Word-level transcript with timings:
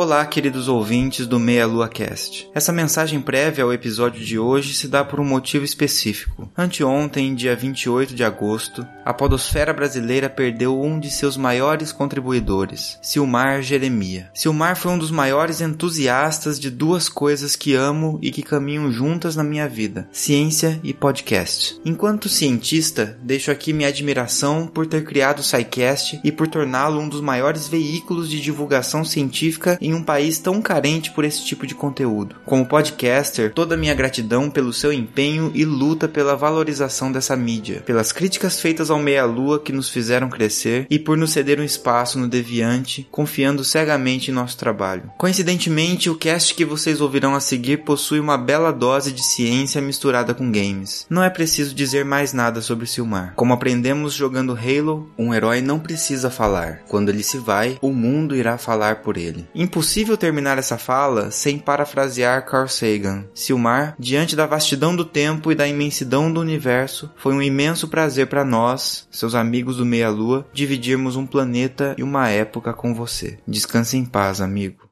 Olá, 0.00 0.24
queridos 0.24 0.68
ouvintes 0.68 1.26
do 1.26 1.40
Meia 1.40 1.66
Lua 1.66 1.88
Cast. 1.88 2.48
Essa 2.54 2.72
mensagem 2.72 3.20
prévia 3.20 3.64
ao 3.64 3.72
episódio 3.72 4.24
de 4.24 4.38
hoje 4.38 4.72
se 4.72 4.86
dá 4.86 5.04
por 5.04 5.18
um 5.18 5.24
motivo 5.24 5.64
específico. 5.64 6.48
Anteontem, 6.56 7.34
dia 7.34 7.56
28 7.56 8.14
de 8.14 8.22
agosto, 8.22 8.86
a 9.04 9.12
podosfera 9.12 9.72
brasileira 9.72 10.30
perdeu 10.30 10.80
um 10.80 11.00
de 11.00 11.10
seus 11.10 11.36
maiores 11.36 11.90
contribuidores, 11.90 12.96
Silmar 13.02 13.60
Jeremia. 13.60 14.30
Silmar 14.32 14.76
foi 14.76 14.92
um 14.92 14.98
dos 14.98 15.10
maiores 15.10 15.60
entusiastas 15.60 16.60
de 16.60 16.70
duas 16.70 17.08
coisas 17.08 17.56
que 17.56 17.74
amo 17.74 18.20
e 18.22 18.30
que 18.30 18.42
caminham 18.42 18.92
juntas 18.92 19.34
na 19.34 19.42
minha 19.42 19.68
vida: 19.68 20.08
ciência 20.12 20.78
e 20.84 20.94
podcast. 20.94 21.80
Enquanto 21.84 22.28
cientista, 22.28 23.18
deixo 23.20 23.50
aqui 23.50 23.72
minha 23.72 23.88
admiração 23.88 24.68
por 24.68 24.86
ter 24.86 25.02
criado 25.02 25.40
o 25.40 25.42
SciCast 25.42 26.20
e 26.22 26.30
por 26.30 26.46
torná-lo 26.46 27.00
um 27.00 27.08
dos 27.08 27.20
maiores 27.20 27.66
veículos 27.66 28.30
de 28.30 28.40
divulgação 28.40 29.04
científica 29.04 29.76
em 29.88 29.94
um 29.94 30.02
país 30.02 30.38
tão 30.38 30.60
carente 30.60 31.10
por 31.10 31.24
esse 31.24 31.44
tipo 31.44 31.66
de 31.66 31.74
conteúdo. 31.74 32.36
Como 32.44 32.66
podcaster, 32.66 33.52
toda 33.52 33.76
minha 33.76 33.94
gratidão 33.94 34.50
pelo 34.50 34.72
seu 34.72 34.92
empenho 34.92 35.50
e 35.54 35.64
luta 35.64 36.06
pela 36.06 36.36
valorização 36.36 37.10
dessa 37.10 37.36
mídia, 37.36 37.82
pelas 37.84 38.12
críticas 38.12 38.60
feitas 38.60 38.90
ao 38.90 38.98
meia-lua 38.98 39.60
que 39.60 39.72
nos 39.72 39.88
fizeram 39.88 40.28
crescer 40.28 40.86
e 40.90 40.98
por 40.98 41.16
nos 41.16 41.32
ceder 41.32 41.60
um 41.60 41.64
espaço 41.64 42.18
no 42.18 42.28
Deviante, 42.28 43.06
confiando 43.10 43.64
cegamente 43.64 44.30
em 44.30 44.34
nosso 44.34 44.56
trabalho. 44.56 45.10
Coincidentemente, 45.16 46.10
o 46.10 46.16
cast 46.16 46.54
que 46.54 46.64
vocês 46.64 47.00
ouvirão 47.00 47.34
a 47.34 47.40
seguir 47.40 47.78
possui 47.78 48.20
uma 48.20 48.36
bela 48.36 48.72
dose 48.72 49.12
de 49.12 49.24
ciência 49.24 49.80
misturada 49.80 50.34
com 50.34 50.50
games. 50.50 51.06
Não 51.08 51.22
é 51.22 51.30
preciso 51.30 51.74
dizer 51.74 52.04
mais 52.04 52.32
nada 52.32 52.60
sobre 52.60 52.86
Silmar. 52.86 53.32
Como 53.36 53.52
aprendemos 53.52 54.14
jogando 54.14 54.56
Halo, 54.56 55.10
um 55.18 55.32
herói 55.32 55.60
não 55.60 55.78
precisa 55.78 56.30
falar. 56.30 56.82
Quando 56.88 57.08
ele 57.08 57.22
se 57.22 57.38
vai, 57.38 57.78
o 57.80 57.92
mundo 57.92 58.36
irá 58.36 58.58
falar 58.58 58.96
por 58.96 59.16
ele. 59.16 59.46
Impossível 59.68 60.16
terminar 60.16 60.56
essa 60.56 60.78
fala 60.78 61.30
sem 61.30 61.58
parafrasear 61.58 62.42
Carl 62.46 62.66
Sagan. 62.66 63.26
Silmar, 63.34 63.94
diante 63.98 64.34
da 64.34 64.46
vastidão 64.46 64.96
do 64.96 65.04
tempo 65.04 65.52
e 65.52 65.54
da 65.54 65.68
imensidão 65.68 66.32
do 66.32 66.40
universo, 66.40 67.12
foi 67.16 67.34
um 67.34 67.42
imenso 67.42 67.86
prazer 67.86 68.28
para 68.28 68.46
nós, 68.46 69.06
seus 69.10 69.34
amigos 69.34 69.76
do 69.76 69.84
Meia 69.84 70.08
Lua, 70.08 70.48
dividirmos 70.54 71.16
um 71.16 71.26
planeta 71.26 71.94
e 71.98 72.02
uma 72.02 72.30
época 72.30 72.72
com 72.72 72.94
você. 72.94 73.38
Descanse 73.46 73.98
em 73.98 74.06
paz, 74.06 74.40
amigo. 74.40 74.88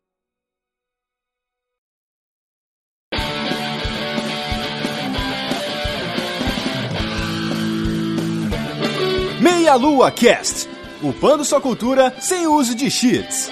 Meia 9.40 9.74
Lua 9.76 10.10
Cast, 10.10 10.68
upando 11.02 11.46
sua 11.46 11.62
cultura 11.62 12.14
sem 12.20 12.46
uso 12.46 12.74
de 12.74 12.90
cheats. 12.90 13.50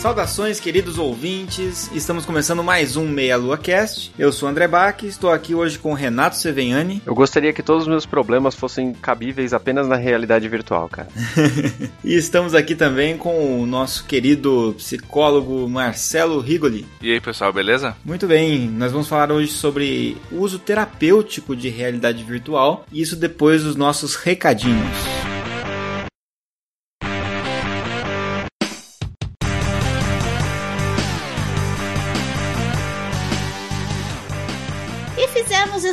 Saudações, 0.00 0.58
queridos 0.58 0.96
ouvintes. 0.96 1.90
Estamos 1.94 2.24
começando 2.24 2.64
mais 2.64 2.96
um 2.96 3.06
Meia 3.06 3.36
Lua 3.36 3.58
Cast. 3.58 4.10
Eu 4.18 4.32
sou 4.32 4.48
o 4.48 4.50
André 4.50 4.66
Bach, 4.66 5.04
estou 5.04 5.30
aqui 5.30 5.54
hoje 5.54 5.78
com 5.78 5.90
o 5.90 5.94
Renato 5.94 6.36
Seveniani. 6.36 7.02
Eu 7.04 7.14
gostaria 7.14 7.52
que 7.52 7.62
todos 7.62 7.82
os 7.82 7.88
meus 7.88 8.06
problemas 8.06 8.54
fossem 8.54 8.94
cabíveis 8.94 9.52
apenas 9.52 9.86
na 9.86 9.96
realidade 9.96 10.48
virtual, 10.48 10.88
cara. 10.88 11.08
e 12.02 12.14
estamos 12.14 12.54
aqui 12.54 12.74
também 12.74 13.18
com 13.18 13.60
o 13.60 13.66
nosso 13.66 14.06
querido 14.06 14.74
psicólogo 14.78 15.68
Marcelo 15.68 16.40
Rigoli. 16.40 16.86
E 17.02 17.12
aí, 17.12 17.20
pessoal, 17.20 17.52
beleza? 17.52 17.94
Muito 18.02 18.26
bem. 18.26 18.70
Nós 18.70 18.92
vamos 18.92 19.06
falar 19.06 19.30
hoje 19.30 19.52
sobre 19.52 20.16
o 20.32 20.36
uso 20.36 20.58
terapêutico 20.58 21.54
de 21.54 21.68
realidade 21.68 22.24
virtual, 22.24 22.86
e 22.90 23.02
isso 23.02 23.16
depois 23.16 23.64
dos 23.64 23.76
nossos 23.76 24.16
recadinhos. 24.16 25.19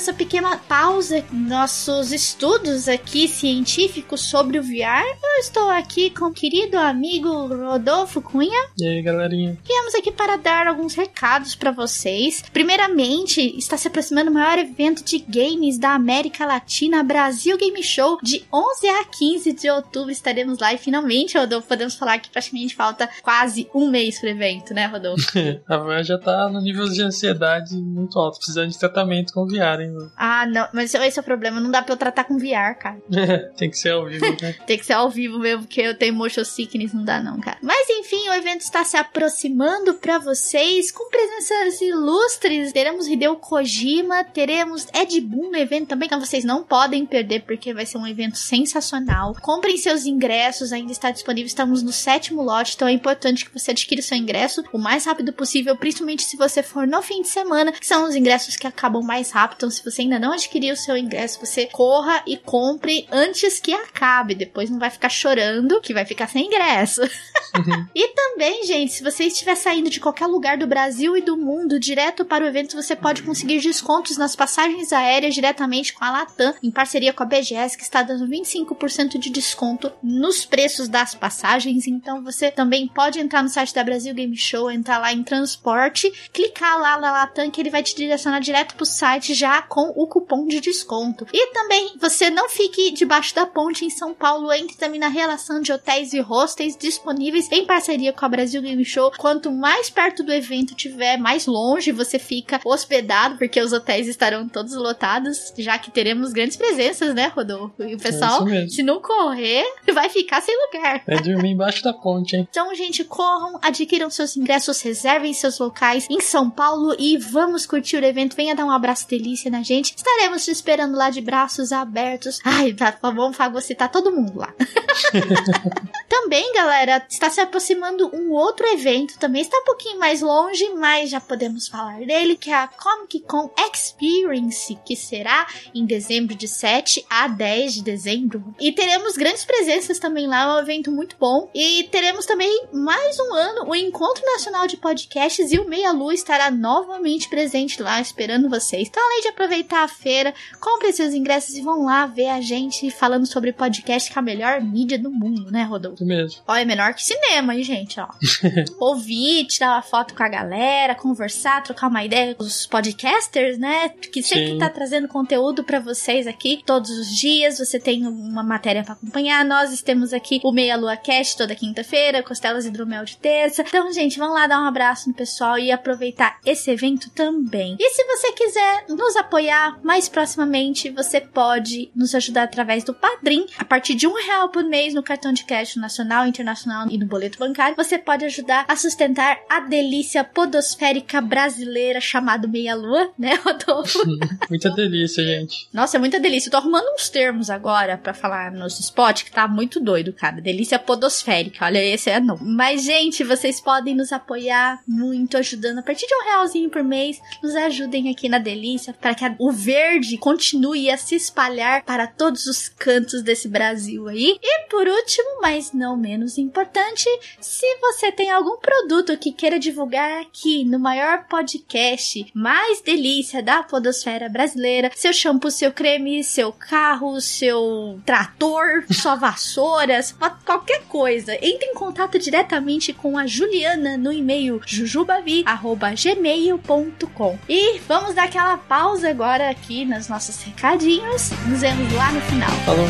Essa 0.07 0.13
pequena 0.13 0.55
pausa 0.55 1.21
nossos 1.33 2.13
estudos 2.13 2.87
aqui 2.87 3.27
científicos 3.27 4.21
sobre 4.21 4.57
o 4.57 4.63
VR. 4.63 5.03
Eu 5.35 5.41
estou 5.41 5.69
aqui 5.69 6.09
com 6.09 6.27
o 6.27 6.33
querido 6.33 6.77
amigo 6.77 7.29
Rodolfo 7.47 8.21
Cunha. 8.21 8.69
E 8.77 8.87
aí, 8.87 9.01
galerinha? 9.01 9.57
Viemos 9.65 9.93
aqui 9.95 10.09
para 10.09 10.37
dar 10.37 10.65
alguns 10.65 10.93
recados 10.93 11.55
para 11.55 11.71
vocês. 11.71 12.41
Primeiramente, 12.53 13.41
está 13.57 13.75
se 13.75 13.89
aproximando 13.89 14.31
o 14.31 14.33
maior 14.33 14.57
evento 14.57 15.03
de 15.03 15.19
games 15.19 15.77
da 15.77 15.89
América 15.89 16.45
Latina, 16.45 17.03
Brasil 17.03 17.57
Game 17.57 17.83
Show, 17.83 18.17
de 18.23 18.45
11 18.53 18.87
a 18.87 19.03
15 19.03 19.51
de 19.51 19.69
outubro. 19.69 20.09
Estaremos 20.09 20.57
lá 20.59 20.73
e 20.73 20.77
finalmente, 20.77 21.37
Rodolfo, 21.37 21.67
podemos 21.67 21.95
falar 21.95 22.19
que 22.19 22.29
praticamente 22.29 22.75
falta 22.75 23.09
quase 23.21 23.67
um 23.75 23.89
mês 23.89 24.21
para 24.21 24.27
o 24.27 24.31
evento, 24.31 24.73
né, 24.73 24.85
Rodolfo? 24.85 25.27
a 25.67 25.77
VR 25.77 26.03
já 26.03 26.17
tá 26.17 26.47
no 26.47 26.61
nível 26.61 26.87
de 26.87 27.01
ansiedade 27.01 27.75
muito 27.75 28.17
alto, 28.17 28.37
precisando 28.37 28.69
de 28.69 28.79
tratamento 28.79 29.33
com 29.33 29.45
VR, 29.45 29.81
hein? 29.81 29.96
Ah, 30.15 30.45
não, 30.45 30.67
mas 30.73 30.93
esse 30.93 31.19
é 31.19 31.21
o 31.21 31.25
problema, 31.25 31.59
não 31.59 31.71
dá 31.71 31.81
pra 31.81 31.93
eu 31.93 31.97
tratar 31.97 32.23
com 32.23 32.37
VR, 32.37 32.77
cara. 32.79 33.01
Tem 33.57 33.69
que 33.69 33.77
ser 33.77 33.91
ao 33.91 34.05
vivo, 34.05 34.25
né? 34.41 34.55
Tem 34.65 34.77
que 34.77 34.85
ser 34.85 34.93
ao 34.93 35.09
vivo 35.09 35.39
mesmo, 35.39 35.63
porque 35.63 35.81
eu 35.81 35.97
tenho 35.97 36.13
motion 36.13 36.43
sickness, 36.43 36.93
não 36.93 37.03
dá 37.03 37.21
não, 37.21 37.39
cara. 37.39 37.57
Mas 37.61 37.87
enfim, 37.89 38.29
o 38.29 38.33
evento 38.33 38.61
está 38.61 38.83
se 38.83 38.97
aproximando 38.97 39.95
para 39.95 40.17
vocês 40.19 40.91
com 40.91 41.09
presenças 41.09 41.81
ilustres. 41.81 42.71
Teremos 42.71 43.07
Hideo 43.07 43.35
Kojima, 43.35 44.23
teremos 44.23 44.87
Ed 44.93 45.19
Boon 45.21 45.51
no 45.51 45.57
evento 45.57 45.87
também, 45.87 46.07
então 46.07 46.19
vocês 46.19 46.43
não 46.43 46.63
podem 46.63 47.05
perder 47.05 47.41
porque 47.41 47.73
vai 47.73 47.85
ser 47.85 47.97
um 47.97 48.07
evento 48.07 48.37
sensacional. 48.37 49.35
Comprem 49.41 49.77
seus 49.77 50.05
ingressos, 50.05 50.71
ainda 50.71 50.91
está 50.91 51.11
disponível, 51.11 51.47
estamos 51.47 51.81
no 51.81 51.91
sétimo 51.91 52.41
lote, 52.41 52.73
então 52.75 52.87
é 52.87 52.91
importante 52.91 53.45
que 53.45 53.53
você 53.53 53.71
adquira 53.71 54.01
seu 54.01 54.17
ingresso 54.17 54.63
o 54.71 54.77
mais 54.77 55.05
rápido 55.05 55.33
possível, 55.33 55.75
principalmente 55.75 56.23
se 56.23 56.37
você 56.37 56.61
for 56.61 56.87
no 56.87 57.01
fim 57.01 57.21
de 57.21 57.27
semana, 57.27 57.71
que 57.71 57.85
são 57.85 58.07
os 58.07 58.15
ingressos 58.15 58.55
que 58.55 58.67
acabam 58.67 59.01
mais 59.01 59.31
rápido. 59.31 59.57
Então, 59.57 59.69
se 59.69 59.83
você 59.89 60.01
ainda 60.01 60.19
não 60.19 60.33
adquiriu 60.33 60.73
o 60.73 60.77
seu 60.77 60.97
ingresso, 60.97 61.39
você 61.39 61.67
corra 61.67 62.23
e 62.25 62.37
compre 62.37 63.07
antes 63.11 63.59
que 63.59 63.73
acabe. 63.73 64.35
Depois 64.35 64.69
não 64.69 64.79
vai 64.79 64.89
ficar 64.89 65.09
chorando 65.09 65.81
que 65.81 65.93
vai 65.93 66.05
ficar 66.05 66.27
sem 66.27 66.45
ingresso. 66.45 67.01
Uhum. 67.01 67.87
e 67.95 68.07
também, 68.09 68.63
gente, 68.65 68.93
se 68.93 69.03
você 69.03 69.25
estiver 69.25 69.55
saindo 69.55 69.89
de 69.89 69.99
qualquer 69.99 70.27
lugar 70.27 70.57
do 70.57 70.67
Brasil 70.67 71.15
e 71.15 71.21
do 71.21 71.37
mundo 71.37 71.79
direto 71.79 72.25
para 72.25 72.43
o 72.43 72.47
evento, 72.47 72.75
você 72.75 72.95
pode 72.95 73.23
conseguir 73.23 73.59
descontos 73.59 74.17
nas 74.17 74.35
passagens 74.35 74.91
aéreas 74.91 75.33
diretamente 75.33 75.93
com 75.93 76.03
a 76.03 76.11
Latam, 76.11 76.53
em 76.61 76.71
parceria 76.71 77.13
com 77.13 77.23
a 77.23 77.25
BGS, 77.25 77.77
que 77.77 77.83
está 77.83 78.03
dando 78.03 78.27
25% 78.27 79.17
de 79.17 79.29
desconto 79.29 79.91
nos 80.01 80.45
preços 80.45 80.87
das 80.87 81.15
passagens. 81.15 81.87
Então 81.87 82.23
você 82.23 82.51
também 82.51 82.87
pode 82.87 83.19
entrar 83.19 83.43
no 83.43 83.49
site 83.49 83.73
da 83.73 83.83
Brasil 83.83 84.13
Game 84.13 84.35
Show, 84.35 84.69
entrar 84.71 84.97
lá 84.99 85.13
em 85.13 85.23
transporte, 85.23 86.11
clicar 86.31 86.79
lá 86.79 86.99
na 86.99 87.11
Latam 87.11 87.49
que 87.49 87.61
ele 87.61 87.69
vai 87.69 87.83
te 87.83 87.95
direcionar 87.95 88.39
direto 88.39 88.75
para 88.75 88.83
o 88.83 88.85
site 88.85 89.33
já 89.33 89.61
com 89.67 89.93
o 89.95 90.07
cupom 90.07 90.47
de 90.47 90.59
desconto. 90.59 91.25
E 91.33 91.53
também 91.53 91.95
você 91.99 92.29
não 92.29 92.49
fique 92.49 92.91
debaixo 92.91 93.33
da 93.35 93.45
ponte 93.45 93.85
em 93.85 93.89
São 93.89 94.13
Paulo, 94.13 94.51
entre 94.51 94.77
também 94.77 94.99
na 94.99 95.07
relação 95.07 95.61
de 95.61 95.71
hotéis 95.71 96.13
e 96.13 96.19
hostels 96.19 96.77
disponíveis 96.77 97.51
em 97.51 97.65
parceria 97.65 98.13
com 98.13 98.25
a 98.25 98.29
Brasil 98.29 98.61
Game 98.61 98.83
Show. 98.83 99.11
Quanto 99.17 99.51
mais 99.51 99.89
perto 99.89 100.23
do 100.23 100.33
evento 100.33 100.75
tiver, 100.75 101.17
mais 101.17 101.45
longe 101.45 101.91
você 101.91 102.19
fica 102.19 102.59
hospedado, 102.65 103.37
porque 103.37 103.59
os 103.59 103.73
hotéis 103.73 104.07
estarão 104.07 104.47
todos 104.47 104.73
lotados, 104.75 105.53
já 105.57 105.77
que 105.77 105.91
teremos 105.91 106.31
grandes 106.31 106.57
presenças, 106.57 107.13
né, 107.13 107.27
Rodolfo? 107.27 107.83
E 107.83 107.95
o 107.95 107.99
pessoal, 107.99 108.47
é 108.47 108.67
se 108.67 108.83
não 108.83 109.01
correr, 109.01 109.63
vai 109.93 110.09
ficar 110.09 110.41
sem 110.41 110.55
lugar. 110.65 111.03
É 111.07 111.19
dormir 111.19 111.51
embaixo 111.51 111.83
da 111.83 111.93
ponte, 111.93 112.35
hein? 112.35 112.47
Então, 112.49 112.73
gente, 112.75 113.03
corram, 113.03 113.59
adquiram 113.61 114.09
seus 114.09 114.35
ingressos, 114.37 114.81
reservem 114.81 115.33
seus 115.33 115.59
locais 115.59 116.07
em 116.09 116.19
São 116.21 116.49
Paulo 116.49 116.95
e 116.97 117.17
vamos 117.17 117.65
curtir 117.65 117.97
o 117.97 118.05
evento. 118.05 118.35
Venha 118.35 118.55
dar 118.55 118.65
um 118.65 118.71
abraço 118.71 119.07
delícia 119.07 119.51
na 119.51 119.56
gente. 119.63 119.95
Estaremos 119.95 120.43
te 120.43 120.51
esperando 120.51 120.95
lá 120.97 121.09
de 121.09 121.21
braços 121.21 121.71
abertos. 121.71 122.39
Ai, 122.43 122.73
tá, 122.73 122.97
vamos 123.01 123.35
fagocitar 123.35 123.91
todo 123.91 124.11
mundo 124.11 124.37
lá. 124.37 124.53
Também, 126.27 126.51
galera, 126.53 127.05
está 127.09 127.29
se 127.29 127.39
aproximando 127.39 128.13
um 128.13 128.33
outro 128.33 128.67
evento, 128.67 129.17
também 129.17 129.41
está 129.41 129.57
um 129.59 129.63
pouquinho 129.63 129.99
mais 129.99 130.21
longe, 130.21 130.67
mas 130.73 131.09
já 131.09 131.21
podemos 131.21 131.69
falar 131.69 131.99
dele, 131.99 132.35
que 132.35 132.49
é 132.49 132.55
a 132.55 132.67
Comic 132.67 133.21
Con 133.21 133.49
Experience, 133.57 134.77
que 134.85 134.95
será 134.95 135.47
em 135.73 135.85
dezembro 135.85 136.35
de 136.35 136.47
7 136.47 137.05
a 137.09 137.27
10 137.27 137.75
de 137.75 137.83
dezembro. 137.83 138.53
E 138.59 138.73
teremos 138.73 139.15
grandes 139.15 139.45
presenças 139.45 139.99
também 139.99 140.27
lá, 140.27 140.43
é 140.43 140.47
um 140.55 140.59
evento 140.59 140.91
muito 140.91 141.15
bom. 141.17 141.49
E 141.53 141.83
teremos 141.91 142.25
também 142.25 142.67
mais 142.73 143.17
um 143.19 143.33
ano 143.33 143.69
o 143.69 143.75
Encontro 143.75 144.25
Nacional 144.25 144.67
de 144.67 144.75
Podcasts 144.75 145.51
e 145.51 145.59
o 145.59 145.67
Meia 145.67 145.91
Lua 145.91 146.13
estará 146.13 146.51
novamente 146.51 147.29
presente 147.29 147.81
lá 147.81 148.01
esperando 148.01 148.49
vocês. 148.49 148.87
Então, 148.87 149.03
além 149.03 149.21
de 149.21 149.27
aproveitar 149.29 149.46
a 149.83 149.87
feira, 149.87 150.33
compre 150.59 150.91
seus 150.91 151.13
ingressos 151.13 151.55
e 151.55 151.61
vão 151.61 151.83
lá 151.83 152.05
ver 152.05 152.29
a 152.29 152.41
gente 152.41 152.89
falando 152.91 153.25
sobre 153.25 153.51
podcast, 153.53 154.11
que 154.11 154.17
é 154.17 154.19
a 154.19 154.23
melhor 154.23 154.61
mídia 154.61 154.97
do 154.97 155.09
mundo, 155.09 155.51
né, 155.51 155.63
Rodolfo? 155.63 156.03
Mesmo. 156.05 156.41
Ó, 156.47 156.55
é 156.55 156.65
menor 156.65 156.93
que 156.93 157.03
cinema, 157.03 157.55
hein, 157.55 157.63
gente, 157.63 157.99
ó. 157.99 158.07
Ouvir, 158.79 159.45
tirar 159.45 159.73
uma 159.73 159.81
foto 159.81 160.13
com 160.13 160.23
a 160.23 160.29
galera, 160.29 160.95
conversar, 160.95 161.63
trocar 161.63 161.87
uma 161.87 162.03
ideia 162.03 162.35
com 162.35 162.43
os 162.43 162.65
podcasters, 162.65 163.57
né? 163.57 163.89
Que 163.89 164.21
sempre 164.21 164.51
Sim. 164.51 164.57
tá 164.57 164.69
trazendo 164.69 165.07
conteúdo 165.07 165.63
pra 165.63 165.79
vocês 165.79 166.27
aqui 166.27 166.61
todos 166.65 166.89
os 166.89 167.15
dias. 167.15 167.59
Você 167.59 167.79
tem 167.79 168.05
uma 168.05 168.43
matéria 168.43 168.83
pra 168.83 168.93
acompanhar. 168.93 169.45
Nós 169.45 169.81
temos 169.81 170.13
aqui 170.13 170.39
o 170.43 170.51
Meia 170.51 170.75
Lua 170.75 170.97
Cast 170.97 171.37
toda 171.37 171.55
quinta-feira, 171.55 172.23
Costelas 172.23 172.65
Hidromel 172.65 173.05
de 173.05 173.17
terça. 173.17 173.63
Então, 173.67 173.91
gente, 173.91 174.17
vamos 174.17 174.35
lá 174.35 174.47
dar 174.47 174.61
um 174.61 174.65
abraço 174.65 175.09
no 175.09 175.15
pessoal 175.15 175.57
e 175.57 175.71
aproveitar 175.71 176.39
esse 176.45 176.69
evento 176.71 177.09
também. 177.11 177.75
E 177.79 177.89
se 177.89 178.03
você 178.05 178.31
quiser 178.33 178.85
nos 178.89 179.15
apoiar 179.15 179.36
mais 179.83 180.09
proximamente, 180.09 180.89
você 180.89 181.21
pode 181.21 181.91
nos 181.95 182.13
ajudar 182.15 182.43
através 182.43 182.83
do 182.83 182.93
Padrim. 182.93 183.45
A 183.57 183.63
partir 183.65 183.93
de 183.95 184.07
um 184.07 184.13
real 184.13 184.49
por 184.49 184.63
mês 184.63 184.93
no 184.93 185.03
cartão 185.03 185.31
de 185.31 185.43
crédito 185.45 185.79
nacional, 185.79 186.25
internacional 186.27 186.87
e 186.89 186.97
no 186.97 187.05
boleto 187.05 187.37
bancário, 187.37 187.75
você 187.75 187.97
pode 187.99 188.25
ajudar 188.25 188.65
a 188.67 188.75
sustentar 188.75 189.37
a 189.49 189.59
delícia 189.59 190.23
podosférica 190.23 191.21
brasileira 191.21 192.01
chamada 192.01 192.47
Meia 192.47 192.73
Lua, 192.75 193.11
né, 193.17 193.35
Rodolfo? 193.35 193.99
Muita 194.49 194.69
delícia, 194.71 195.23
gente. 195.23 195.67
Nossa, 195.71 195.97
é 195.97 195.99
muita 195.99 196.19
delícia. 196.19 196.47
Eu 196.47 196.51
tô 196.51 196.57
arrumando 196.57 196.87
uns 196.95 197.09
termos 197.09 197.49
agora 197.49 197.97
pra 197.97 198.13
falar 198.13 198.51
nos 198.51 198.79
spot 198.79 199.23
que 199.23 199.31
tá 199.31 199.47
muito 199.47 199.79
doido, 199.79 200.11
cara. 200.13 200.41
Delícia 200.41 200.79
podosférica. 200.79 201.65
Olha, 201.65 201.83
esse 201.83 202.09
é 202.09 202.19
não. 202.19 202.37
Mas, 202.41 202.83
gente, 202.83 203.23
vocês 203.23 203.59
podem 203.61 203.93
nos 203.95 204.11
apoiar 204.11 204.79
muito 204.87 205.37
ajudando 205.37 205.79
a 205.79 205.83
partir 205.83 206.07
de 206.07 206.15
um 206.15 206.23
realzinho 206.23 206.69
por 206.69 206.83
mês. 206.83 207.19
Nos 207.43 207.55
ajudem 207.55 208.09
aqui 208.09 208.27
na 208.29 208.39
delícia 208.39 208.93
para 208.93 209.13
que 209.13 209.25
a- 209.25 209.26
o 209.39 209.51
verde 209.51 210.17
continue 210.17 210.89
a 210.89 210.97
se 210.97 211.15
espalhar 211.15 211.83
para 211.83 212.07
todos 212.07 212.45
os 212.45 212.69
cantos 212.69 213.21
desse 213.21 213.47
Brasil 213.47 214.07
aí. 214.07 214.37
E 214.41 214.67
por 214.69 214.87
último, 214.87 215.41
mas 215.41 215.73
não 215.73 215.97
menos 215.97 216.37
importante, 216.37 217.07
se 217.39 217.65
você 217.79 218.11
tem 218.11 218.31
algum 218.31 218.57
produto 218.57 219.17
que 219.17 219.31
queira 219.31 219.59
divulgar 219.59 220.21
aqui 220.21 220.65
no 220.65 220.79
maior 220.79 221.25
podcast 221.27 222.27
mais 222.33 222.81
delícia 222.81 223.41
da 223.41 223.63
podosfera 223.63 224.27
brasileira, 224.29 224.91
seu 224.95 225.13
shampoo, 225.13 225.51
seu 225.51 225.71
creme, 225.71 226.23
seu 226.23 226.51
carro, 226.51 227.21
seu 227.21 227.99
trator, 228.05 228.85
sua 228.93 229.15
vassoura, 229.15 229.99
qualquer 230.45 230.83
coisa, 230.83 231.33
entre 231.35 231.67
em 231.67 231.73
contato 231.73 232.19
diretamente 232.19 232.93
com 232.93 233.17
a 233.17 233.25
Juliana 233.25 233.97
no 233.97 234.11
e-mail 234.11 234.61
jujubavi@gmail.com. 234.65 237.39
E 237.47 237.79
vamos 237.79 238.13
dar 238.13 238.25
aquela 238.25 238.57
pausa 238.57 239.07
agora 239.17 239.49
aqui 239.49 239.83
nos 239.83 240.07
nossos 240.07 240.43
recadinhos. 240.43 241.31
Nos 241.47 241.61
vemos 241.61 241.91
lá 241.93 242.11
no 242.11 242.21
final. 242.21 242.51
Falou. 242.65 242.85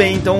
Bem, 0.00 0.14
então 0.14 0.38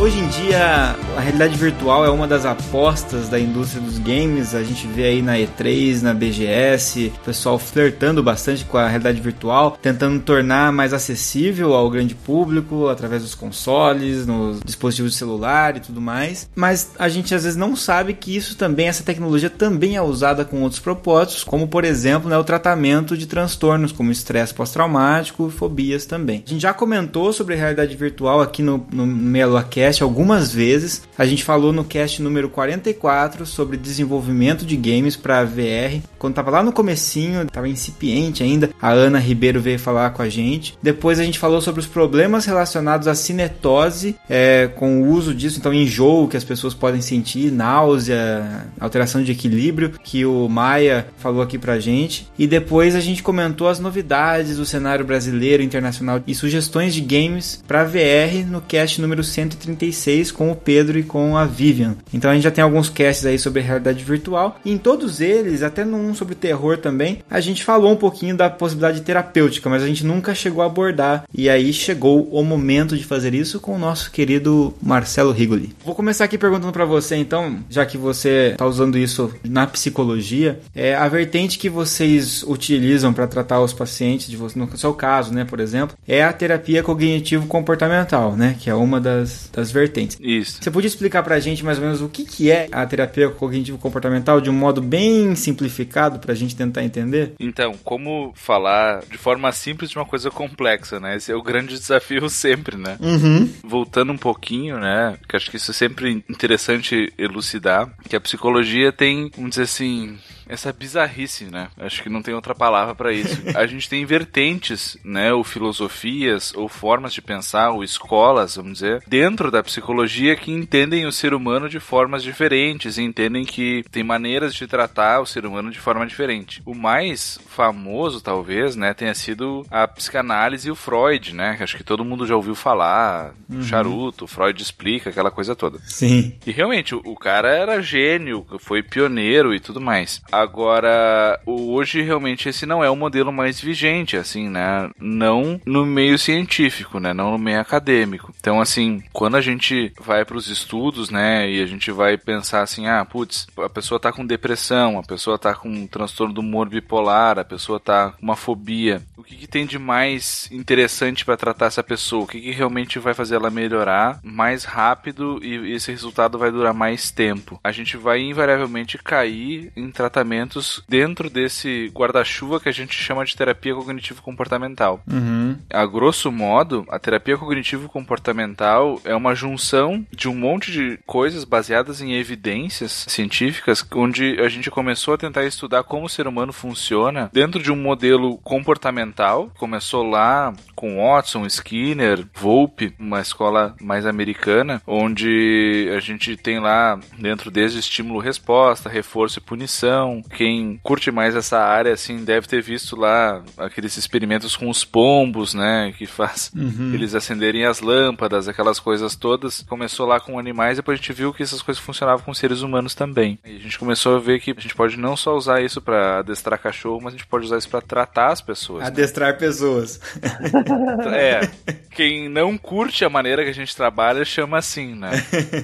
hoje 0.00 0.18
em 0.18 0.26
dia 0.26 0.96
a 1.16 1.20
realidade 1.20 1.56
virtual 1.56 2.04
é 2.04 2.10
uma 2.10 2.28
das 2.28 2.44
apostas 2.44 3.30
da 3.30 3.40
indústria 3.40 3.80
dos 3.80 3.98
games. 3.98 4.54
A 4.54 4.62
gente 4.62 4.86
vê 4.86 5.04
aí 5.04 5.22
na 5.22 5.36
E3, 5.36 6.02
na 6.02 6.12
BGS, 6.12 7.10
o 7.16 7.24
pessoal 7.24 7.58
flertando 7.58 8.22
bastante 8.22 8.66
com 8.66 8.76
a 8.76 8.86
realidade 8.86 9.18
virtual, 9.18 9.78
tentando 9.80 10.20
tornar 10.20 10.70
mais 10.72 10.92
acessível 10.92 11.72
ao 11.72 11.88
grande 11.88 12.14
público 12.14 12.88
através 12.88 13.22
dos 13.22 13.34
consoles, 13.34 14.26
nos 14.26 14.60
dispositivos 14.62 15.12
de 15.12 15.18
celular 15.18 15.78
e 15.78 15.80
tudo 15.80 16.02
mais. 16.02 16.50
Mas 16.54 16.92
a 16.98 17.08
gente 17.08 17.34
às 17.34 17.44
vezes 17.44 17.56
não 17.56 17.74
sabe 17.74 18.12
que 18.12 18.36
isso 18.36 18.54
também, 18.54 18.88
essa 18.88 19.02
tecnologia 19.02 19.48
também 19.48 19.96
é 19.96 20.02
usada 20.02 20.44
com 20.44 20.60
outros 20.60 20.80
propósitos, 20.80 21.44
como 21.44 21.66
por 21.66 21.84
exemplo 21.84 22.28
né, 22.28 22.36
o 22.36 22.44
tratamento 22.44 23.16
de 23.16 23.26
transtornos 23.26 23.90
como 23.90 24.12
estresse 24.12 24.52
pós-traumático 24.52 25.48
fobias 25.48 26.04
também. 26.04 26.44
A 26.46 26.50
gente 26.50 26.60
já 26.60 26.74
comentou 26.74 27.32
sobre 27.32 27.54
realidade 27.54 27.96
virtual 27.96 28.42
aqui 28.42 28.62
no, 28.62 28.86
no 28.92 29.06
Meia 29.06 29.46
Lua 29.46 29.62
Cast 29.64 30.02
algumas 30.02 30.52
vezes. 30.52 31.05
A 31.18 31.24
gente 31.24 31.42
falou 31.42 31.72
no 31.72 31.82
cast 31.82 32.20
número 32.20 32.50
44 32.50 33.46
sobre 33.46 33.78
desenvolvimento 33.78 34.66
de 34.66 34.76
games 34.76 35.16
para 35.16 35.44
VR. 35.44 36.02
Quando 36.18 36.34
tava 36.34 36.50
lá 36.50 36.62
no 36.62 36.72
comecinho, 36.72 37.46
tava 37.46 37.68
incipiente 37.68 38.42
ainda, 38.42 38.70
a 38.80 38.90
Ana 38.90 39.18
Ribeiro 39.18 39.58
veio 39.58 39.78
falar 39.78 40.10
com 40.10 40.20
a 40.20 40.28
gente. 40.28 40.76
Depois 40.82 41.18
a 41.18 41.24
gente 41.24 41.38
falou 41.38 41.62
sobre 41.62 41.80
os 41.80 41.86
problemas 41.86 42.44
relacionados 42.44 43.08
à 43.08 43.14
cinetose, 43.14 44.14
é, 44.28 44.68
com 44.76 45.02
o 45.02 45.08
uso 45.08 45.34
disso, 45.34 45.58
então 45.58 45.72
enjoo 45.72 46.28
que 46.28 46.36
as 46.36 46.44
pessoas 46.44 46.74
podem 46.74 47.00
sentir, 47.00 47.50
náusea, 47.50 48.66
alteração 48.78 49.22
de 49.22 49.32
equilíbrio, 49.32 49.92
que 50.04 50.26
o 50.26 50.48
Maia 50.50 51.06
falou 51.16 51.40
aqui 51.40 51.56
pra 51.56 51.80
gente. 51.80 52.28
E 52.38 52.46
depois 52.46 52.94
a 52.94 53.00
gente 53.00 53.22
comentou 53.22 53.68
as 53.68 53.80
novidades 53.80 54.58
do 54.58 54.66
cenário 54.66 55.04
brasileiro, 55.04 55.62
internacional 55.62 56.20
e 56.26 56.34
sugestões 56.34 56.94
de 56.94 57.00
games 57.00 57.64
para 57.66 57.84
VR 57.84 58.44
no 58.46 58.60
cast 58.60 59.00
número 59.00 59.24
136 59.24 60.30
com 60.30 60.50
o 60.50 60.56
Pedro 60.56 60.98
e 60.98 61.05
com 61.06 61.36
a 61.36 61.44
Vivian. 61.44 61.96
Então 62.12 62.30
a 62.30 62.34
gente 62.34 62.44
já 62.44 62.50
tem 62.50 62.62
alguns 62.62 62.88
casts 62.90 63.24
aí 63.24 63.38
sobre 63.38 63.62
realidade 63.62 64.04
virtual. 64.04 64.60
E 64.64 64.72
em 64.72 64.78
todos 64.78 65.20
eles, 65.20 65.62
até 65.62 65.84
num 65.84 66.14
sobre 66.14 66.34
terror 66.34 66.76
também, 66.78 67.22
a 67.30 67.40
gente 67.40 67.64
falou 67.64 67.92
um 67.92 67.96
pouquinho 67.96 68.36
da 68.36 68.50
possibilidade 68.50 69.00
terapêutica, 69.00 69.70
mas 69.70 69.82
a 69.82 69.86
gente 69.86 70.04
nunca 70.04 70.34
chegou 70.34 70.62
a 70.62 70.66
abordar. 70.66 71.24
E 71.32 71.48
aí 71.48 71.72
chegou 71.72 72.28
o 72.30 72.44
momento 72.44 72.96
de 72.96 73.04
fazer 73.04 73.34
isso 73.34 73.60
com 73.60 73.74
o 73.74 73.78
nosso 73.78 74.10
querido 74.10 74.74
Marcelo 74.82 75.32
Rigoli. 75.32 75.74
Vou 75.84 75.94
começar 75.94 76.24
aqui 76.24 76.36
perguntando 76.36 76.72
para 76.72 76.84
você, 76.84 77.16
então, 77.16 77.58
já 77.70 77.86
que 77.86 77.96
você 77.96 78.50
está 78.52 78.66
usando 78.66 78.98
isso 78.98 79.32
na 79.44 79.66
psicologia, 79.66 80.60
é 80.74 80.94
a 80.94 81.08
vertente 81.08 81.58
que 81.58 81.68
vocês 81.68 82.42
utilizam 82.42 83.12
para 83.12 83.26
tratar 83.26 83.60
os 83.60 83.72
pacientes, 83.72 84.28
de 84.28 84.36
você, 84.36 84.58
no 84.58 84.76
seu 84.76 84.94
caso, 84.94 85.32
né, 85.32 85.44
por 85.44 85.60
exemplo, 85.60 85.96
é 86.06 86.24
a 86.24 86.32
terapia 86.32 86.82
cognitivo-comportamental, 86.82 88.36
né, 88.36 88.56
que 88.58 88.68
é 88.70 88.74
uma 88.74 89.00
das, 89.00 89.50
das 89.52 89.70
vertentes. 89.70 90.16
Isso. 90.20 90.58
Você 90.60 90.70
podia 90.70 90.88
explicar 90.96 91.22
pra 91.22 91.38
gente 91.38 91.64
mais 91.64 91.78
ou 91.78 91.84
menos 91.84 92.00
o 92.00 92.08
que, 92.08 92.24
que 92.24 92.50
é 92.50 92.68
a 92.72 92.84
terapia 92.86 93.28
cognitivo-comportamental 93.28 94.40
de 94.40 94.50
um 94.50 94.54
modo 94.54 94.80
bem 94.82 95.34
simplificado 95.34 96.18
pra 96.18 96.34
gente 96.34 96.56
tentar 96.56 96.82
entender? 96.82 97.34
Então, 97.38 97.74
como 97.84 98.32
falar 98.34 99.02
de 99.10 99.18
forma 99.18 99.52
simples 99.52 99.90
de 99.90 99.96
uma 99.96 100.06
coisa 100.06 100.30
complexa, 100.30 100.98
né? 100.98 101.16
Esse 101.16 101.30
é 101.30 101.36
o 101.36 101.42
grande 101.42 101.78
desafio 101.78 102.28
sempre, 102.30 102.76
né? 102.76 102.96
Uhum. 103.00 103.48
Voltando 103.62 104.12
um 104.12 104.18
pouquinho, 104.18 104.78
né? 104.78 105.16
Que 105.28 105.36
acho 105.36 105.50
que 105.50 105.56
isso 105.56 105.70
é 105.70 105.74
sempre 105.74 106.24
interessante 106.28 107.12
elucidar, 107.18 107.90
que 108.08 108.16
a 108.16 108.20
psicologia 108.20 108.90
tem, 108.90 109.30
vamos 109.34 109.50
dizer 109.50 109.62
assim, 109.62 110.18
essa 110.48 110.72
bizarrice, 110.72 111.44
né? 111.46 111.68
Acho 111.78 112.02
que 112.02 112.08
não 112.08 112.22
tem 112.22 112.34
outra 112.34 112.54
palavra 112.54 112.94
para 112.94 113.12
isso. 113.12 113.42
A 113.56 113.66
gente 113.66 113.88
tem 113.88 114.04
vertentes, 114.04 114.96
né, 115.04 115.32
ou 115.32 115.42
filosofias, 115.44 116.52
ou 116.54 116.68
formas 116.68 117.12
de 117.12 117.22
pensar, 117.22 117.70
ou 117.70 117.82
escolas, 117.84 118.56
vamos 118.56 118.74
dizer, 118.74 119.02
dentro 119.06 119.50
da 119.50 119.62
psicologia 119.62 120.36
que 120.36 120.50
entendem 120.52 121.06
o 121.06 121.12
ser 121.12 121.34
humano 121.34 121.68
de 121.68 121.80
formas 121.80 122.22
diferentes 122.22 122.98
e 122.98 123.02
entendem 123.02 123.44
que 123.44 123.84
tem 123.90 124.02
maneiras 124.02 124.54
de 124.54 124.66
tratar 124.66 125.20
o 125.20 125.26
ser 125.26 125.44
humano 125.46 125.70
de 125.70 125.78
forma 125.80 126.06
diferente. 126.06 126.62
O 126.64 126.74
mais 126.74 127.38
famoso, 127.48 128.20
talvez, 128.20 128.76
né, 128.76 128.94
tenha 128.94 129.14
sido 129.14 129.64
a 129.70 129.86
psicanálise 129.88 130.68
e 130.68 130.70
o 130.70 130.76
Freud, 130.76 131.34
né? 131.34 131.56
Acho 131.60 131.76
que 131.76 131.84
todo 131.84 132.04
mundo 132.04 132.26
já 132.26 132.36
ouviu 132.36 132.54
falar, 132.54 133.34
Uhum. 133.48 133.62
charuto, 133.62 134.26
Freud 134.26 134.60
explica 134.60 135.10
aquela 135.10 135.30
coisa 135.30 135.54
toda. 135.54 135.78
Sim. 135.84 136.34
E 136.46 136.50
realmente, 136.50 136.94
o, 136.94 137.00
o 137.04 137.16
cara 137.16 137.48
era 137.48 137.80
gênio, 137.80 138.44
foi 138.58 138.82
pioneiro 138.82 139.54
e 139.54 139.60
tudo 139.60 139.80
mais. 139.80 140.20
Agora, 140.36 141.40
hoje 141.46 142.02
realmente 142.02 142.48
esse 142.48 142.66
não 142.66 142.84
é 142.84 142.90
o 142.90 142.96
modelo 142.96 143.32
mais 143.32 143.58
vigente, 143.58 144.18
assim, 144.18 144.50
né? 144.50 144.90
Não 145.00 145.58
no 145.64 145.86
meio 145.86 146.18
científico, 146.18 147.00
né? 147.00 147.14
Não 147.14 147.30
no 147.30 147.38
meio 147.38 147.58
acadêmico. 147.58 148.34
Então, 148.38 148.60
assim, 148.60 149.02
quando 149.14 149.36
a 149.36 149.40
gente 149.40 149.94
vai 149.98 150.26
para 150.26 150.36
os 150.36 150.48
estudos, 150.48 151.08
né? 151.08 151.50
E 151.50 151.62
a 151.62 151.66
gente 151.66 151.90
vai 151.90 152.18
pensar 152.18 152.60
assim, 152.60 152.86
ah, 152.86 153.02
putz, 153.02 153.46
a 153.56 153.68
pessoa 153.70 153.98
tá 153.98 154.12
com 154.12 154.26
depressão, 154.26 154.98
a 154.98 155.02
pessoa 155.02 155.38
tá 155.38 155.54
com 155.54 155.70
um 155.70 155.86
transtorno 155.86 156.34
do 156.34 156.42
humor 156.42 156.68
bipolar, 156.68 157.38
a 157.38 157.44
pessoa 157.44 157.80
tá 157.80 158.10
com 158.10 158.22
uma 158.22 158.36
fobia. 158.36 159.00
O 159.16 159.22
que, 159.22 159.36
que 159.36 159.46
tem 159.46 159.64
de 159.64 159.78
mais 159.78 160.48
interessante 160.52 161.24
para 161.24 161.36
tratar 161.36 161.66
essa 161.66 161.82
pessoa? 161.82 162.24
O 162.24 162.26
que, 162.26 162.40
que 162.40 162.50
realmente 162.50 162.98
vai 162.98 163.14
fazer 163.14 163.36
ela 163.36 163.50
melhorar 163.50 164.20
mais 164.22 164.64
rápido 164.64 165.40
e 165.42 165.72
esse 165.72 165.90
resultado 165.90 166.38
vai 166.38 166.50
durar 166.50 166.74
mais 166.74 167.10
tempo? 167.10 167.58
A 167.64 167.72
gente 167.72 167.96
vai 167.96 168.20
invariavelmente 168.20 168.98
cair 168.98 169.72
em 169.74 169.90
tratamentos 170.26 170.82
dentro 170.88 171.30
desse 171.30 171.90
guarda-chuva 171.94 172.60
que 172.60 172.68
a 172.68 172.72
gente 172.72 172.94
chama 172.94 173.24
de 173.24 173.36
terapia 173.36 173.74
cognitivo-comportamental. 173.74 175.00
Uhum. 175.10 175.56
A 175.70 175.86
grosso 175.86 176.32
modo, 176.32 176.84
a 176.88 176.98
terapia 176.98 177.38
cognitivo-comportamental 177.38 179.00
é 179.04 179.14
uma 179.14 179.34
junção 179.34 180.04
de 180.10 180.28
um 180.28 180.34
monte 180.34 180.72
de 180.72 180.98
coisas 181.06 181.44
baseadas 181.44 182.00
em 182.00 182.14
evidências 182.14 183.06
científicas, 183.08 183.86
onde 183.94 184.40
a 184.40 184.48
gente 184.48 184.70
começou 184.70 185.14
a 185.14 185.18
tentar 185.18 185.44
estudar 185.44 185.84
como 185.84 186.06
o 186.06 186.08
ser 186.08 186.26
humano 186.26 186.52
funciona 186.52 187.30
dentro 187.32 187.62
de 187.62 187.70
um 187.70 187.76
modelo 187.76 188.38
comportamental. 188.38 189.50
Começou 189.56 190.02
lá 190.02 190.52
com 190.74 190.96
Watson, 190.96 191.46
Skinner, 191.46 192.26
Volpe, 192.34 192.94
uma 192.98 193.20
escola 193.20 193.74
mais 193.80 194.04
americana, 194.06 194.82
onde 194.86 195.90
a 195.96 196.00
gente 196.00 196.36
tem 196.36 196.58
lá 196.58 196.98
dentro 197.18 197.50
desde 197.50 197.78
estímulo-resposta, 197.78 198.88
reforço 198.88 199.38
e 199.38 199.42
punição. 199.42 200.15
Quem 200.22 200.78
curte 200.82 201.10
mais 201.10 201.34
essa 201.34 201.58
área, 201.58 201.92
assim, 201.92 202.24
deve 202.24 202.46
ter 202.46 202.62
visto 202.62 202.96
lá 202.96 203.42
aqueles 203.56 203.96
experimentos 203.96 204.56
com 204.56 204.68
os 204.68 204.84
pombos, 204.84 205.54
né, 205.54 205.92
que 205.96 206.06
faz 206.06 206.50
Uhum. 206.56 206.92
eles 206.94 207.14
acenderem 207.14 207.64
as 207.64 207.80
lâmpadas, 207.80 208.48
aquelas 208.48 208.78
coisas 208.78 209.14
todas. 209.16 209.62
Começou 209.68 210.06
lá 210.06 210.18
com 210.20 210.38
animais, 210.38 210.76
depois 210.76 210.98
a 210.98 211.02
gente 211.02 211.12
viu 211.12 211.32
que 211.32 211.42
essas 211.42 211.62
coisas 211.62 211.82
funcionavam 211.82 212.24
com 212.24 212.32
seres 212.34 212.62
humanos 212.62 212.94
também. 212.94 213.38
E 213.44 213.56
a 213.56 213.60
gente 213.60 213.78
começou 213.78 214.16
a 214.16 214.20
ver 214.20 214.40
que 214.40 214.50
a 214.56 214.60
gente 214.60 214.74
pode 214.74 214.96
não 214.98 215.16
só 215.16 215.34
usar 215.36 215.60
isso 215.62 215.80
pra 215.80 216.18
adestrar 216.20 216.58
cachorro, 216.60 217.00
mas 217.02 217.14
a 217.14 217.16
gente 217.16 217.26
pode 217.26 217.44
usar 217.46 217.58
isso 217.58 217.68
pra 217.68 217.80
tratar 217.80 218.32
as 218.32 218.40
pessoas. 218.40 218.82
né? 218.82 218.86
Adestrar 218.88 219.36
pessoas. 219.38 220.00
É, 221.16 221.48
quem 221.94 222.28
não 222.28 222.56
curte 222.58 223.04
a 223.04 223.08
maneira 223.10 223.42
que 223.44 223.50
a 223.50 223.54
gente 223.54 223.74
trabalha 223.74 224.24
chama 224.24 224.58
assim, 224.58 224.94
né? 224.94 225.10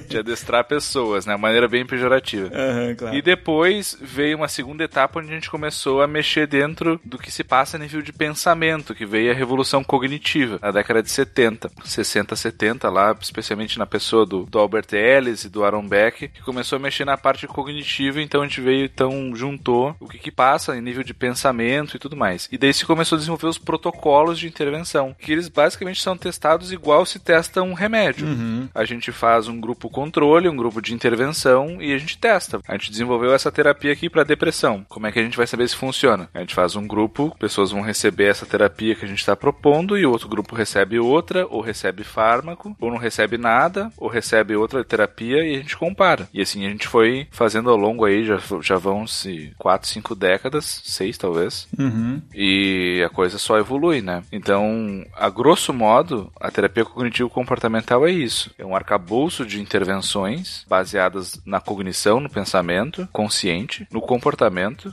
De 0.07 0.17
adestrar 0.17 0.63
pessoas, 0.65 1.25
né? 1.25 1.35
Maneira 1.35 1.67
bem 1.67 1.85
pejorativa. 1.85 2.49
Aham, 2.53 2.95
claro. 2.95 3.15
E 3.15 3.21
depois 3.21 3.97
veio 4.01 4.37
uma 4.37 4.42
segunda 4.47 4.83
etapa 4.83 5.19
onde 5.19 5.31
a 5.31 5.35
gente 5.35 5.49
começou 5.49 6.01
a 6.01 6.07
mexer 6.07 6.47
dentro 6.47 6.99
do 7.03 7.17
que 7.17 7.31
se 7.31 7.43
passa 7.43 7.77
a 7.77 7.79
nível 7.79 8.01
de 8.01 8.13
pensamento, 8.13 8.95
que 8.95 9.05
veio 9.05 9.31
a 9.31 9.35
revolução 9.35 9.83
cognitiva, 9.83 10.59
na 10.61 10.71
década 10.71 11.01
de 11.01 11.11
70, 11.11 11.71
60, 11.83 12.35
70, 12.35 12.89
lá, 12.89 13.15
especialmente 13.19 13.77
na 13.79 13.85
pessoa 13.85 14.25
do, 14.25 14.43
do 14.45 14.59
Albert 14.59 14.93
Ellis 14.93 15.43
e 15.43 15.49
do 15.49 15.63
Aaron 15.63 15.87
Beck, 15.87 16.27
que 16.29 16.41
começou 16.41 16.77
a 16.77 16.79
mexer 16.79 17.05
na 17.05 17.17
parte 17.17 17.47
cognitiva, 17.47 18.21
então 18.21 18.41
a 18.41 18.47
gente 18.47 18.61
veio, 18.61 18.85
então, 18.85 19.35
juntou 19.35 19.95
o 19.99 20.07
que 20.07 20.17
que 20.17 20.31
passa 20.31 20.75
em 20.75 20.81
nível 20.81 21.03
de 21.03 21.13
pensamento 21.13 21.95
e 21.95 21.99
tudo 21.99 22.15
mais. 22.15 22.47
E 22.51 22.57
daí 22.57 22.73
se 22.73 22.85
começou 22.85 23.15
a 23.15 23.19
desenvolver 23.19 23.47
os 23.47 23.57
protocolos 23.57 24.39
de 24.39 24.47
intervenção, 24.47 25.15
que 25.19 25.31
eles 25.31 25.47
basicamente 25.47 26.01
são 26.01 26.17
testados 26.17 26.71
igual 26.71 27.05
se 27.05 27.19
testa 27.19 27.61
um 27.61 27.73
remédio. 27.73 28.27
Uhum. 28.27 28.69
A 28.73 28.85
gente 28.85 29.11
faz 29.11 29.47
um 29.47 29.59
grupo 29.59 29.89
controle, 29.89 30.49
um 30.49 30.55
grupo 30.55 30.81
de 30.81 30.93
intervenção 30.93 31.81
e 31.81 31.93
a 31.93 31.97
gente 31.97 32.17
testa. 32.17 32.59
A 32.67 32.73
gente 32.73 32.91
desenvolveu 32.91 33.33
essa 33.33 33.51
terapia 33.51 33.91
aqui 33.91 34.09
para 34.09 34.23
depressão. 34.33 34.85
Como 34.89 35.07
é 35.07 35.11
que 35.11 35.19
a 35.19 35.23
gente 35.23 35.37
vai 35.37 35.47
saber 35.47 35.67
se 35.67 35.75
funciona? 35.75 36.29
A 36.33 36.39
gente 36.39 36.53
faz 36.55 36.75
um 36.75 36.87
grupo, 36.87 37.35
pessoas 37.39 37.71
vão 37.71 37.81
receber 37.81 38.25
essa 38.29 38.45
terapia 38.45 38.95
que 38.95 39.05
a 39.05 39.07
gente 39.07 39.19
está 39.19 39.35
propondo 39.35 39.97
e 39.97 40.05
o 40.05 40.11
outro 40.11 40.27
grupo 40.27 40.55
recebe 40.55 40.99
outra, 40.99 41.45
ou 41.49 41.61
recebe 41.61 42.03
fármaco, 42.03 42.75
ou 42.79 42.89
não 42.91 42.97
recebe 42.97 43.37
nada, 43.37 43.91
ou 43.97 44.07
recebe 44.09 44.55
outra 44.55 44.83
terapia 44.83 45.43
e 45.45 45.55
a 45.55 45.57
gente 45.59 45.77
compara. 45.77 46.27
E 46.33 46.41
assim 46.41 46.65
a 46.65 46.69
gente 46.69 46.87
foi 46.87 47.27
fazendo 47.31 47.69
ao 47.69 47.77
longo 47.77 48.05
aí, 48.05 48.25
já, 48.25 48.37
já 48.61 48.77
vão 48.77 49.05
se 49.07 49.53
4, 49.57 49.87
5 49.87 50.15
décadas, 50.15 50.81
6 50.85 51.17
talvez, 51.17 51.67
Uhum. 51.77 52.21
e 52.33 53.03
a 53.05 53.09
coisa 53.09 53.37
só 53.37 53.57
evolui, 53.57 54.01
né? 54.01 54.23
Então, 54.31 55.03
a 55.15 55.29
grosso 55.29 55.73
modo, 55.73 56.31
a 56.39 56.49
terapia 56.51 56.85
cognitivo-comportamental 56.85 58.05
é 58.07 58.11
isso. 58.11 58.51
É 58.57 58.65
um 58.65 58.75
arcabouço 58.75 59.45
de 59.45 59.61
intervenções 59.61 60.65
baseadas 60.67 61.39
na 61.45 61.59
cognição, 61.59 62.19
no 62.19 62.29
pensamento 62.29 63.07
consciente, 63.11 63.87
no 63.91 64.01
comportamento, 64.01 64.22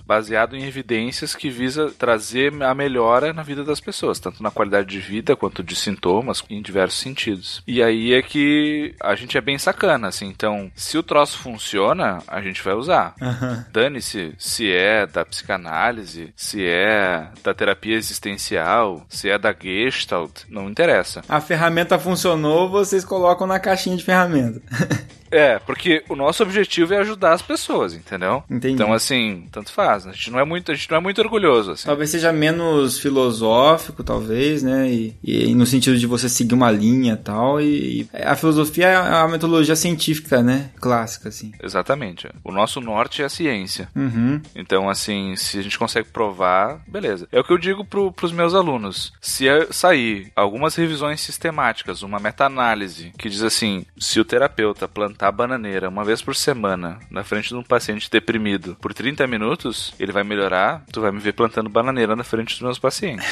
baseado 0.07 0.57
em 0.57 0.65
evidências 0.65 1.35
que 1.35 1.51
visa 1.51 1.91
trazer 1.99 2.53
a 2.63 2.75
melhora 2.75 3.33
na 3.33 3.43
vida 3.43 3.65
das 3.65 3.81
pessoas, 3.81 4.19
tanto 4.19 4.43
na 4.43 4.51
qualidade 4.51 4.89
de 4.89 4.99
vida 4.99 5.37
quanto 5.37 5.63
de 5.63 5.77
sintomas, 5.77 6.43
em 6.51 6.61
diversos 6.61 6.99
sentidos. 6.99 7.63
E 7.67 7.83
aí 7.83 8.13
é 8.13 8.23
que 8.23 8.95
a 9.01 9.15
gente 9.15 9.37
é 9.37 9.41
bem 9.41 9.59
sacana, 9.59 10.09
assim. 10.09 10.27
Então, 10.27 10.71
se 10.75 10.99
o 10.99 11.03
troço 11.03 11.39
funciona, 11.39 12.23
a 12.27 12.41
gente 12.41 12.63
vai 12.63 12.75
usar. 12.75 13.15
Aham. 13.21 13.65
Dane-se 13.73 14.35
se 14.39 14.71
é 14.71 15.07
da 15.07 15.25
psicanálise, 15.25 16.33
se 16.35 16.65
é 16.65 17.29
da 17.43 17.55
terapia 17.55 17.97
existencial, 17.97 19.05
se 19.09 19.29
é 19.29 19.39
da 19.39 19.55
Gestalt, 19.59 20.43
não 20.49 20.69
interessa. 20.69 21.23
A 21.29 21.41
ferramenta 21.41 21.99
funcionou, 21.99 22.69
vocês 22.69 23.05
colocam 23.05 23.47
na 23.47 23.59
caixinha 23.59 23.97
de 23.97 24.05
ferramenta. 24.05 24.61
É, 25.31 25.61
porque 25.61 26.03
o 26.09 26.17
nosso 26.17 26.43
objetivo 26.43 26.93
é 26.93 26.99
ajudar 26.99 27.33
as 27.33 27.43
pessoas, 27.43 27.95
entendeu? 27.95 28.43
Entendi. 28.51 28.75
Então, 28.75 28.93
assim, 28.93 29.10
tanto 29.51 29.73
faz. 29.73 30.07
A 30.07 30.13
gente 30.13 30.31
não 30.31 30.39
é 30.39 30.45
muito, 30.45 30.71
a 30.71 30.75
gente 30.75 30.91
não 30.91 30.99
é 30.99 31.01
muito 31.01 31.21
orgulhoso, 31.21 31.73
assim. 31.73 31.87
Talvez 31.87 32.11
seja 32.11 32.33
menos 32.33 32.99
filosófico, 32.99 34.03
talvez, 34.03 34.63
né? 34.63 34.91
E, 34.91 35.17
e 35.23 35.55
no 35.55 35.67
sentido 35.67 35.99
de 35.99 36.07
você 36.07 36.29
seguir 36.29 36.55
uma 36.55 36.71
linha 36.71 37.15
e 37.15 37.17
tal. 37.17 37.61
E, 37.61 38.03
e 38.03 38.09
a 38.23 38.37
filosofia 38.37 38.87
é 38.87 38.99
uma 38.99 39.29
metodologia 39.29 39.77
científica, 39.77 40.43
né? 40.43 40.71
Clássica, 40.81 41.29
assim. 41.29 41.53
Exatamente. 41.63 42.29
O 42.45 42.53
nosso 42.53 42.81
norte 42.81 43.23
é 43.23 43.25
a 43.25 43.29
ciência. 43.29 43.89
Uhum. 43.95 44.41
Então, 44.55 44.89
assim, 44.89 45.35
se 45.37 45.59
a 45.59 45.63
gente 45.63 45.79
consegue 45.79 46.09
provar, 46.09 46.81
beleza. 46.87 47.29
É 47.33 47.41
o 47.41 47.45
que 47.45 47.53
eu 47.53 47.59
digo 47.59 47.85
pro, 47.85 48.13
pros 48.13 48.33
meus 48.33 48.55
alunos. 48.55 49.13
Se 49.21 49.47
sair 49.71 50.33
algumas 50.35 50.75
revisões 50.75 51.21
sistemáticas, 51.21 52.03
uma 52.03 52.19
meta-análise, 52.19 53.13
que 53.19 53.29
diz 53.29 53.43
assim: 53.43 53.85
se 53.99 54.21
o 54.21 54.25
terapeuta 54.25 54.89
plantar 54.89 55.33
bananeira 55.33 55.89
uma 55.89 56.05
vez 56.05 56.23
por 56.23 56.35
semana 56.35 56.99
na 57.11 57.25
frente 57.25 57.49
de 57.49 57.57
um 57.57 57.63
paciente 57.63 58.11
deprimido 58.11 58.77
por 58.81 58.93
30 59.01 59.27
minutos, 59.27 59.95
ele 59.99 60.13
vai 60.13 60.23
melhorar, 60.23 60.85
tu 60.93 61.01
vai 61.01 61.11
me 61.11 61.19
ver 61.19 61.33
plantando 61.33 61.71
bananeira 61.71 62.15
na 62.15 62.23
frente 62.23 62.53
dos 62.53 62.61
meus 62.61 62.79
pacientes. 62.79 63.27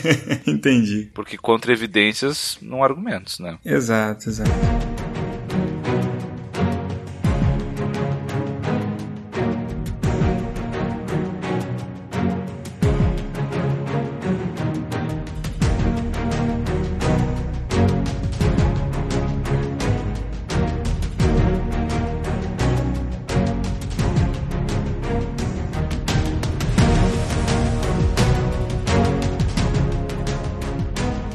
Entendi. 0.48 1.10
Porque 1.12 1.36
contra 1.36 1.74
evidências, 1.74 2.56
não 2.62 2.82
há 2.82 2.86
argumentos, 2.86 3.38
né? 3.38 3.58
Exato, 3.62 4.30
exato. 4.30 4.89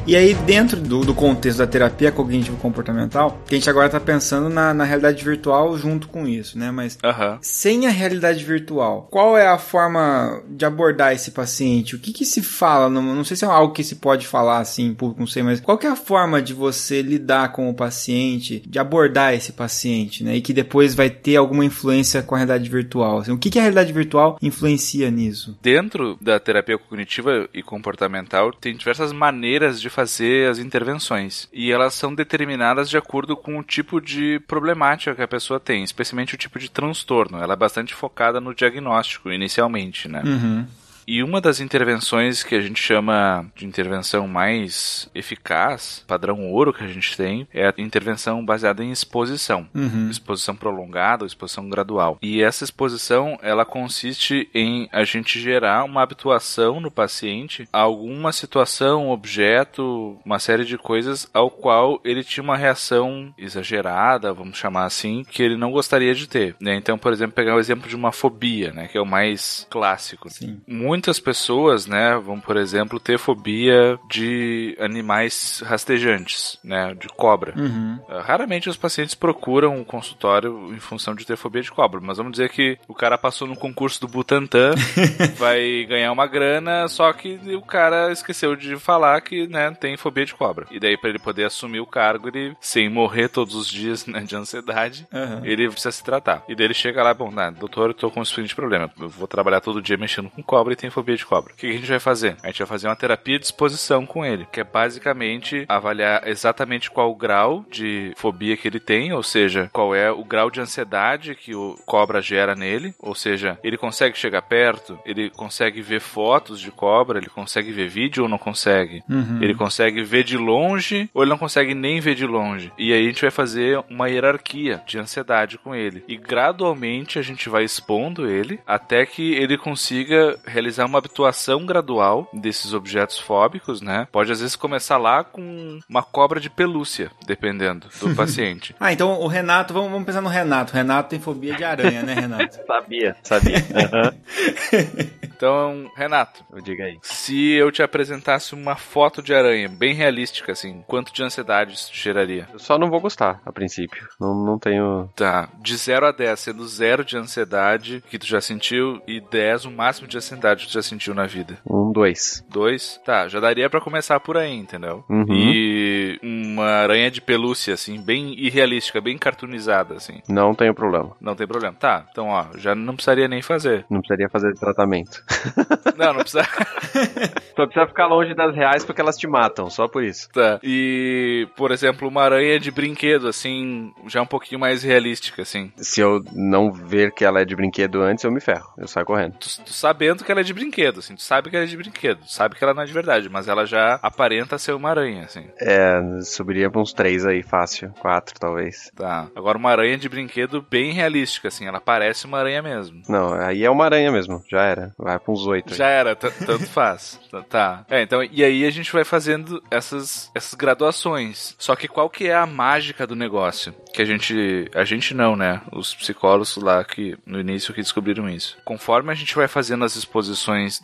E 0.06 0.14
aí, 0.14 0.34
dentro 0.34 0.80
do, 0.80 1.00
do 1.00 1.12
contexto 1.12 1.58
da 1.58 1.66
terapia 1.66 2.12
cognitivo-comportamental, 2.12 3.42
que 3.44 3.56
a 3.56 3.58
gente 3.58 3.68
agora 3.68 3.88
tá 3.88 3.98
pensando 3.98 4.48
na, 4.48 4.72
na 4.72 4.84
realidade 4.84 5.24
virtual 5.24 5.76
junto 5.76 6.06
com 6.06 6.28
isso, 6.28 6.56
né? 6.56 6.70
Mas 6.70 6.96
Aham. 7.02 7.40
sem 7.42 7.88
a 7.88 7.90
realidade 7.90 8.44
virtual, 8.44 9.08
qual 9.10 9.36
é 9.36 9.48
a 9.48 9.58
forma 9.58 10.44
de 10.48 10.64
abordar 10.64 11.12
esse 11.12 11.32
paciente? 11.32 11.96
O 11.96 11.98
que 11.98 12.12
que 12.12 12.24
se 12.24 12.40
fala? 12.40 12.88
Não, 12.88 13.02
não 13.02 13.24
sei 13.24 13.36
se 13.36 13.44
é 13.44 13.48
algo 13.48 13.74
que 13.74 13.82
se 13.82 13.96
pode 13.96 14.28
falar 14.28 14.60
assim 14.60 14.86
em 14.86 14.94
público, 14.94 15.18
não 15.18 15.26
sei, 15.26 15.42
mas 15.42 15.58
qual 15.58 15.76
que 15.76 15.88
é 15.88 15.90
a 15.90 15.96
forma 15.96 16.40
de 16.40 16.54
você 16.54 17.02
lidar 17.02 17.50
com 17.50 17.68
o 17.68 17.74
paciente, 17.74 18.62
de 18.64 18.78
abordar 18.78 19.34
esse 19.34 19.52
paciente, 19.52 20.22
né? 20.22 20.36
E 20.36 20.40
que 20.40 20.52
depois 20.52 20.94
vai 20.94 21.10
ter 21.10 21.34
alguma 21.34 21.64
influência 21.64 22.22
com 22.22 22.36
a 22.36 22.38
realidade 22.38 22.70
virtual. 22.70 23.18
Assim, 23.18 23.32
o 23.32 23.38
que 23.38 23.50
que 23.50 23.58
a 23.58 23.62
realidade 23.62 23.92
virtual 23.92 24.38
influencia 24.40 25.10
nisso? 25.10 25.58
Dentro 25.60 26.16
da 26.20 26.38
terapia 26.38 26.78
cognitiva 26.78 27.48
e 27.52 27.60
comportamental, 27.60 28.52
tem 28.52 28.76
diversas 28.76 29.12
maneiras 29.12 29.80
de 29.80 29.95
fazer 29.96 30.50
as 30.50 30.58
intervenções. 30.58 31.48
E 31.50 31.72
elas 31.72 31.94
são 31.94 32.14
determinadas 32.14 32.90
de 32.90 32.98
acordo 32.98 33.34
com 33.34 33.58
o 33.58 33.62
tipo 33.62 33.98
de 33.98 34.38
problemática 34.40 35.14
que 35.14 35.22
a 35.22 35.28
pessoa 35.28 35.58
tem, 35.58 35.82
especialmente 35.82 36.34
o 36.34 36.38
tipo 36.38 36.58
de 36.58 36.70
transtorno. 36.70 37.38
Ela 37.38 37.54
é 37.54 37.56
bastante 37.56 37.94
focada 37.94 38.38
no 38.38 38.54
diagnóstico 38.54 39.32
inicialmente, 39.32 40.06
né? 40.06 40.22
Uhum. 40.22 40.66
E 41.06 41.22
uma 41.22 41.40
das 41.40 41.60
intervenções 41.60 42.42
que 42.42 42.54
a 42.54 42.60
gente 42.60 42.82
chama 42.82 43.46
de 43.54 43.64
intervenção 43.64 44.26
mais 44.26 45.08
eficaz, 45.14 46.04
padrão 46.06 46.50
ouro 46.50 46.72
que 46.72 46.82
a 46.82 46.88
gente 46.88 47.16
tem, 47.16 47.46
é 47.54 47.68
a 47.68 47.74
intervenção 47.78 48.44
baseada 48.44 48.82
em 48.82 48.90
exposição. 48.90 49.68
Uhum. 49.74 50.10
Exposição 50.10 50.56
prolongada 50.56 51.22
ou 51.22 51.26
exposição 51.26 51.68
gradual. 51.68 52.18
E 52.20 52.42
essa 52.42 52.64
exposição, 52.64 53.38
ela 53.40 53.64
consiste 53.64 54.48
em 54.52 54.88
a 54.92 55.04
gente 55.04 55.38
gerar 55.38 55.84
uma 55.84 56.02
habituação 56.02 56.80
no 56.80 56.90
paciente 56.90 57.68
a 57.72 57.80
alguma 57.80 58.32
situação, 58.32 59.10
objeto, 59.10 60.18
uma 60.24 60.40
série 60.40 60.64
de 60.64 60.76
coisas 60.76 61.28
ao 61.32 61.50
qual 61.50 62.00
ele 62.04 62.24
tinha 62.24 62.42
uma 62.42 62.56
reação 62.56 63.32
exagerada, 63.38 64.32
vamos 64.32 64.58
chamar 64.58 64.84
assim, 64.84 65.24
que 65.24 65.42
ele 65.42 65.56
não 65.56 65.70
gostaria 65.70 66.14
de 66.14 66.26
ter. 66.28 66.56
Né? 66.60 66.74
Então, 66.74 66.98
por 66.98 67.12
exemplo, 67.12 67.34
pegar 67.34 67.54
o 67.54 67.60
exemplo 67.60 67.88
de 67.88 67.94
uma 67.94 68.10
fobia, 68.10 68.72
né, 68.72 68.88
que 68.88 68.98
é 68.98 69.00
o 69.00 69.06
mais 69.06 69.66
clássico. 69.70 70.28
Sim. 70.30 70.60
Muitas 70.96 71.20
pessoas, 71.20 71.86
né, 71.86 72.16
vão, 72.16 72.40
por 72.40 72.56
exemplo, 72.56 72.98
ter 72.98 73.18
fobia 73.18 73.98
de 74.08 74.74
animais 74.80 75.62
rastejantes, 75.66 76.58
né, 76.64 76.94
de 76.98 77.06
cobra. 77.08 77.52
Uhum. 77.54 77.98
Uh, 78.08 78.20
Raramente 78.22 78.70
os 78.70 78.78
pacientes 78.78 79.14
procuram 79.14 79.76
um 79.76 79.84
consultório 79.84 80.74
em 80.74 80.80
função 80.80 81.14
de 81.14 81.26
ter 81.26 81.36
fobia 81.36 81.60
de 81.60 81.70
cobra, 81.70 82.00
mas 82.02 82.16
vamos 82.16 82.32
dizer 82.32 82.48
que 82.48 82.78
o 82.88 82.94
cara 82.94 83.18
passou 83.18 83.46
no 83.46 83.54
concurso 83.54 84.00
do 84.00 84.08
Butantan, 84.08 84.74
vai 85.36 85.84
ganhar 85.84 86.10
uma 86.12 86.26
grana, 86.26 86.88
só 86.88 87.12
que 87.12 87.38
o 87.54 87.60
cara 87.60 88.10
esqueceu 88.10 88.56
de 88.56 88.78
falar 88.78 89.20
que, 89.20 89.46
né, 89.46 89.70
tem 89.78 89.98
fobia 89.98 90.24
de 90.24 90.34
cobra. 90.34 90.66
E 90.70 90.80
daí 90.80 90.96
para 90.96 91.10
ele 91.10 91.18
poder 91.18 91.44
assumir 91.44 91.80
o 91.80 91.86
cargo, 91.86 92.28
ele 92.28 92.56
sem 92.58 92.88
morrer 92.88 93.28
todos 93.28 93.54
os 93.54 93.68
dias, 93.68 94.06
né, 94.08 94.20
de 94.20 94.34
ansiedade, 94.34 95.06
Aham. 95.12 95.42
ele 95.44 95.68
precisa 95.68 95.92
se 95.92 96.02
tratar. 96.02 96.42
E 96.48 96.54
daí 96.54 96.66
ele 96.68 96.74
chega 96.74 97.02
lá, 97.02 97.12
bom, 97.12 97.30
né, 97.30 97.50
doutor, 97.50 97.90
eu 97.90 97.94
tô 97.94 98.10
com 98.10 98.20
um 98.20 98.24
seguinte 98.24 98.54
problema. 98.54 98.90
Eu 98.98 99.10
vou 99.10 99.28
trabalhar 99.28 99.60
todo 99.60 99.82
dia 99.82 99.98
mexendo 99.98 100.30
com 100.30 100.42
cobra 100.42 100.72
e 100.72 100.76
tenho 100.86 100.92
fobia 100.92 101.16
de 101.16 101.26
cobra. 101.26 101.52
O 101.52 101.56
que 101.56 101.68
que 101.68 101.74
a 101.74 101.78
gente 101.78 101.88
vai 101.88 101.98
fazer? 102.00 102.36
A 102.42 102.46
gente 102.48 102.58
vai 102.58 102.66
fazer 102.66 102.88
uma 102.88 102.96
terapia 102.96 103.38
de 103.38 103.44
exposição 103.44 104.06
com 104.06 104.24
ele, 104.24 104.46
que 104.52 104.60
é 104.60 104.64
basicamente 104.64 105.64
avaliar 105.68 106.26
exatamente 106.26 106.90
qual 106.90 107.10
o 107.10 107.16
grau 107.16 107.64
de 107.70 108.12
fobia 108.16 108.56
que 108.56 108.68
ele 108.68 108.80
tem, 108.80 109.12
ou 109.12 109.22
seja, 109.22 109.68
qual 109.72 109.94
é 109.94 110.10
o 110.10 110.24
grau 110.24 110.50
de 110.50 110.60
ansiedade 110.60 111.34
que 111.34 111.54
o 111.54 111.76
cobra 111.84 112.20
gera 112.22 112.54
nele, 112.54 112.94
ou 112.98 113.14
seja, 113.14 113.58
ele 113.62 113.76
consegue 113.76 114.16
chegar 114.16 114.42
perto, 114.42 114.98
ele 115.04 115.30
consegue 115.30 115.80
ver 115.82 116.00
fotos 116.00 116.60
de 116.60 116.70
cobra, 116.70 117.18
ele 117.18 117.28
consegue 117.28 117.72
ver 117.72 117.88
vídeo 117.88 118.22
ou 118.24 118.28
não 118.28 118.38
consegue, 118.38 119.02
Uhum. 119.08 119.38
ele 119.42 119.54
consegue 119.54 120.02
ver 120.02 120.24
de 120.24 120.36
longe 120.36 121.08
ou 121.12 121.22
ele 121.22 121.30
não 121.30 121.38
consegue 121.38 121.74
nem 121.74 122.00
ver 122.00 122.14
de 122.14 122.26
longe. 122.26 122.72
E 122.78 122.92
aí 122.92 123.04
a 123.04 123.08
gente 123.08 123.22
vai 123.22 123.30
fazer 123.30 123.82
uma 123.90 124.08
hierarquia 124.08 124.82
de 124.86 124.98
ansiedade 124.98 125.58
com 125.58 125.74
ele. 125.74 126.04
E 126.08 126.16
gradualmente 126.16 127.18
a 127.18 127.22
gente 127.22 127.48
vai 127.48 127.64
expondo 127.64 128.28
ele 128.28 128.60
até 128.66 129.04
que 129.06 129.32
ele 129.34 129.56
consiga 129.58 130.38
realizar 130.46 130.75
uma 130.84 130.98
habituação 130.98 131.64
gradual 131.64 132.28
desses 132.32 132.72
objetos 132.74 133.18
fóbicos, 133.18 133.80
né? 133.80 134.06
Pode 134.12 134.32
às 134.32 134.40
vezes 134.40 134.56
começar 134.56 134.98
lá 134.98 135.24
com 135.24 135.78
uma 135.88 136.02
cobra 136.02 136.40
de 136.40 136.50
pelúcia, 136.50 137.10
dependendo 137.26 137.88
do 138.00 138.14
paciente. 138.16 138.74
Ah, 138.78 138.92
então 138.92 139.20
o 139.20 139.26
Renato, 139.26 139.72
vamos, 139.72 139.90
vamos 139.90 140.06
pensar 140.06 140.20
no 140.20 140.28
Renato. 140.28 140.72
O 140.72 140.76
Renato 140.76 141.10
tem 141.10 141.20
fobia 141.20 141.54
de 141.54 141.64
aranha, 141.64 142.02
né, 142.02 142.14
Renato? 142.14 142.56
Sabia, 142.66 143.16
sabia. 143.22 143.56
Aham. 143.74 144.14
Então, 145.36 145.90
Renato, 145.94 146.42
Diga 146.62 146.84
aí. 146.84 146.98
se 147.02 147.50
eu 147.52 147.70
te 147.70 147.82
apresentasse 147.82 148.54
uma 148.54 148.74
foto 148.74 149.22
de 149.22 149.34
aranha 149.34 149.68
bem 149.68 149.92
realística, 149.94 150.52
assim, 150.52 150.82
quanto 150.86 151.12
de 151.12 151.22
ansiedade 151.22 151.74
isso 151.74 151.92
te 151.92 152.02
geraria? 152.04 152.48
Eu 152.52 152.58
só 152.58 152.78
não 152.78 152.88
vou 152.88 153.00
gostar, 153.00 153.42
a 153.44 153.52
princípio. 153.52 154.08
Não, 154.18 154.34
não 154.34 154.58
tenho. 154.58 155.10
Tá, 155.14 155.50
de 155.60 155.76
0 155.76 156.06
a 156.06 156.12
10, 156.12 156.40
sendo 156.40 156.66
0 156.66 157.04
de 157.04 157.18
ansiedade 157.18 158.02
que 158.08 158.18
tu 158.18 158.26
já 158.26 158.40
sentiu 158.40 158.98
e 159.06 159.20
10 159.20 159.66
o 159.66 159.70
máximo 159.70 160.08
de 160.08 160.16
ansiedade 160.16 160.65
tu 160.66 160.72
já 160.72 160.82
sentiu 160.82 161.14
na 161.14 161.26
vida. 161.26 161.58
Um, 161.68 161.92
dois. 161.92 162.44
2, 162.50 163.00
tá, 163.04 163.28
já 163.28 163.40
daria 163.40 163.68
pra 163.68 163.80
começar 163.80 164.20
por 164.20 164.36
aí, 164.36 164.54
entendeu? 164.54 165.04
Uhum. 165.08 165.26
E 165.30 166.18
uma 166.22 166.64
aranha 166.64 167.10
de 167.10 167.20
pelúcia, 167.20 167.74
assim, 167.74 168.00
bem 168.00 168.34
irrealística, 168.38 169.00
bem 169.00 169.18
cartoonizada, 169.18 169.94
assim. 169.94 170.20
Não 170.28 170.54
tenho 170.54 170.74
problema. 170.74 171.16
Não 171.20 171.34
tem 171.34 171.46
problema. 171.46 171.74
Tá, 171.78 172.06
então, 172.10 172.28
ó, 172.28 172.46
já 172.56 172.74
não 172.74 172.94
precisaria 172.94 173.28
nem 173.28 173.42
fazer. 173.42 173.84
Não 173.90 174.00
precisaria 174.00 174.28
fazer 174.28 174.54
tratamento. 174.54 175.22
Não, 175.96 176.12
não 176.12 176.20
precisa. 176.20 176.42
Só 177.56 177.64
precisa 177.64 177.86
ficar 177.86 178.06
longe 178.06 178.34
das 178.34 178.54
reais 178.54 178.84
porque 178.84 179.00
elas 179.00 179.16
te 179.16 179.26
matam, 179.26 179.70
só 179.70 179.88
por 179.88 180.04
isso. 180.04 180.28
Tá. 180.30 180.60
E, 180.62 181.48
por 181.56 181.70
exemplo, 181.70 182.06
uma 182.06 182.22
aranha 182.22 182.60
de 182.60 182.70
brinquedo, 182.70 183.28
assim, 183.28 183.94
já 184.06 184.20
um 184.20 184.26
pouquinho 184.26 184.60
mais 184.60 184.82
realística, 184.82 185.40
assim. 185.40 185.72
Se 185.76 186.02
eu 186.02 186.22
não 186.34 186.70
ver 186.70 187.12
que 187.12 187.24
ela 187.24 187.40
é 187.40 187.46
de 187.46 187.56
brinquedo 187.56 188.02
antes, 188.02 188.24
eu 188.24 188.30
me 188.30 188.40
ferro. 188.40 188.70
Eu 188.76 188.86
saio 188.86 189.06
correndo. 189.06 189.36
Tu, 189.38 189.64
tu 189.64 189.72
sabendo 189.72 190.22
que 190.22 190.30
ela 190.30 190.42
é 190.42 190.44
de 190.44 190.52
brinquedo, 190.56 190.98
assim, 191.00 191.14
tu 191.14 191.22
sabe 191.22 191.50
que 191.50 191.56
ela 191.56 191.64
é 191.64 191.68
de 191.68 191.76
brinquedo, 191.76 192.20
tu 192.20 192.32
sabe 192.32 192.54
que 192.56 192.64
ela 192.64 192.74
não 192.74 192.82
é 192.82 192.86
de 192.86 192.92
verdade, 192.92 193.28
mas 193.28 193.46
ela 193.48 193.64
já 193.66 193.98
aparenta 194.02 194.58
ser 194.58 194.72
uma 194.72 194.90
aranha, 194.90 195.24
assim. 195.24 195.46
É, 195.60 196.00
subiria 196.22 196.70
pra 196.70 196.80
uns 196.80 196.92
três 196.92 197.24
aí, 197.24 197.42
fácil. 197.42 197.90
Quatro, 198.00 198.34
talvez. 198.38 198.90
Tá. 198.96 199.28
Agora 199.36 199.58
uma 199.58 199.70
aranha 199.70 199.96
de 199.96 200.08
brinquedo 200.08 200.64
bem 200.68 200.92
realística, 200.92 201.48
assim, 201.48 201.66
ela 201.66 201.80
parece 201.80 202.26
uma 202.26 202.38
aranha 202.38 202.62
mesmo. 202.62 203.02
Não, 203.08 203.32
aí 203.34 203.64
é 203.64 203.70
uma 203.70 203.84
aranha 203.84 204.10
mesmo. 204.10 204.42
Já 204.50 204.62
era. 204.62 204.92
Vai 204.98 205.18
pra 205.18 205.32
uns 205.32 205.46
oito. 205.46 205.72
aí. 205.72 205.78
Já 205.78 205.86
era, 205.88 206.16
tanto 206.16 206.66
faz. 206.66 207.20
Tá- 207.30 207.36
Tá. 207.48 207.84
É, 207.90 208.02
então, 208.02 208.22
e 208.24 208.42
aí 208.42 208.64
a 208.64 208.70
gente 208.70 208.90
vai 208.92 209.04
fazendo 209.04 209.62
essas, 209.70 210.30
essas 210.34 210.54
graduações. 210.54 211.54
Só 211.58 211.74
que 211.76 211.88
qual 211.88 212.08
que 212.08 212.28
é 212.28 212.34
a 212.34 212.46
mágica 212.46 213.06
do 213.06 213.14
negócio? 213.16 213.74
Que 213.92 214.00
a 214.02 214.04
gente. 214.04 214.70
A 214.74 214.84
gente 214.84 215.12
não, 215.14 215.36
né? 215.36 215.60
Os 215.72 215.94
psicólogos 215.94 216.56
lá 216.56 216.82
que 216.84 217.16
no 217.26 217.38
início 217.40 217.74
que 217.74 217.80
descobriram 217.82 218.28
isso. 218.28 218.56
Conforme 218.64 219.10
a 219.12 219.14
gente 219.14 219.34
vai 219.34 219.48
fazendo 219.48 219.84
as 219.84 219.96
exposições 219.96 220.35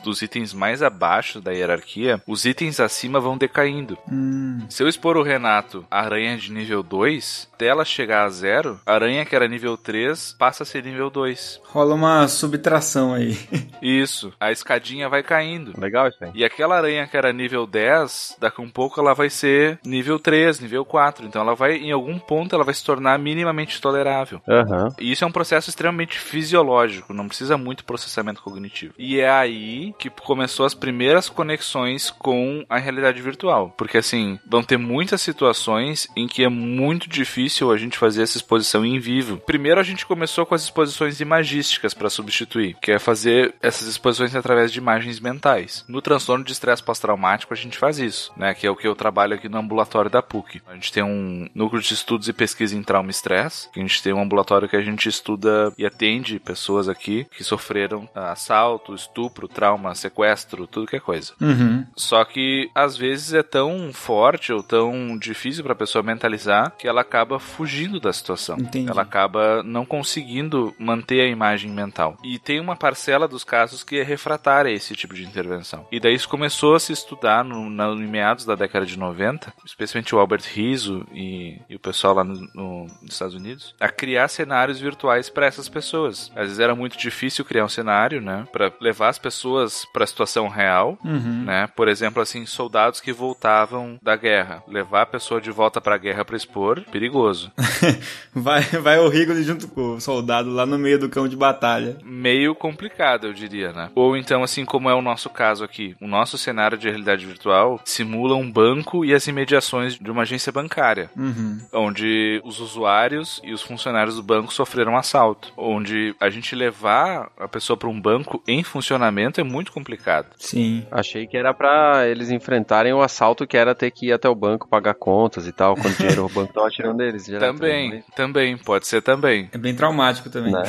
dos 0.02 0.22
itens 0.22 0.52
mais 0.52 0.82
abaixo 0.82 1.40
da 1.40 1.52
hierarquia, 1.52 2.20
os 2.26 2.44
itens 2.44 2.80
acima 2.80 3.20
vão 3.20 3.36
decaindo. 3.36 3.96
Hum, 4.10 4.60
Se 4.68 4.82
eu 4.82 4.88
expor 4.88 5.16
o 5.16 5.22
Renato 5.22 5.84
a 5.90 6.00
aranha 6.00 6.36
de 6.36 6.50
nível 6.52 6.82
2, 6.82 7.48
até 7.54 7.66
ela 7.66 7.84
chegar 7.84 8.24
a 8.24 8.28
zero, 8.28 8.80
a 8.86 8.94
aranha 8.94 9.24
que 9.24 9.34
era 9.36 9.48
nível 9.48 9.76
3 9.76 10.34
passa 10.38 10.62
a 10.62 10.66
ser 10.66 10.84
nível 10.84 11.10
2. 11.10 11.60
rola 11.64 11.94
uma 11.94 12.26
subtração 12.28 13.14
aí. 13.14 13.36
Isso, 13.82 14.32
a 14.38 14.52
escadinha 14.52 15.08
vai 15.08 15.22
caindo. 15.22 15.72
Legal 15.78 16.06
isso 16.08 16.22
aí. 16.24 16.30
E 16.34 16.44
aquela 16.44 16.76
aranha 16.76 17.06
que 17.06 17.16
era 17.16 17.32
nível 17.32 17.66
10, 17.66 18.36
daqui 18.40 18.60
a 18.60 18.64
um 18.64 18.70
pouco 18.70 19.00
ela 19.00 19.12
vai 19.14 19.28
ser 19.28 19.78
nível 19.84 20.18
3, 20.18 20.60
nível 20.60 20.84
4. 20.84 21.26
Então 21.26 21.42
ela 21.42 21.54
vai, 21.54 21.76
em 21.76 21.90
algum 21.90 22.18
ponto, 22.18 22.54
ela 22.54 22.64
vai 22.64 22.74
se 22.74 22.84
tornar 22.84 23.18
minimamente 23.18 23.80
tolerável. 23.80 24.40
Aham. 24.48 24.94
E 25.00 25.10
isso 25.10 25.24
é 25.24 25.26
um 25.26 25.32
processo 25.32 25.68
extremamente 25.68 26.16
fisiológico, 26.18 27.12
não 27.12 27.26
precisa 27.28 27.56
muito 27.56 27.84
processamento 27.84 28.42
cognitivo. 28.42 28.94
E 28.98 29.18
é 29.20 29.28
aí 29.42 29.94
que 29.98 30.10
começou 30.10 30.64
as 30.64 30.74
primeiras 30.74 31.28
conexões 31.28 32.10
com 32.10 32.64
a 32.68 32.78
realidade 32.78 33.20
virtual. 33.20 33.74
Porque 33.76 33.98
assim, 33.98 34.38
vão 34.46 34.62
ter 34.62 34.76
muitas 34.76 35.20
situações 35.20 36.08
em 36.16 36.26
que 36.26 36.44
é 36.44 36.48
muito 36.48 37.08
difícil 37.08 37.70
a 37.70 37.76
gente 37.76 37.98
fazer 37.98 38.22
essa 38.22 38.36
exposição 38.36 38.84
em 38.84 38.98
vivo. 38.98 39.38
Primeiro 39.38 39.80
a 39.80 39.84
gente 39.84 40.06
começou 40.06 40.46
com 40.46 40.54
as 40.54 40.62
exposições 40.62 41.20
imagísticas 41.20 41.94
para 41.94 42.10
substituir, 42.10 42.76
que 42.80 42.92
é 42.92 42.98
fazer 42.98 43.54
essas 43.60 43.88
exposições 43.88 44.34
através 44.34 44.72
de 44.72 44.78
imagens 44.78 45.20
mentais. 45.20 45.84
No 45.88 46.02
transtorno 46.02 46.44
de 46.44 46.52
estresse 46.52 46.82
pós-traumático 46.82 47.52
a 47.52 47.56
gente 47.56 47.78
faz 47.78 47.98
isso, 47.98 48.32
né? 48.36 48.54
Que 48.54 48.66
é 48.66 48.70
o 48.70 48.76
que 48.76 48.86
eu 48.86 48.94
trabalho 48.94 49.34
aqui 49.34 49.48
no 49.48 49.58
ambulatório 49.58 50.10
da 50.10 50.22
PUC. 50.22 50.62
A 50.66 50.74
gente 50.74 50.92
tem 50.92 51.02
um 51.02 51.48
núcleo 51.54 51.82
de 51.82 51.92
estudos 51.92 52.28
e 52.28 52.32
pesquisa 52.32 52.76
em 52.76 52.82
trauma 52.82 53.08
e 53.08 53.10
estresse, 53.10 53.68
a 53.74 53.78
gente 53.78 54.02
tem 54.02 54.12
um 54.12 54.22
ambulatório 54.22 54.68
que 54.68 54.76
a 54.76 54.82
gente 54.82 55.08
estuda 55.08 55.72
e 55.76 55.84
atende 55.84 56.38
pessoas 56.38 56.88
aqui 56.88 57.26
que 57.36 57.44
sofreram 57.44 58.08
assalto, 58.14 58.94
estupro, 58.94 59.31
trauma, 59.48 59.94
sequestro, 59.94 60.66
tudo 60.66 60.86
que 60.86 60.96
é 60.96 61.00
coisa. 61.00 61.32
Uhum. 61.40 61.84
Só 61.96 62.24
que 62.24 62.70
às 62.74 62.96
vezes 62.96 63.32
é 63.34 63.42
tão 63.42 63.92
forte 63.92 64.52
ou 64.52 64.62
tão 64.62 65.16
difícil 65.18 65.62
para 65.64 65.72
a 65.72 65.76
pessoa 65.76 66.02
mentalizar 66.02 66.72
que 66.78 66.86
ela 66.86 67.00
acaba 67.00 67.38
fugindo 67.38 67.98
da 68.00 68.12
situação. 68.12 68.58
Entendi. 68.58 68.90
Ela 68.90 69.02
acaba 69.02 69.62
não 69.62 69.84
conseguindo 69.84 70.74
manter 70.78 71.20
a 71.22 71.26
imagem 71.26 71.70
mental. 71.70 72.16
E 72.22 72.38
tem 72.38 72.60
uma 72.60 72.76
parcela 72.76 73.26
dos 73.26 73.44
casos 73.44 73.82
que 73.82 73.96
é 73.98 74.02
refratária 74.02 74.70
a 74.70 74.74
esse 74.74 74.94
tipo 74.94 75.14
de 75.14 75.24
intervenção. 75.24 75.86
E 75.90 75.98
daí 75.98 76.14
isso 76.14 76.28
começou 76.28 76.74
a 76.74 76.80
se 76.80 76.92
estudar 76.92 77.44
no, 77.44 77.68
na, 77.70 77.88
em 77.88 78.06
meados 78.06 78.44
da 78.44 78.54
década 78.54 78.84
de 78.86 78.98
90, 78.98 79.52
especialmente 79.64 80.14
o 80.14 80.18
Albert 80.18 80.42
Rizzo 80.52 81.06
e, 81.12 81.58
e 81.68 81.74
o 81.76 81.80
pessoal 81.80 82.14
lá 82.14 82.24
no, 82.24 82.34
no- 82.54 82.86
nos 83.02 83.12
Estados 83.12 83.34
Unidos, 83.34 83.74
a 83.80 83.88
criar 83.88 84.28
cenários 84.28 84.80
virtuais 84.80 85.28
para 85.30 85.46
essas 85.46 85.68
pessoas. 85.68 86.30
Às 86.34 86.44
vezes 86.44 86.58
era 86.58 86.74
muito 86.74 86.96
difícil 86.98 87.44
criar 87.44 87.64
um 87.64 87.68
cenário, 87.68 88.20
né, 88.20 88.46
para 88.52 88.72
levar 88.80 89.08
as 89.08 89.18
pessoas 89.22 89.86
para 89.92 90.04
a 90.04 90.06
situação 90.06 90.48
real, 90.48 90.98
Uhum. 91.04 91.44
né? 91.44 91.68
Por 91.76 91.88
exemplo, 91.88 92.20
assim, 92.20 92.44
soldados 92.44 93.00
que 93.00 93.12
voltavam 93.12 93.98
da 94.02 94.16
guerra, 94.16 94.62
levar 94.68 95.02
a 95.02 95.06
pessoa 95.06 95.40
de 95.40 95.50
volta 95.50 95.80
para 95.80 95.94
a 95.94 95.98
guerra 95.98 96.24
para 96.24 96.36
expor, 96.36 96.80
perigoso. 96.90 97.50
Vai, 98.34 98.62
vai 98.62 98.98
o 98.98 99.08
Rigoli 99.08 99.42
junto 99.42 99.68
com 99.68 99.94
o 99.96 100.00
soldado 100.00 100.50
lá 100.50 100.64
no 100.64 100.78
meio 100.78 100.98
do 100.98 101.08
campo 101.08 101.28
de 101.28 101.36
batalha. 101.36 101.98
Meio 102.02 102.54
complicado, 102.54 103.26
eu 103.26 103.32
diria, 103.34 103.72
né? 103.72 103.90
Ou 103.94 104.16
então, 104.16 104.42
assim 104.42 104.64
como 104.64 104.88
é 104.88 104.94
o 104.94 105.02
nosso 105.02 105.28
caso 105.28 105.62
aqui, 105.62 105.94
o 106.00 106.06
nosso 106.06 106.38
cenário 106.38 106.78
de 106.78 106.88
realidade 106.88 107.26
virtual 107.26 107.80
simula 107.84 108.34
um 108.34 108.50
banco 108.50 109.04
e 109.04 109.12
as 109.14 109.26
imediações 109.28 109.98
de 109.98 110.10
uma 110.10 110.22
agência 110.22 110.50
bancária, 110.50 111.10
Uhum. 111.16 111.58
onde 111.72 112.40
os 112.44 112.58
usuários 112.58 113.40
e 113.44 113.52
os 113.52 113.60
funcionários 113.62 114.16
do 114.16 114.22
banco 114.22 114.52
sofreram 114.52 114.96
assalto, 114.96 115.52
onde 115.56 116.14
a 116.18 116.30
gente 116.30 116.54
levar 116.54 117.30
a 117.38 117.46
pessoa 117.46 117.76
para 117.76 117.88
um 117.88 118.00
banco 118.00 118.42
em 118.48 118.62
funcionamento 118.64 119.11
é 119.40 119.44
muito 119.44 119.72
complicado. 119.72 120.26
Sim. 120.36 120.86
Achei 120.90 121.26
que 121.26 121.36
era 121.36 121.52
pra 121.52 122.06
eles 122.06 122.30
enfrentarem 122.30 122.92
o 122.92 123.02
assalto 123.02 123.46
que 123.46 123.56
era 123.56 123.74
ter 123.74 123.90
que 123.90 124.06
ir 124.06 124.12
até 124.12 124.28
o 124.28 124.34
banco 124.34 124.68
pagar 124.68 124.94
contas 124.94 125.46
e 125.46 125.52
tal, 125.52 125.74
quando 125.74 125.94
o 125.94 125.96
dinheiro 125.96 126.24
o 126.24 126.28
banco 126.28 126.52
tava 126.52 126.70
tirando 126.70 126.96
deles. 126.96 127.26
Também, 127.26 127.90
né? 127.90 128.02
também, 128.14 128.56
pode 128.56 128.86
ser 128.86 129.02
também. 129.02 129.48
É 129.52 129.58
bem 129.58 129.74
traumático 129.74 130.30
também. 130.30 130.52
Né? 130.52 130.62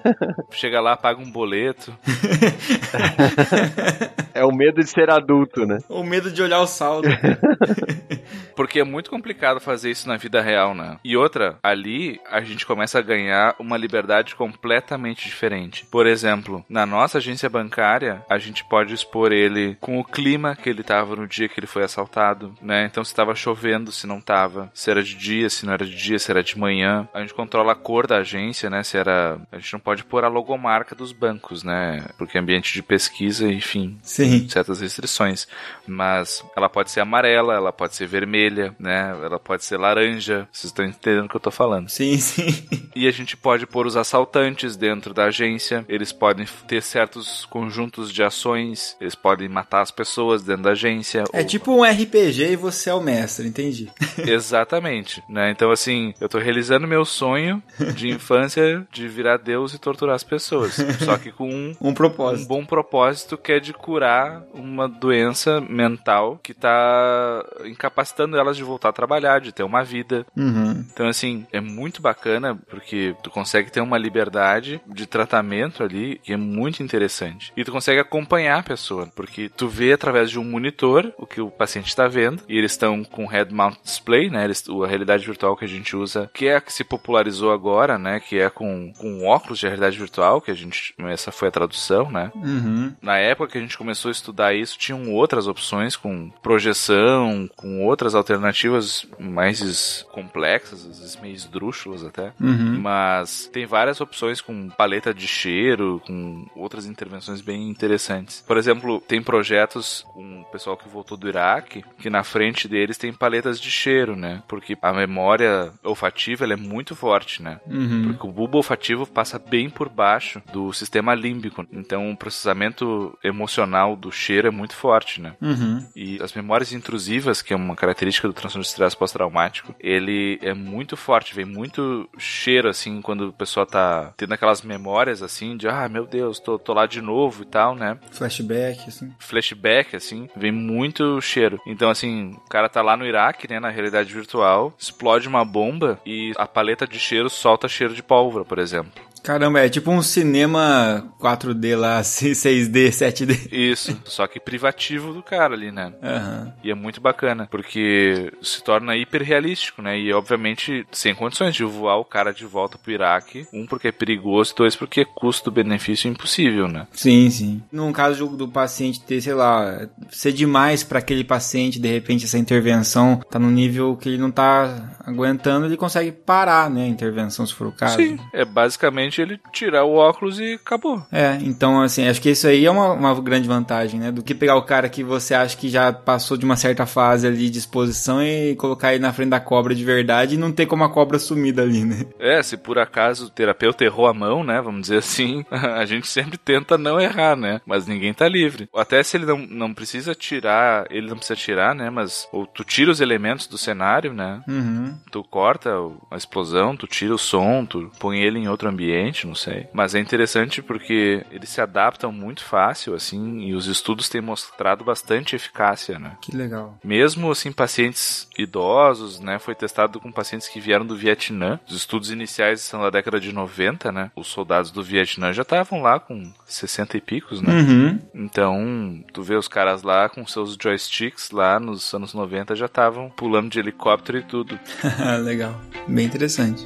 Chega 0.50 0.80
lá, 0.80 0.96
paga 0.96 1.20
um 1.20 1.30
boleto. 1.30 1.92
É 4.34 4.44
o 4.44 4.50
medo 4.50 4.82
de 4.82 4.88
ser 4.88 5.10
adulto, 5.10 5.66
né? 5.66 5.78
o 5.88 6.02
medo 6.02 6.30
de 6.30 6.42
olhar 6.42 6.60
o 6.60 6.66
saldo. 6.66 7.08
Porque 8.56 8.80
é 8.80 8.84
muito 8.84 9.10
complicado 9.10 9.60
fazer 9.60 9.90
isso 9.90 10.08
na 10.08 10.16
vida 10.16 10.40
real, 10.40 10.74
né? 10.74 10.98
E 11.04 11.16
outra, 11.16 11.58
ali 11.62 12.20
a 12.30 12.40
gente 12.40 12.66
começa 12.66 12.98
a 12.98 13.02
ganhar 13.02 13.54
uma 13.58 13.76
liberdade 13.76 14.34
completamente 14.34 15.24
diferente. 15.24 15.86
Por 15.90 16.06
exemplo, 16.06 16.64
na 16.68 16.84
nossa 16.84 17.18
agência 17.18 17.48
bancária, 17.48 17.81
a 18.28 18.38
gente 18.38 18.64
pode 18.64 18.94
expor 18.94 19.32
ele 19.32 19.76
com 19.80 19.98
o 19.98 20.04
clima 20.04 20.56
que 20.56 20.68
ele 20.68 20.82
tava 20.82 21.16
no 21.16 21.26
dia 21.26 21.48
que 21.48 21.58
ele 21.58 21.66
foi 21.66 21.82
assaltado, 21.82 22.54
né? 22.60 22.86
Então 22.86 23.04
se 23.04 23.14
tava 23.14 23.34
chovendo, 23.34 23.90
se 23.90 24.06
não 24.06 24.20
tava, 24.20 24.70
se 24.72 24.90
era 24.90 25.02
de 25.02 25.14
dia, 25.14 25.50
se 25.50 25.66
não 25.66 25.72
era 25.72 25.84
de 25.84 25.96
dia, 25.96 26.18
se 26.18 26.30
era 26.30 26.42
de 26.42 26.58
manhã. 26.58 27.08
A 27.12 27.20
gente 27.20 27.34
controla 27.34 27.72
a 27.72 27.76
cor 27.76 28.06
da 28.06 28.18
agência, 28.18 28.70
né? 28.70 28.82
Se 28.82 28.96
era. 28.96 29.38
A 29.50 29.58
gente 29.58 29.72
não 29.72 29.80
pode 29.80 30.04
pôr 30.04 30.24
a 30.24 30.28
logomarca 30.28 30.94
dos 30.94 31.12
bancos, 31.12 31.62
né? 31.62 32.04
Porque 32.16 32.38
é 32.38 32.40
ambiente 32.40 32.72
de 32.72 32.82
pesquisa, 32.82 33.48
enfim, 33.48 33.98
Sim. 34.02 34.48
certas 34.48 34.80
restrições, 34.80 35.48
mas 35.86 36.44
ela 36.56 36.68
pode 36.68 36.90
ser 36.90 37.00
amarela, 37.00 37.54
ela 37.54 37.72
pode 37.72 37.94
ser 37.94 38.06
vermelha, 38.06 38.74
né? 38.78 39.10
Ela 39.22 39.38
pode 39.38 39.64
ser 39.64 39.76
laranja. 39.76 40.48
Vocês 40.52 40.70
estão 40.70 40.84
entendendo 40.84 41.26
o 41.26 41.28
que 41.28 41.36
eu 41.36 41.40
tô 41.40 41.50
falando? 41.50 41.88
Sim, 41.88 42.16
sim. 42.18 42.66
E 42.94 43.08
a 43.08 43.10
gente 43.10 43.36
pode 43.36 43.66
pôr 43.66 43.86
os 43.86 43.96
assaltantes 43.96 44.76
dentro 44.76 45.12
da 45.12 45.24
agência. 45.24 45.84
Eles 45.88 46.12
podem 46.12 46.46
ter 46.66 46.82
certos 46.82 47.44
conjuntos 47.46 47.71
de 48.12 48.22
ações. 48.22 48.96
Eles 49.00 49.14
podem 49.14 49.48
matar 49.48 49.80
as 49.82 49.90
pessoas 49.90 50.42
dentro 50.42 50.62
da 50.64 50.70
agência. 50.70 51.24
É 51.32 51.40
ou- 51.40 51.46
tipo 51.46 51.72
um 51.72 51.84
RPG 51.84 52.52
e 52.52 52.56
você 52.56 52.90
é 52.90 52.94
o 52.94 53.00
mestre, 53.00 53.46
entendi. 53.48 53.88
Exatamente, 54.18 55.22
né? 55.28 55.50
Então, 55.50 55.70
assim, 55.70 56.12
eu 56.20 56.28
tô 56.28 56.38
realizando 56.38 56.86
meu 56.86 57.04
sonho 57.04 57.62
de 57.94 58.08
infância 58.10 58.86
de 58.92 59.08
virar 59.08 59.36
Deus 59.38 59.72
e 59.74 59.78
torturar 59.78 60.14
as 60.14 60.24
pessoas. 60.24 60.74
Só 61.04 61.16
que 61.16 61.30
com 61.32 61.48
um, 61.48 61.74
Um 61.80 61.88
um 61.88 61.94
propósito. 61.94 62.48
bom 62.48 62.64
propósito 62.64 63.36
que 63.38 63.52
é 63.52 63.60
de 63.60 63.72
curar 63.72 64.42
uma 64.52 64.88
doença 64.88 65.60
mental 65.60 66.38
que 66.42 66.52
tá 66.54 67.44
incapacitando 67.64 68.36
elas 68.36 68.56
de 68.56 68.62
voltar 68.62 68.88
a 68.90 68.92
trabalhar, 68.92 69.40
de 69.40 69.52
ter 69.52 69.62
uma 69.62 69.82
vida. 69.84 70.26
Uhum. 70.36 70.84
Então, 70.92 71.06
assim, 71.08 71.46
é 71.52 71.60
muito 71.60 72.00
bacana 72.02 72.58
porque 72.68 73.14
tu 73.22 73.30
consegue 73.30 73.70
ter 73.70 73.80
uma 73.80 73.98
liberdade 73.98 74.80
de 74.86 75.06
tratamento 75.06 75.82
ali 75.82 76.20
que 76.22 76.32
é 76.32 76.36
muito 76.36 76.82
interessante. 76.82 77.52
E 77.56 77.61
tu 77.64 77.72
consegue 77.72 78.00
acompanhar 78.00 78.58
a 78.58 78.62
pessoa, 78.62 79.06
porque 79.14 79.48
tu 79.48 79.68
vê 79.68 79.92
através 79.92 80.30
de 80.30 80.38
um 80.38 80.44
monitor 80.44 81.12
o 81.18 81.26
que 81.26 81.40
o 81.40 81.50
paciente 81.50 81.88
está 81.88 82.08
vendo, 82.08 82.42
e 82.48 82.56
eles 82.56 82.72
estão 82.72 83.04
com 83.04 83.26
head 83.26 83.52
mount 83.52 83.76
display, 83.82 84.30
né? 84.30 84.44
Eles, 84.44 84.64
a 84.68 84.86
realidade 84.86 85.26
virtual 85.26 85.56
que 85.56 85.64
a 85.64 85.68
gente 85.68 85.96
usa, 85.96 86.30
que 86.32 86.46
é 86.46 86.56
a 86.56 86.60
que 86.60 86.72
se 86.72 86.84
popularizou 86.84 87.52
agora, 87.52 87.98
né? 87.98 88.20
Que 88.20 88.38
é 88.38 88.50
com, 88.50 88.92
com 88.98 89.24
óculos 89.24 89.58
de 89.58 89.66
realidade 89.66 89.98
virtual, 89.98 90.40
que 90.40 90.50
a 90.50 90.54
gente. 90.54 90.94
Essa 90.98 91.30
foi 91.32 91.48
a 91.48 91.52
tradução, 91.52 92.10
né? 92.10 92.30
Uhum. 92.34 92.94
Na 93.00 93.18
época 93.18 93.52
que 93.52 93.58
a 93.58 93.60
gente 93.60 93.76
começou 93.76 94.08
a 94.08 94.12
estudar 94.12 94.54
isso, 94.54 94.78
tinham 94.78 95.12
outras 95.12 95.46
opções 95.46 95.96
com 95.96 96.30
projeção, 96.42 97.48
com 97.56 97.84
outras 97.84 98.14
alternativas 98.14 99.06
mais 99.18 100.06
complexas, 100.12 100.86
às 100.86 100.98
vezes 100.98 101.16
meio 101.20 101.34
esdrúxulas 101.34 102.04
até. 102.04 102.32
Uhum. 102.40 102.80
Mas 102.80 103.48
tem 103.52 103.66
várias 103.66 104.00
opções 104.00 104.40
com 104.40 104.68
paleta 104.70 105.12
de 105.12 105.26
cheiro, 105.26 106.00
com 106.06 106.46
outras 106.54 106.86
intervenções 106.86 107.40
bem 107.40 107.51
interessantes. 107.60 108.42
Por 108.46 108.56
exemplo, 108.56 109.00
tem 109.00 109.22
projetos 109.22 110.04
com 110.12 110.40
o 110.40 110.44
pessoal 110.46 110.76
que 110.76 110.88
voltou 110.88 111.16
do 111.16 111.28
Iraque, 111.28 111.84
que 111.98 112.10
na 112.10 112.22
frente 112.22 112.68
deles 112.68 112.98
tem 112.98 113.12
paletas 113.12 113.60
de 113.60 113.70
cheiro, 113.70 114.16
né? 114.16 114.42
Porque 114.48 114.76
a 114.80 114.92
memória 114.92 115.72
olfativa 115.82 116.44
é 116.44 116.56
muito 116.56 116.94
forte, 116.94 117.42
né? 117.42 117.60
Uhum. 117.66 118.04
Porque 118.08 118.26
o 118.26 118.32
bulbo 118.32 118.58
olfativo 118.58 119.06
passa 119.06 119.38
bem 119.38 119.70
por 119.70 119.88
baixo 119.88 120.42
do 120.52 120.72
sistema 120.72 121.14
límbico. 121.14 121.66
Então 121.72 122.10
o 122.10 122.16
processamento 122.16 123.16
emocional 123.22 123.96
do 123.96 124.10
cheiro 124.10 124.48
é 124.48 124.50
muito 124.50 124.74
forte, 124.74 125.20
né? 125.20 125.34
Uhum. 125.40 125.86
E 125.94 126.22
as 126.22 126.32
memórias 126.32 126.72
intrusivas, 126.72 127.42
que 127.42 127.52
é 127.52 127.56
uma 127.56 127.76
característica 127.76 128.28
do 128.28 128.34
transtorno 128.34 128.62
de 128.62 128.68
estresse 128.68 128.96
pós-traumático, 128.96 129.74
ele 129.80 130.38
é 130.42 130.54
muito 130.54 130.96
forte, 130.96 131.34
vem 131.34 131.44
muito 131.44 132.08
cheiro, 132.18 132.68
assim, 132.68 133.00
quando 133.00 133.28
a 133.28 133.32
pessoa 133.32 133.66
tá 133.66 134.12
tendo 134.16 134.32
aquelas 134.34 134.62
memórias, 134.62 135.22
assim, 135.22 135.56
de, 135.56 135.68
ah, 135.68 135.88
meu 135.88 136.06
Deus, 136.06 136.38
tô, 136.38 136.58
tô 136.58 136.72
lá 136.72 136.86
de 136.86 137.00
novo 137.00 137.31
e 137.40 137.46
tal, 137.46 137.74
né? 137.74 137.96
Flashback, 138.10 138.88
assim. 138.88 139.12
Flashback, 139.18 139.96
assim, 139.96 140.28
vem 140.36 140.52
muito 140.52 141.20
cheiro. 141.20 141.58
Então, 141.66 141.88
assim, 141.88 142.32
o 142.32 142.48
cara 142.48 142.68
tá 142.68 142.82
lá 142.82 142.96
no 142.96 143.06
Iraque, 143.06 143.48
né, 143.48 143.58
na 143.58 143.70
realidade 143.70 144.12
virtual, 144.12 144.74
explode 144.78 145.26
uma 145.26 145.44
bomba 145.44 145.98
e 146.04 146.32
a 146.36 146.46
paleta 146.46 146.86
de 146.86 146.98
cheiro 146.98 147.30
solta 147.30 147.68
cheiro 147.68 147.94
de 147.94 148.02
pólvora, 148.02 148.44
por 148.44 148.58
exemplo. 148.58 148.92
Caramba, 149.22 149.60
é 149.60 149.68
tipo 149.68 149.90
um 149.90 150.02
cinema 150.02 151.12
4D 151.20 151.76
lá, 151.76 151.98
assim, 151.98 152.32
6D, 152.32 152.88
7D. 152.88 153.52
Isso, 153.52 154.00
só 154.04 154.26
que 154.26 154.40
privativo 154.40 155.12
do 155.12 155.22
cara 155.22 155.54
ali, 155.54 155.70
né? 155.70 155.92
Aham. 156.02 156.52
E 156.62 156.70
é 156.70 156.74
muito 156.74 157.00
bacana, 157.00 157.46
porque 157.50 158.32
se 158.42 158.62
torna 158.62 158.96
hiper 158.96 159.22
realístico, 159.22 159.80
né? 159.80 159.98
E 159.98 160.12
obviamente 160.12 160.86
sem 160.90 161.14
condições 161.14 161.54
de 161.54 161.64
voar 161.64 161.96
o 161.96 162.04
cara 162.04 162.32
de 162.32 162.44
volta 162.44 162.78
pro 162.78 162.92
Iraque. 162.92 163.46
Um, 163.52 163.66
porque 163.66 163.88
é 163.88 163.92
perigoso, 163.92 164.54
dois, 164.56 164.74
porque 164.74 165.04
custo-benefício 165.04 166.10
impossível, 166.10 166.66
né? 166.66 166.86
Sim, 166.92 167.30
sim. 167.30 167.62
Num 167.70 167.92
caso 167.92 168.26
do, 168.26 168.48
paciente 168.48 169.00
ter, 169.00 169.20
sei 169.20 169.34
lá, 169.34 169.88
ser 170.10 170.32
demais 170.32 170.82
pra 170.82 170.98
aquele 170.98 171.24
paciente, 171.24 171.80
de 171.80 171.88
repente 171.88 172.24
essa 172.24 172.38
intervenção 172.38 173.20
tá 173.30 173.38
num 173.38 173.50
nível 173.50 173.96
que 173.96 174.08
ele 174.08 174.18
não 174.18 174.30
tá 174.30 174.96
aguentando, 175.06 175.66
ele 175.66 175.76
consegue 175.76 176.12
parar, 176.12 176.70
né, 176.70 176.84
a 176.84 176.88
intervenção, 176.88 177.46
se 177.46 177.54
for 177.54 177.68
o 177.68 177.72
caso. 177.72 177.96
Sim, 177.96 178.18
é 178.32 178.44
basicamente 178.44 179.11
ele 179.20 179.40
tirar 179.52 179.84
o 179.84 179.94
óculos 179.94 180.38
e 180.40 180.54
acabou. 180.54 181.02
É, 181.10 181.38
então 181.42 181.80
assim, 181.80 182.08
acho 182.08 182.20
que 182.20 182.30
isso 182.30 182.46
aí 182.46 182.64
é 182.64 182.70
uma, 182.70 182.92
uma 182.92 183.20
grande 183.20 183.48
vantagem, 183.48 184.00
né? 184.00 184.10
Do 184.10 184.22
que 184.22 184.34
pegar 184.34 184.56
o 184.56 184.62
cara 184.62 184.88
que 184.88 185.02
você 185.02 185.34
acha 185.34 185.56
que 185.56 185.68
já 185.68 185.92
passou 185.92 186.36
de 186.36 186.44
uma 186.44 186.56
certa 186.56 186.86
fase 186.86 187.26
ali 187.26 187.50
de 187.50 187.58
exposição 187.58 188.22
e 188.22 188.54
colocar 188.56 188.92
ele 188.92 189.02
na 189.02 189.12
frente 189.12 189.30
da 189.30 189.40
cobra 189.40 189.74
de 189.74 189.84
verdade 189.84 190.34
e 190.34 190.38
não 190.38 190.52
ter 190.52 190.66
como 190.66 190.84
a 190.84 190.90
cobra 190.90 191.18
sumida 191.18 191.62
ali, 191.62 191.84
né? 191.84 192.06
É, 192.18 192.42
se 192.42 192.56
por 192.56 192.78
acaso 192.78 193.26
o 193.26 193.30
terapeuta 193.30 193.84
errou 193.84 194.06
a 194.06 194.14
mão, 194.14 194.44
né? 194.44 194.60
Vamos 194.60 194.82
dizer 194.82 194.98
assim, 194.98 195.44
a 195.50 195.84
gente 195.84 196.06
sempre 196.06 196.38
tenta 196.38 196.78
não 196.78 197.00
errar, 197.00 197.36
né? 197.36 197.60
Mas 197.66 197.86
ninguém 197.86 198.14
tá 198.14 198.28
livre. 198.28 198.68
Até 198.74 199.02
se 199.02 199.16
ele 199.16 199.26
não, 199.26 199.38
não 199.38 199.74
precisa 199.74 200.14
tirar, 200.14 200.86
ele 200.90 201.08
não 201.08 201.16
precisa 201.16 201.36
tirar, 201.36 201.74
né? 201.74 201.90
Mas 201.90 202.28
ou 202.32 202.46
tu 202.46 202.64
tira 202.64 202.90
os 202.90 203.00
elementos 203.00 203.46
do 203.46 203.58
cenário, 203.58 204.12
né? 204.12 204.42
Uhum. 204.48 204.96
Tu 205.10 205.22
corta 205.24 205.70
a 206.10 206.16
explosão, 206.16 206.76
tu 206.76 206.86
tira 206.86 207.14
o 207.14 207.18
som, 207.18 207.64
tu 207.64 207.90
põe 207.98 208.20
ele 208.20 208.38
em 208.38 208.48
outro 208.48 208.68
ambiente, 208.68 209.01
não 209.26 209.34
sei. 209.34 209.66
Mas 209.72 209.94
é 209.94 210.00
interessante 210.00 210.62
porque 210.62 211.24
eles 211.30 211.48
se 211.48 211.60
adaptam 211.60 212.12
muito 212.12 212.44
fácil, 212.44 212.94
assim, 212.94 213.40
e 213.40 213.54
os 213.54 213.66
estudos 213.66 214.08
têm 214.08 214.20
mostrado 214.20 214.84
bastante 214.84 215.34
eficácia, 215.36 215.98
né? 215.98 216.16
Que 216.20 216.36
legal. 216.36 216.78
Mesmo 216.84 217.30
assim, 217.30 217.52
pacientes 217.52 218.28
idosos, 218.38 219.20
né? 219.20 219.38
Foi 219.38 219.54
testado 219.54 220.00
com 220.00 220.12
pacientes 220.12 220.48
que 220.48 220.60
vieram 220.60 220.86
do 220.86 220.96
Vietnã. 220.96 221.58
Os 221.68 221.76
estudos 221.76 222.10
iniciais 222.10 222.60
são 222.60 222.82
da 222.82 222.90
década 222.90 223.18
de 223.18 223.32
90, 223.32 223.90
né? 223.90 224.10
Os 224.14 224.28
soldados 224.28 224.70
do 224.70 224.82
Vietnã 224.82 225.32
já 225.32 225.42
estavam 225.42 225.82
lá 225.82 225.98
com 225.98 226.32
60 226.46 226.96
e 226.96 227.00
picos, 227.00 227.40
né? 227.40 227.52
Uhum. 227.52 227.98
Então, 228.14 229.04
tu 229.12 229.22
vê 229.22 229.34
os 229.34 229.48
caras 229.48 229.82
lá 229.82 230.08
com 230.08 230.26
seus 230.26 230.56
joysticks 230.60 231.30
lá 231.30 231.58
nos 231.58 231.92
anos 231.94 232.14
90 232.14 232.54
já 232.54 232.66
estavam 232.66 233.10
pulando 233.10 233.50
de 233.50 233.58
helicóptero 233.58 234.18
e 234.18 234.22
tudo. 234.22 234.58
legal. 235.22 235.58
Bem 235.86 236.06
interessante. 236.06 236.64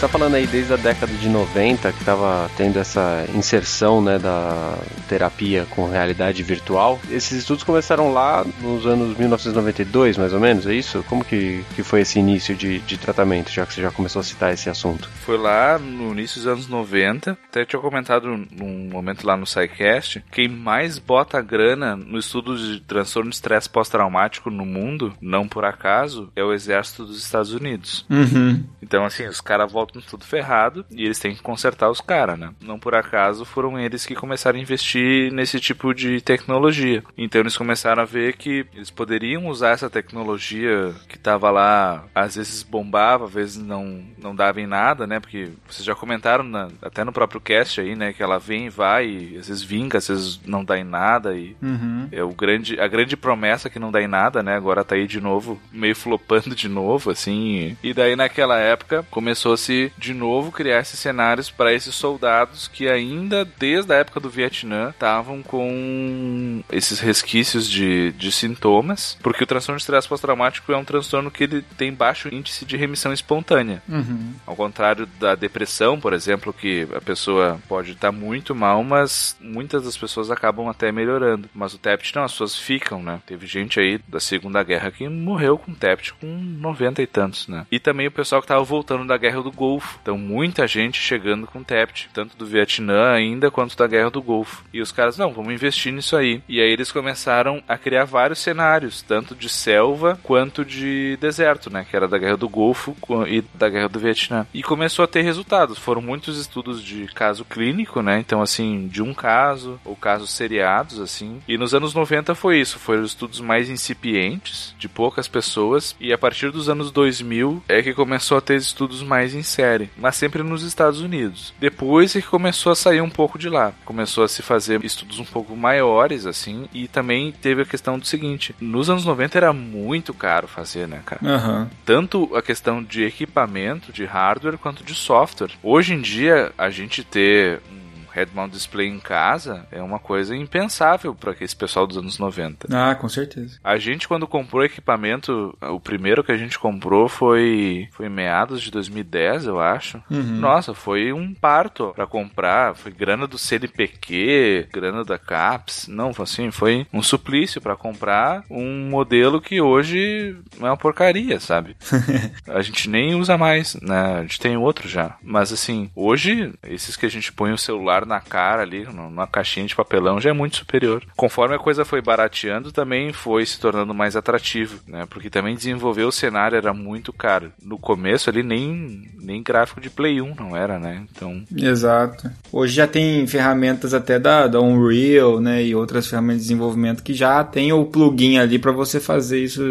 Está 0.00 0.08
falando 0.08 0.34
aí 0.34 0.46
desde 0.46 0.72
a 0.72 0.76
década 0.78 1.12
de 1.12 1.28
90 1.28 1.92
que 1.92 1.98
estava 1.98 2.50
tendo 2.56 2.78
essa 2.78 3.26
inserção 3.34 4.00
né, 4.00 4.18
da 4.18 4.78
terapia 5.06 5.66
com 5.68 5.90
realidade 5.90 6.42
virtual. 6.42 6.98
Esses 7.10 7.32
estudos 7.32 7.62
começaram 7.62 8.10
lá 8.10 8.42
nos 8.62 8.86
anos 8.86 9.14
1992, 9.18 10.16
mais 10.16 10.32
ou 10.32 10.40
menos, 10.40 10.66
é 10.66 10.72
isso? 10.72 11.04
Como 11.06 11.22
que, 11.22 11.62
que 11.76 11.82
foi 11.82 12.00
esse 12.00 12.18
início 12.18 12.54
de, 12.54 12.78
de 12.78 12.96
tratamento, 12.96 13.50
já 13.50 13.66
que 13.66 13.74
você 13.74 13.82
já 13.82 13.90
começou 13.90 14.20
a 14.20 14.22
citar 14.22 14.54
esse 14.54 14.70
assunto? 14.70 15.06
Foi 15.22 15.36
lá 15.36 15.78
no 15.78 16.12
início 16.12 16.38
dos 16.38 16.46
anos 16.46 16.66
90, 16.66 17.36
até 17.50 17.66
tinha 17.66 17.82
comentado 17.82 18.26
num 18.26 18.88
momento 18.90 19.26
lá 19.26 19.36
no 19.36 19.46
SciCast, 19.46 20.24
quem 20.32 20.48
mais 20.48 20.98
bota 20.98 21.42
grana 21.42 21.94
no 21.94 22.18
estudo 22.18 22.56
de 22.56 22.80
transtorno 22.80 23.28
de 23.28 23.36
estresse 23.36 23.68
pós-traumático 23.68 24.50
no 24.50 24.64
mundo, 24.64 25.12
não 25.20 25.46
por 25.46 25.66
acaso, 25.66 26.32
é 26.34 26.42
o 26.42 26.54
exército 26.54 27.04
dos 27.04 27.22
Estados 27.22 27.52
Unidos. 27.52 28.06
Uhum. 28.08 28.64
Então, 28.82 29.04
assim, 29.04 29.26
os 29.26 29.42
caras 29.42 29.70
voltam 29.70 29.89
tudo 30.08 30.24
ferrado 30.24 30.84
e 30.90 31.04
eles 31.04 31.18
têm 31.18 31.34
que 31.34 31.42
consertar 31.42 31.90
os 31.90 32.00
caras, 32.00 32.38
né? 32.38 32.50
Não 32.60 32.78
por 32.78 32.94
acaso 32.94 33.44
foram 33.44 33.78
eles 33.78 34.06
que 34.06 34.14
começaram 34.14 34.58
a 34.58 34.62
investir 34.62 35.32
nesse 35.32 35.58
tipo 35.60 35.92
de 35.94 36.20
tecnologia. 36.20 37.02
Então, 37.16 37.40
eles 37.40 37.56
começaram 37.56 38.02
a 38.02 38.06
ver 38.06 38.36
que 38.36 38.66
eles 38.74 38.90
poderiam 38.90 39.46
usar 39.46 39.70
essa 39.70 39.90
tecnologia 39.90 40.92
que 41.08 41.18
tava 41.18 41.50
lá, 41.50 42.04
às 42.14 42.36
vezes 42.36 42.62
bombava, 42.62 43.24
às 43.24 43.32
vezes 43.32 43.56
não, 43.56 44.02
não 44.18 44.34
dava 44.34 44.60
em 44.60 44.66
nada, 44.66 45.06
né? 45.06 45.18
Porque 45.20 45.48
vocês 45.68 45.84
já 45.84 45.94
comentaram 45.94 46.44
na, 46.44 46.68
até 46.82 47.04
no 47.04 47.12
próprio 47.12 47.40
cast 47.40 47.80
aí, 47.80 47.96
né? 47.96 48.12
Que 48.12 48.22
ela 48.22 48.38
vem 48.38 48.66
e 48.66 48.70
vai, 48.70 49.06
e 49.06 49.36
às 49.38 49.48
vezes 49.48 49.62
vinga, 49.62 49.98
às 49.98 50.08
vezes 50.08 50.40
não 50.46 50.64
dá 50.64 50.78
em 50.78 50.84
nada. 50.84 51.34
E 51.34 51.56
Uhum. 51.62 52.08
é 52.12 52.22
o 52.22 52.30
grande, 52.32 52.78
a 52.80 52.86
grande 52.88 53.16
promessa 53.16 53.70
que 53.70 53.78
não 53.78 53.90
dá 53.90 54.00
em 54.02 54.06
nada, 54.08 54.42
né? 54.42 54.54
Agora 54.56 54.84
tá 54.84 54.94
aí 54.94 55.06
de 55.06 55.20
novo, 55.20 55.60
meio 55.72 55.94
flopando 55.96 56.54
de 56.54 56.68
novo, 56.68 57.10
assim. 57.10 57.76
E 57.82 57.92
daí 57.94 58.16
naquela 58.16 58.58
época 58.58 59.04
começou-se 59.10 59.79
de 59.96 60.14
novo 60.14 60.52
criar 60.52 60.80
esses 60.80 60.98
cenários 60.98 61.50
para 61.50 61.72
esses 61.72 61.94
soldados 61.94 62.68
que 62.68 62.88
ainda 62.88 63.44
desde 63.58 63.92
a 63.92 63.96
época 63.96 64.20
do 64.20 64.30
Vietnã 64.30 64.90
estavam 64.90 65.42
com 65.42 66.62
esses 66.70 67.00
resquícios 67.00 67.68
de, 67.68 68.12
de 68.12 68.32
sintomas, 68.32 69.16
porque 69.22 69.44
o 69.44 69.46
transtorno 69.46 69.76
de 69.76 69.82
estresse 69.82 70.08
pós-traumático 70.08 70.72
é 70.72 70.76
um 70.76 70.84
transtorno 70.84 71.30
que 71.30 71.44
ele 71.44 71.62
tem 71.76 71.92
baixo 71.92 72.32
índice 72.32 72.64
de 72.64 72.76
remissão 72.76 73.12
espontânea. 73.12 73.82
Uhum. 73.88 74.34
Ao 74.46 74.56
contrário 74.56 75.06
da 75.18 75.34
depressão, 75.34 76.00
por 76.00 76.12
exemplo, 76.12 76.52
que 76.52 76.86
a 76.94 77.00
pessoa 77.00 77.60
pode 77.68 77.92
estar 77.92 78.12
muito 78.12 78.54
mal, 78.54 78.82
mas 78.82 79.36
muitas 79.40 79.84
das 79.84 79.96
pessoas 79.96 80.30
acabam 80.30 80.68
até 80.68 80.90
melhorando. 80.92 81.48
Mas 81.54 81.74
o 81.74 81.78
TEPT 81.78 82.14
não, 82.14 82.24
as 82.24 82.32
pessoas 82.32 82.56
ficam, 82.56 83.02
né? 83.02 83.20
Teve 83.26 83.46
gente 83.46 83.78
aí 83.78 83.98
da 84.08 84.20
Segunda 84.20 84.62
Guerra 84.62 84.90
que 84.90 85.08
morreu 85.08 85.58
com 85.58 85.74
TEPT 85.74 86.14
com 86.14 86.26
90 86.26 87.02
e 87.02 87.06
tantos, 87.06 87.48
né? 87.48 87.66
E 87.70 87.78
também 87.78 88.06
o 88.06 88.12
pessoal 88.12 88.40
que 88.40 88.48
tava 88.48 88.62
voltando 88.64 89.06
da 89.06 89.16
Guerra 89.16 89.42
do 89.42 89.52
Golfo. 89.52 89.69
Então 90.02 90.16
muita 90.16 90.66
gente 90.66 90.98
chegando 91.00 91.46
com 91.46 91.62
TEPT, 91.62 92.08
tanto 92.12 92.36
do 92.36 92.46
Vietnã 92.46 93.12
ainda 93.12 93.50
quanto 93.50 93.76
da 93.76 93.86
Guerra 93.86 94.10
do 94.10 94.22
Golfo. 94.22 94.64
E 94.72 94.80
os 94.80 94.92
caras, 94.92 95.16
não, 95.16 95.32
vamos 95.32 95.52
investir 95.52 95.92
nisso 95.92 96.16
aí. 96.16 96.42
E 96.48 96.60
aí 96.60 96.70
eles 96.70 96.90
começaram 96.90 97.62
a 97.68 97.76
criar 97.76 98.04
vários 98.04 98.38
cenários, 98.38 99.02
tanto 99.02 99.34
de 99.34 99.48
selva 99.48 100.18
quanto 100.22 100.64
de 100.64 101.16
deserto, 101.20 101.70
né? 101.70 101.86
Que 101.88 101.96
era 101.96 102.08
da 102.08 102.18
Guerra 102.18 102.36
do 102.36 102.48
Golfo 102.48 102.96
e 103.28 103.42
da 103.54 103.68
Guerra 103.68 103.88
do 103.88 103.98
Vietnã. 103.98 104.46
E 104.52 104.62
começou 104.62 105.04
a 105.04 105.08
ter 105.08 105.22
resultados. 105.22 105.78
Foram 105.78 106.00
muitos 106.00 106.38
estudos 106.38 106.82
de 106.82 107.06
caso 107.08 107.44
clínico, 107.44 108.02
né? 108.02 108.18
Então, 108.18 108.40
assim, 108.40 108.88
de 108.88 109.02
um 109.02 109.12
caso, 109.12 109.80
ou 109.84 109.94
casos 109.96 110.30
seriados, 110.30 111.00
assim. 111.00 111.40
E 111.46 111.58
nos 111.58 111.74
anos 111.74 111.94
90 111.94 112.34
foi 112.34 112.60
isso. 112.60 112.78
Foram 112.78 113.04
estudos 113.04 113.40
mais 113.40 113.68
incipientes, 113.68 114.74
de 114.78 114.88
poucas 114.88 115.28
pessoas. 115.28 115.96
E 116.00 116.12
a 116.12 116.18
partir 116.18 116.50
dos 116.50 116.68
anos 116.68 116.90
2000 116.90 117.62
é 117.68 117.82
que 117.82 117.94
começou 117.94 118.38
a 118.38 118.40
ter 118.40 118.56
estudos 118.56 119.02
mais 119.02 119.34
série. 119.60 119.90
Mas 119.96 120.16
sempre 120.16 120.42
nos 120.42 120.62
Estados 120.62 121.00
Unidos. 121.00 121.52
Depois 121.58 122.16
é 122.16 122.20
que 122.20 122.26
começou 122.26 122.72
a 122.72 122.76
sair 122.76 123.00
um 123.00 123.10
pouco 123.10 123.38
de 123.38 123.48
lá. 123.48 123.72
Começou 123.84 124.24
a 124.24 124.28
se 124.28 124.42
fazer 124.42 124.84
estudos 124.84 125.18
um 125.18 125.24
pouco 125.24 125.56
maiores, 125.56 126.26
assim. 126.26 126.68
E 126.72 126.88
também 126.88 127.32
teve 127.32 127.62
a 127.62 127.66
questão 127.66 127.98
do 127.98 128.06
seguinte: 128.06 128.54
nos 128.60 128.88
anos 128.88 129.04
90 129.04 129.38
era 129.38 129.52
muito 129.52 130.14
caro 130.14 130.48
fazer, 130.48 130.88
né, 130.88 131.02
cara? 131.04 131.20
Aham. 131.24 131.70
tanto 131.84 132.34
a 132.34 132.42
questão 132.42 132.82
de 132.82 133.04
equipamento, 133.04 133.92
de 133.92 134.04
hardware, 134.04 134.58
quanto 134.58 134.84
de 134.84 134.94
software. 134.94 135.50
Hoje 135.62 135.94
em 135.94 136.00
dia, 136.00 136.52
a 136.56 136.70
gente 136.70 137.04
ter 137.04 137.60
um 137.70 137.89
head-mount 138.20 138.52
display 138.52 138.88
em 138.88 138.98
casa 138.98 139.66
é 139.70 139.82
uma 139.82 139.98
coisa 139.98 140.36
impensável 140.36 141.14
para 141.14 141.34
esse 141.40 141.56
pessoal 141.56 141.86
dos 141.86 141.96
anos 141.96 142.18
90. 142.18 142.68
Ah, 142.70 142.94
com 142.94 143.08
certeza. 143.08 143.58
A 143.62 143.78
gente, 143.78 144.06
quando 144.06 144.26
comprou 144.26 144.64
equipamento, 144.64 145.56
o 145.60 145.80
primeiro 145.80 146.22
que 146.22 146.32
a 146.32 146.36
gente 146.36 146.58
comprou 146.58 147.08
foi, 147.08 147.88
foi 147.92 148.06
em 148.06 148.10
meados 148.10 148.62
de 148.62 148.70
2010, 148.70 149.46
eu 149.46 149.60
acho. 149.60 150.02
Uhum. 150.10 150.38
Nossa, 150.38 150.74
foi 150.74 151.12
um 151.12 151.34
parto 151.34 151.92
pra 151.94 152.06
comprar. 152.06 152.74
Foi 152.74 152.92
grana 152.92 153.26
do 153.26 153.38
CNPq, 153.38 154.68
grana 154.72 155.04
da 155.04 155.18
CAPS. 155.18 155.88
Não, 155.88 156.12
assim, 156.18 156.50
foi 156.50 156.86
um 156.92 157.02
suplício 157.02 157.60
pra 157.60 157.76
comprar 157.76 158.44
um 158.50 158.88
modelo 158.88 159.40
que 159.40 159.60
hoje 159.60 160.36
é 160.58 160.64
uma 160.64 160.76
porcaria, 160.76 161.40
sabe? 161.40 161.76
a 162.46 162.62
gente 162.62 162.88
nem 162.88 163.14
usa 163.14 163.38
mais, 163.38 163.74
né? 163.80 164.18
A 164.18 164.22
gente 164.22 164.40
tem 164.40 164.56
outro 164.56 164.88
já. 164.88 165.16
Mas 165.22 165.52
assim, 165.52 165.90
hoje, 165.94 166.52
esses 166.64 166.96
que 166.96 167.06
a 167.06 167.10
gente 167.10 167.32
põe 167.32 167.52
o 167.52 167.58
celular 167.58 168.04
na 168.10 168.20
cara 168.20 168.62
ali, 168.62 168.84
numa 168.84 169.26
caixinha 169.26 169.66
de 169.66 169.76
papelão, 169.76 170.20
já 170.20 170.30
é 170.30 170.32
muito 170.32 170.56
superior. 170.56 171.02
Conforme 171.16 171.54
a 171.54 171.58
coisa 171.58 171.84
foi 171.84 172.02
barateando, 172.02 172.72
também 172.72 173.12
foi 173.12 173.46
se 173.46 173.58
tornando 173.58 173.94
mais 173.94 174.16
atrativo, 174.16 174.80
né? 174.86 175.06
Porque 175.08 175.30
também 175.30 175.54
desenvolver 175.54 176.02
o 176.02 176.12
cenário 176.12 176.56
era 176.56 176.74
muito 176.74 177.12
caro. 177.12 177.52
No 177.62 177.78
começo 177.78 178.28
ali 178.28 178.42
nem, 178.42 179.08
nem 179.18 179.42
gráfico 179.42 179.80
de 179.80 179.88
Play 179.88 180.20
1 180.20 180.34
não 180.34 180.56
era, 180.56 180.78
né? 180.78 181.04
Então, 181.10 181.42
Exato. 181.56 182.30
Hoje 182.52 182.74
já 182.74 182.86
tem 182.86 183.26
ferramentas 183.26 183.94
até 183.94 184.18
da, 184.18 184.46
da 184.46 184.60
Unreal, 184.60 185.40
né, 185.40 185.62
e 185.62 185.74
outras 185.74 186.06
ferramentas 186.06 186.42
de 186.42 186.48
desenvolvimento 186.48 187.02
que 187.02 187.14
já 187.14 187.44
tem 187.44 187.72
o 187.72 187.84
plugin 187.84 188.38
ali 188.38 188.58
para 188.58 188.72
você 188.72 188.98
fazer 188.98 189.42
isso 189.42 189.62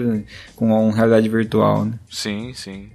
com 0.55 0.89
realidade 0.91 1.27
virtual, 1.27 1.85
né? 1.85 1.93
sim, 2.09 2.53
sim. 2.53 2.89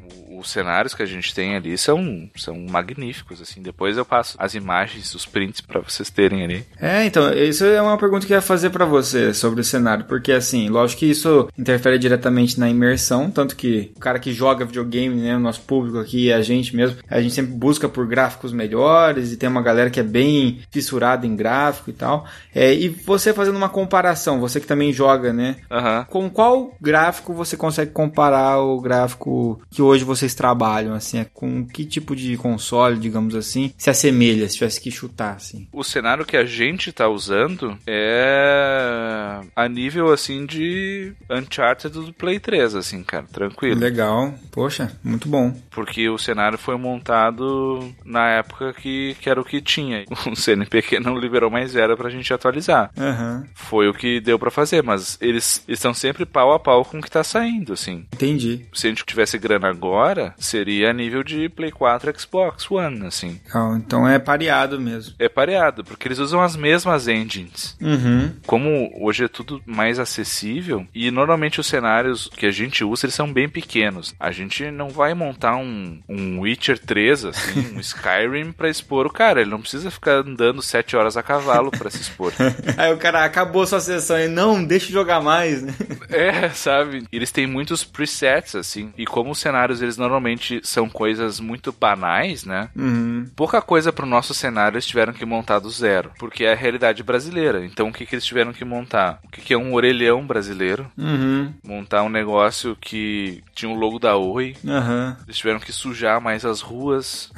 Os 0.44 0.50
cenários 0.50 0.94
que 0.94 1.02
a 1.02 1.06
gente 1.06 1.34
tem 1.34 1.56
ali 1.56 1.76
são, 1.78 2.28
são 2.36 2.54
magníficos, 2.68 3.40
assim. 3.40 3.62
Depois 3.62 3.96
eu 3.96 4.04
passo 4.04 4.36
as 4.38 4.54
imagens, 4.54 5.14
os 5.14 5.24
prints 5.24 5.62
pra 5.62 5.80
vocês 5.80 6.10
terem 6.10 6.44
ali. 6.44 6.66
É, 6.78 7.04
então, 7.06 7.32
isso 7.32 7.64
é 7.64 7.80
uma 7.80 7.96
pergunta 7.96 8.26
que 8.26 8.32
eu 8.32 8.36
ia 8.36 8.42
fazer 8.42 8.70
pra 8.70 8.84
você 8.84 9.32
sobre 9.32 9.62
o 9.62 9.64
cenário, 9.64 10.04
porque 10.04 10.32
assim, 10.32 10.68
lógico 10.68 11.00
que 11.00 11.06
isso 11.06 11.48
interfere 11.58 11.98
diretamente 11.98 12.60
na 12.60 12.68
imersão, 12.68 13.30
tanto 13.30 13.56
que 13.56 13.90
o 13.96 14.00
cara 14.00 14.18
que 14.18 14.32
joga 14.32 14.66
videogame, 14.66 15.14
né, 15.20 15.34
o 15.34 15.40
nosso 15.40 15.62
público 15.62 15.98
aqui, 15.98 16.30
a 16.32 16.42
gente 16.42 16.76
mesmo, 16.76 16.98
a 17.08 17.20
gente 17.20 17.34
sempre 17.34 17.52
busca 17.52 17.88
por 17.88 18.06
gráficos 18.06 18.52
melhores 18.52 19.32
e 19.32 19.36
tem 19.36 19.48
uma 19.48 19.62
galera 19.62 19.88
que 19.88 20.00
é 20.00 20.02
bem 20.02 20.60
fissurada 20.70 21.26
em 21.26 21.34
gráfico 21.34 21.88
e 21.88 21.94
tal. 21.94 22.26
É, 22.54 22.74
e 22.74 22.88
você 22.88 23.32
fazendo 23.32 23.56
uma 23.56 23.68
comparação, 23.70 24.40
você 24.40 24.60
que 24.60 24.66
também 24.66 24.92
joga, 24.92 25.32
né, 25.32 25.56
Aham. 25.70 26.06
com 26.10 26.28
qual 26.28 26.74
gráfico 26.80 27.32
você 27.32 27.56
consegue 27.56 27.92
comparar 27.92 28.58
o 28.58 28.80
gráfico 28.80 29.60
que 29.70 29.80
hoje 29.80 30.04
vocês 30.04 30.33
trabalham, 30.34 30.94
assim, 30.94 31.18
é 31.18 31.24
com 31.24 31.64
que 31.66 31.84
tipo 31.84 32.14
de 32.16 32.36
console, 32.36 32.98
digamos 32.98 33.34
assim, 33.34 33.72
se 33.76 33.90
assemelha, 33.90 34.48
se 34.48 34.54
tivesse 34.54 34.80
que 34.80 34.90
chutar, 34.90 35.36
assim? 35.36 35.68
O 35.72 35.82
cenário 35.84 36.24
que 36.24 36.36
a 36.36 36.44
gente 36.44 36.92
tá 36.92 37.08
usando 37.08 37.76
é 37.86 39.40
a 39.54 39.68
nível, 39.68 40.12
assim, 40.12 40.46
de 40.46 41.12
Uncharted 41.30 41.92
do 41.94 42.12
Play 42.12 42.38
3, 42.38 42.74
assim, 42.74 43.02
cara, 43.02 43.24
tranquilo. 43.32 43.80
Legal, 43.80 44.34
poxa, 44.50 44.92
muito 45.02 45.28
bom. 45.28 45.54
Porque 45.70 46.08
o 46.08 46.18
cenário 46.18 46.58
foi 46.58 46.76
montado 46.76 47.92
na 48.04 48.28
época 48.30 48.72
que, 48.72 49.16
que 49.20 49.28
era 49.28 49.40
o 49.40 49.44
que 49.44 49.60
tinha. 49.60 50.04
O 50.26 50.34
CNPq 50.36 50.98
não 51.00 51.16
liberou 51.18 51.50
mais 51.50 51.72
zero 51.72 51.96
pra 51.96 52.08
gente 52.10 52.32
atualizar. 52.32 52.90
Aham, 52.98 53.44
Foi 53.54 53.88
o 53.88 53.94
que 53.94 54.20
deu 54.20 54.38
pra 54.38 54.50
fazer, 54.50 54.82
mas 54.82 55.18
eles 55.20 55.62
estão 55.68 55.92
sempre 55.92 56.24
pau 56.24 56.52
a 56.52 56.58
pau 56.58 56.84
com 56.84 56.98
o 56.98 57.02
que 57.02 57.10
tá 57.10 57.22
saindo, 57.22 57.72
assim. 57.74 58.06
entendi. 58.14 58.64
Se 58.72 58.86
a 58.86 58.90
gente 58.90 59.04
tivesse 59.04 59.38
grana 59.38 59.68
agora, 59.68 60.23
seria 60.38 60.90
a 60.90 60.92
nível 60.92 61.22
de 61.22 61.48
Play 61.48 61.70
4 61.70 62.10
e 62.10 62.18
Xbox 62.20 62.70
One, 62.70 63.06
assim. 63.06 63.40
Então 63.76 64.08
é 64.08 64.18
pareado 64.18 64.80
mesmo. 64.80 65.14
É 65.18 65.28
pareado, 65.28 65.84
porque 65.84 66.08
eles 66.08 66.18
usam 66.18 66.40
as 66.40 66.56
mesmas 66.56 67.08
engines. 67.08 67.76
Uhum, 67.80 68.32
Como 68.46 68.90
hoje 69.00 69.24
é 69.24 69.28
tudo 69.28 69.60
mais 69.66 69.98
acessível, 69.98 70.86
e 70.94 71.10
normalmente 71.10 71.60
os 71.60 71.66
cenários 71.66 72.28
que 72.36 72.46
a 72.46 72.50
gente 72.50 72.84
usa, 72.84 73.06
eles 73.06 73.14
são 73.14 73.32
bem 73.32 73.48
pequenos. 73.48 74.14
A 74.18 74.30
gente 74.30 74.70
não 74.70 74.88
vai 74.88 75.14
montar 75.14 75.56
um, 75.56 76.00
um 76.08 76.40
Witcher 76.40 76.78
3, 76.78 77.24
assim, 77.26 77.74
um 77.76 77.80
Skyrim 77.80 78.52
pra 78.52 78.68
expor 78.68 79.06
o 79.06 79.12
cara. 79.12 79.40
Ele 79.40 79.50
não 79.50 79.60
precisa 79.60 79.90
ficar 79.90 80.16
andando 80.16 80.62
7 80.62 80.96
horas 80.96 81.16
a 81.16 81.22
cavalo 81.22 81.70
pra 81.70 81.90
se 81.90 82.00
expor. 82.00 82.32
Aí 82.76 82.92
o 82.92 82.96
cara 82.98 83.24
acabou 83.24 83.66
sua 83.66 83.80
sessão 83.80 84.18
e 84.18 84.28
não, 84.28 84.64
deixa 84.64 84.90
jogar 84.92 85.20
mais, 85.20 85.62
né? 85.62 85.74
É, 86.10 86.48
sabe? 86.50 87.04
Eles 87.12 87.30
têm 87.30 87.46
muitos 87.46 87.84
presets, 87.84 88.54
assim. 88.54 88.92
E 88.96 89.04
como 89.04 89.30
os 89.30 89.38
cenários 89.38 89.82
eles 89.82 89.96
normalmente 90.04 90.60
são 90.62 90.88
coisas 90.88 91.40
muito 91.40 91.72
banais, 91.72 92.44
né? 92.44 92.68
Uhum. 92.76 93.26
Pouca 93.34 93.60
coisa 93.62 93.92
pro 93.92 94.06
nosso 94.06 94.34
cenário 94.34 94.76
eles 94.76 94.86
tiveram 94.86 95.12
que 95.12 95.24
montar 95.24 95.58
do 95.58 95.70
zero, 95.70 96.12
porque 96.18 96.44
é 96.44 96.52
a 96.52 96.56
realidade 96.56 97.02
brasileira. 97.02 97.64
Então 97.64 97.88
o 97.88 97.92
que, 97.92 98.06
que 98.06 98.14
eles 98.14 98.24
tiveram 98.24 98.52
que 98.52 98.64
montar? 98.64 99.20
O 99.24 99.28
que, 99.28 99.40
que 99.40 99.54
é 99.54 99.58
um 99.58 99.74
orelhão 99.74 100.26
brasileiro? 100.26 100.90
Uhum. 100.96 101.52
Montar 101.64 102.02
um 102.02 102.08
negócio 102.08 102.76
que 102.80 103.42
tinha 103.54 103.70
o 103.70 103.74
logo 103.74 103.98
da 103.98 104.16
Oi. 104.16 104.56
Aham. 104.66 105.16
Eles 105.24 105.36
tiveram 105.36 105.60
que 105.60 105.72
sujar 105.72 106.20
mais 106.20 106.44
as 106.44 106.60
ruas. 106.60 107.32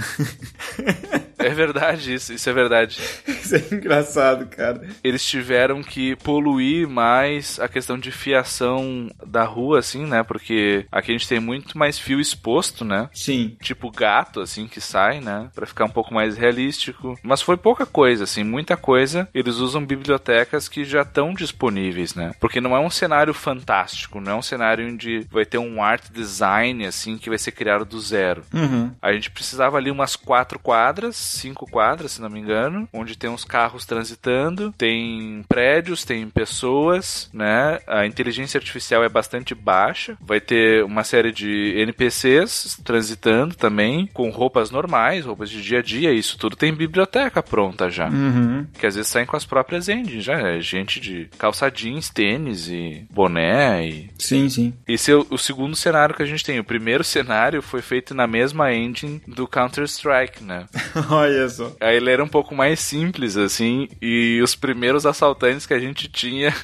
é 1.39 1.51
verdade 1.51 2.15
isso, 2.15 2.33
isso 2.33 2.49
é 2.49 2.53
verdade. 2.53 2.99
Isso 3.27 3.55
é 3.57 3.75
engraçado, 3.75 4.47
cara. 4.47 4.83
Eles 5.03 5.25
tiveram 5.25 5.83
que 5.83 6.17
poluir 6.17 6.89
mais 6.89 7.61
a 7.61 7.69
questão 7.69 7.99
de 7.99 8.11
fiação 8.11 9.09
da 9.25 9.45
rua, 9.45 9.79
assim, 9.79 10.07
né? 10.07 10.23
Porque 10.23 10.87
aqui 10.91 11.11
a 11.11 11.15
gente 11.15 11.29
tem 11.29 11.41
muito 11.41 11.77
mais 11.79 11.99
fio 11.99 12.21
exposto, 12.21 12.47
né? 12.85 13.09
Sim. 13.13 13.57
tipo 13.61 13.91
gato, 13.91 14.41
assim, 14.41 14.67
que 14.67 14.81
sai, 14.81 15.21
né? 15.21 15.51
Pra 15.55 15.67
ficar 15.67 15.85
um 15.85 15.91
pouco 15.91 16.15
mais 16.15 16.37
realístico. 16.37 17.19
Mas 17.23 17.43
foi 17.43 17.57
pouca 17.57 17.87
coisa, 17.87 18.25
assim, 18.25 18.45
muita 18.45 18.77
coisa. 18.77 19.29
Eles 19.35 19.57
usam 19.57 19.85
bibliotecas 19.85 20.69
que 20.69 20.85
já 20.85 21.03
estão 21.03 21.35
disponíveis, 21.35 22.15
né? 22.15 22.33
Porque 22.41 22.61
não 22.61 22.77
é 22.77 22.81
um 22.81 22.91
cenário 22.91 23.35
fantástico, 23.35 24.21
não 24.21 24.33
é 24.33 24.35
um 24.35 24.43
cenário 24.43 24.87
onde 24.87 25.27
vai 25.31 25.45
ter 25.45 25.59
um 25.59 25.83
art 25.83 26.11
design, 26.11 26.87
assim, 26.87 27.19
que 27.19 27.29
vai 27.29 27.39
ser 27.39 27.53
criado 27.53 27.85
do 27.85 28.01
zero. 28.01 28.43
Uhum. 28.53 28.93
A 29.01 29.13
gente 29.13 29.31
precisava 29.31 29.77
ali 29.77 29.91
umas 29.91 30.17
quatro 30.17 30.59
quadras, 30.59 31.17
cinco 31.17 31.69
quadras, 31.71 32.13
se 32.13 32.21
não 32.21 32.31
me 32.31 32.41
engano, 32.41 32.89
onde 32.93 33.17
tem 33.17 33.31
uns 33.31 33.45
carros 33.45 33.85
transitando, 33.85 34.73
tem 34.77 35.45
prédios, 35.49 36.05
tem 36.05 36.29
pessoas, 36.29 37.31
né? 37.33 37.79
A 37.87 38.07
inteligência 38.07 38.59
artificial 38.59 39.05
é 39.05 39.09
bastante 39.09 39.55
baixa. 39.55 40.17
Vai 40.21 40.41
ter 40.41 40.85
uma 40.85 41.05
série 41.05 41.33
de 41.33 41.75
NPCs 41.77 42.46
transitando 42.85 43.55
também, 43.55 44.07
com 44.13 44.31
roupas 44.31 44.71
normais, 44.71 45.25
roupas 45.25 45.51
de 45.51 45.63
dia 45.63 45.79
a 45.79 45.83
dia. 45.83 46.13
Isso 46.13 46.39
tudo 46.39 46.57
tem 46.57 46.73
biblioteca 46.73 47.43
pronta 47.43 47.91
já. 47.91 48.09
Uhum. 48.09 48.67
Que 48.79 48.87
às 48.87 48.95
vezes 48.95 49.11
saem 49.11 49.27
com 49.27 49.37
as 49.37 49.45
próprias 49.45 49.89
engines, 49.89 50.25
já 50.25 50.35
é 50.35 50.61
gente 50.61 51.01
de 51.01 51.29
calça 51.39 51.71
jeans, 51.71 52.11
tênis 52.11 52.69
e 52.69 53.07
boné 53.11 53.89
e 53.89 54.11
Sim, 54.19 54.49
sim. 54.49 54.73
esse 54.87 55.11
é 55.11 55.15
o, 55.15 55.27
o 55.31 55.39
segundo 55.39 55.77
cenário 55.77 56.15
que 56.15 56.23
a 56.23 56.27
gente 56.27 56.45
tem. 56.45 56.59
O 56.59 56.65
primeiro 56.65 57.05
cenário 57.05 57.63
foi 57.63 57.83
feito 57.83 58.15
na 58.15 58.27
mesma 58.27 58.73
engine 58.73 59.21
do 59.27 59.47
Counter-Strike, 59.47 60.43
né? 60.43 60.67
Olha 61.11 61.49
só. 61.49 61.73
Aí 61.81 61.97
ele 61.97 62.11
era 62.11 62.23
um 62.23 62.29
pouco 62.29 62.55
mais 62.55 62.81
simples, 62.81 63.37
assim, 63.37 63.89
e 64.01 64.41
os 64.43 64.55
primeiros 64.55 65.07
assaltantes 65.07 65.67
que 65.67 65.75
a 65.75 65.79
gente 65.79 66.09
tinha 66.09 66.55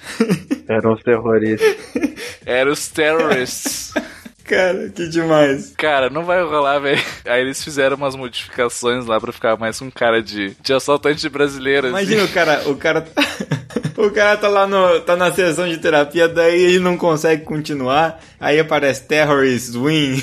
Eram 0.69 0.95
os 0.95 1.03
terroristas. 1.03 1.77
eram 2.47 2.73
os 2.73 2.89
terrorists. 2.89 3.93
Cara, 4.45 4.89
que 4.89 5.09
demais. 5.09 5.75
Cara, 5.77 6.11
não 6.11 6.25
vai 6.25 6.43
rolar, 6.43 6.79
velho. 6.79 7.01
Aí 7.25 7.41
eles 7.41 7.63
fizeram 7.63 7.97
umas 7.97 8.15
modificações 8.15 9.07
lá 9.07 9.21
pra 9.21 9.33
ficar 9.33 9.57
mais 9.57 9.79
com 9.79 9.91
cara 9.91 10.23
de, 10.23 10.55
de 10.61 10.73
assaltante 10.73 11.29
brasileiro, 11.29 11.89
assim. 11.89 11.97
Imagina 11.97 12.25
o 12.25 12.29
cara, 12.29 12.69
o 12.69 12.77
cara. 12.77 13.05
O 13.97 14.11
cara 14.11 14.37
tá 14.37 14.49
lá 14.49 14.67
no. 14.67 15.01
tá 15.01 15.17
na 15.17 15.31
sessão 15.33 15.69
de 15.69 15.79
terapia, 15.79 16.29
daí 16.29 16.61
ele 16.61 16.79
não 16.79 16.97
consegue 16.97 17.45
continuar. 17.45 18.21
Aí 18.41 18.59
aparece 18.59 19.05
Terrorist 19.05 19.75
Win. 19.75 20.23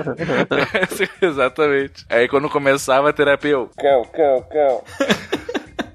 Exatamente. 1.22 2.04
Aí 2.08 2.28
quando 2.28 2.50
começava 2.50 3.08
a 3.10 3.12
terapia, 3.12 3.52
eu. 3.52 3.70
Cal, 3.78 4.04
cal, 4.06 4.42
cal. 4.42 4.84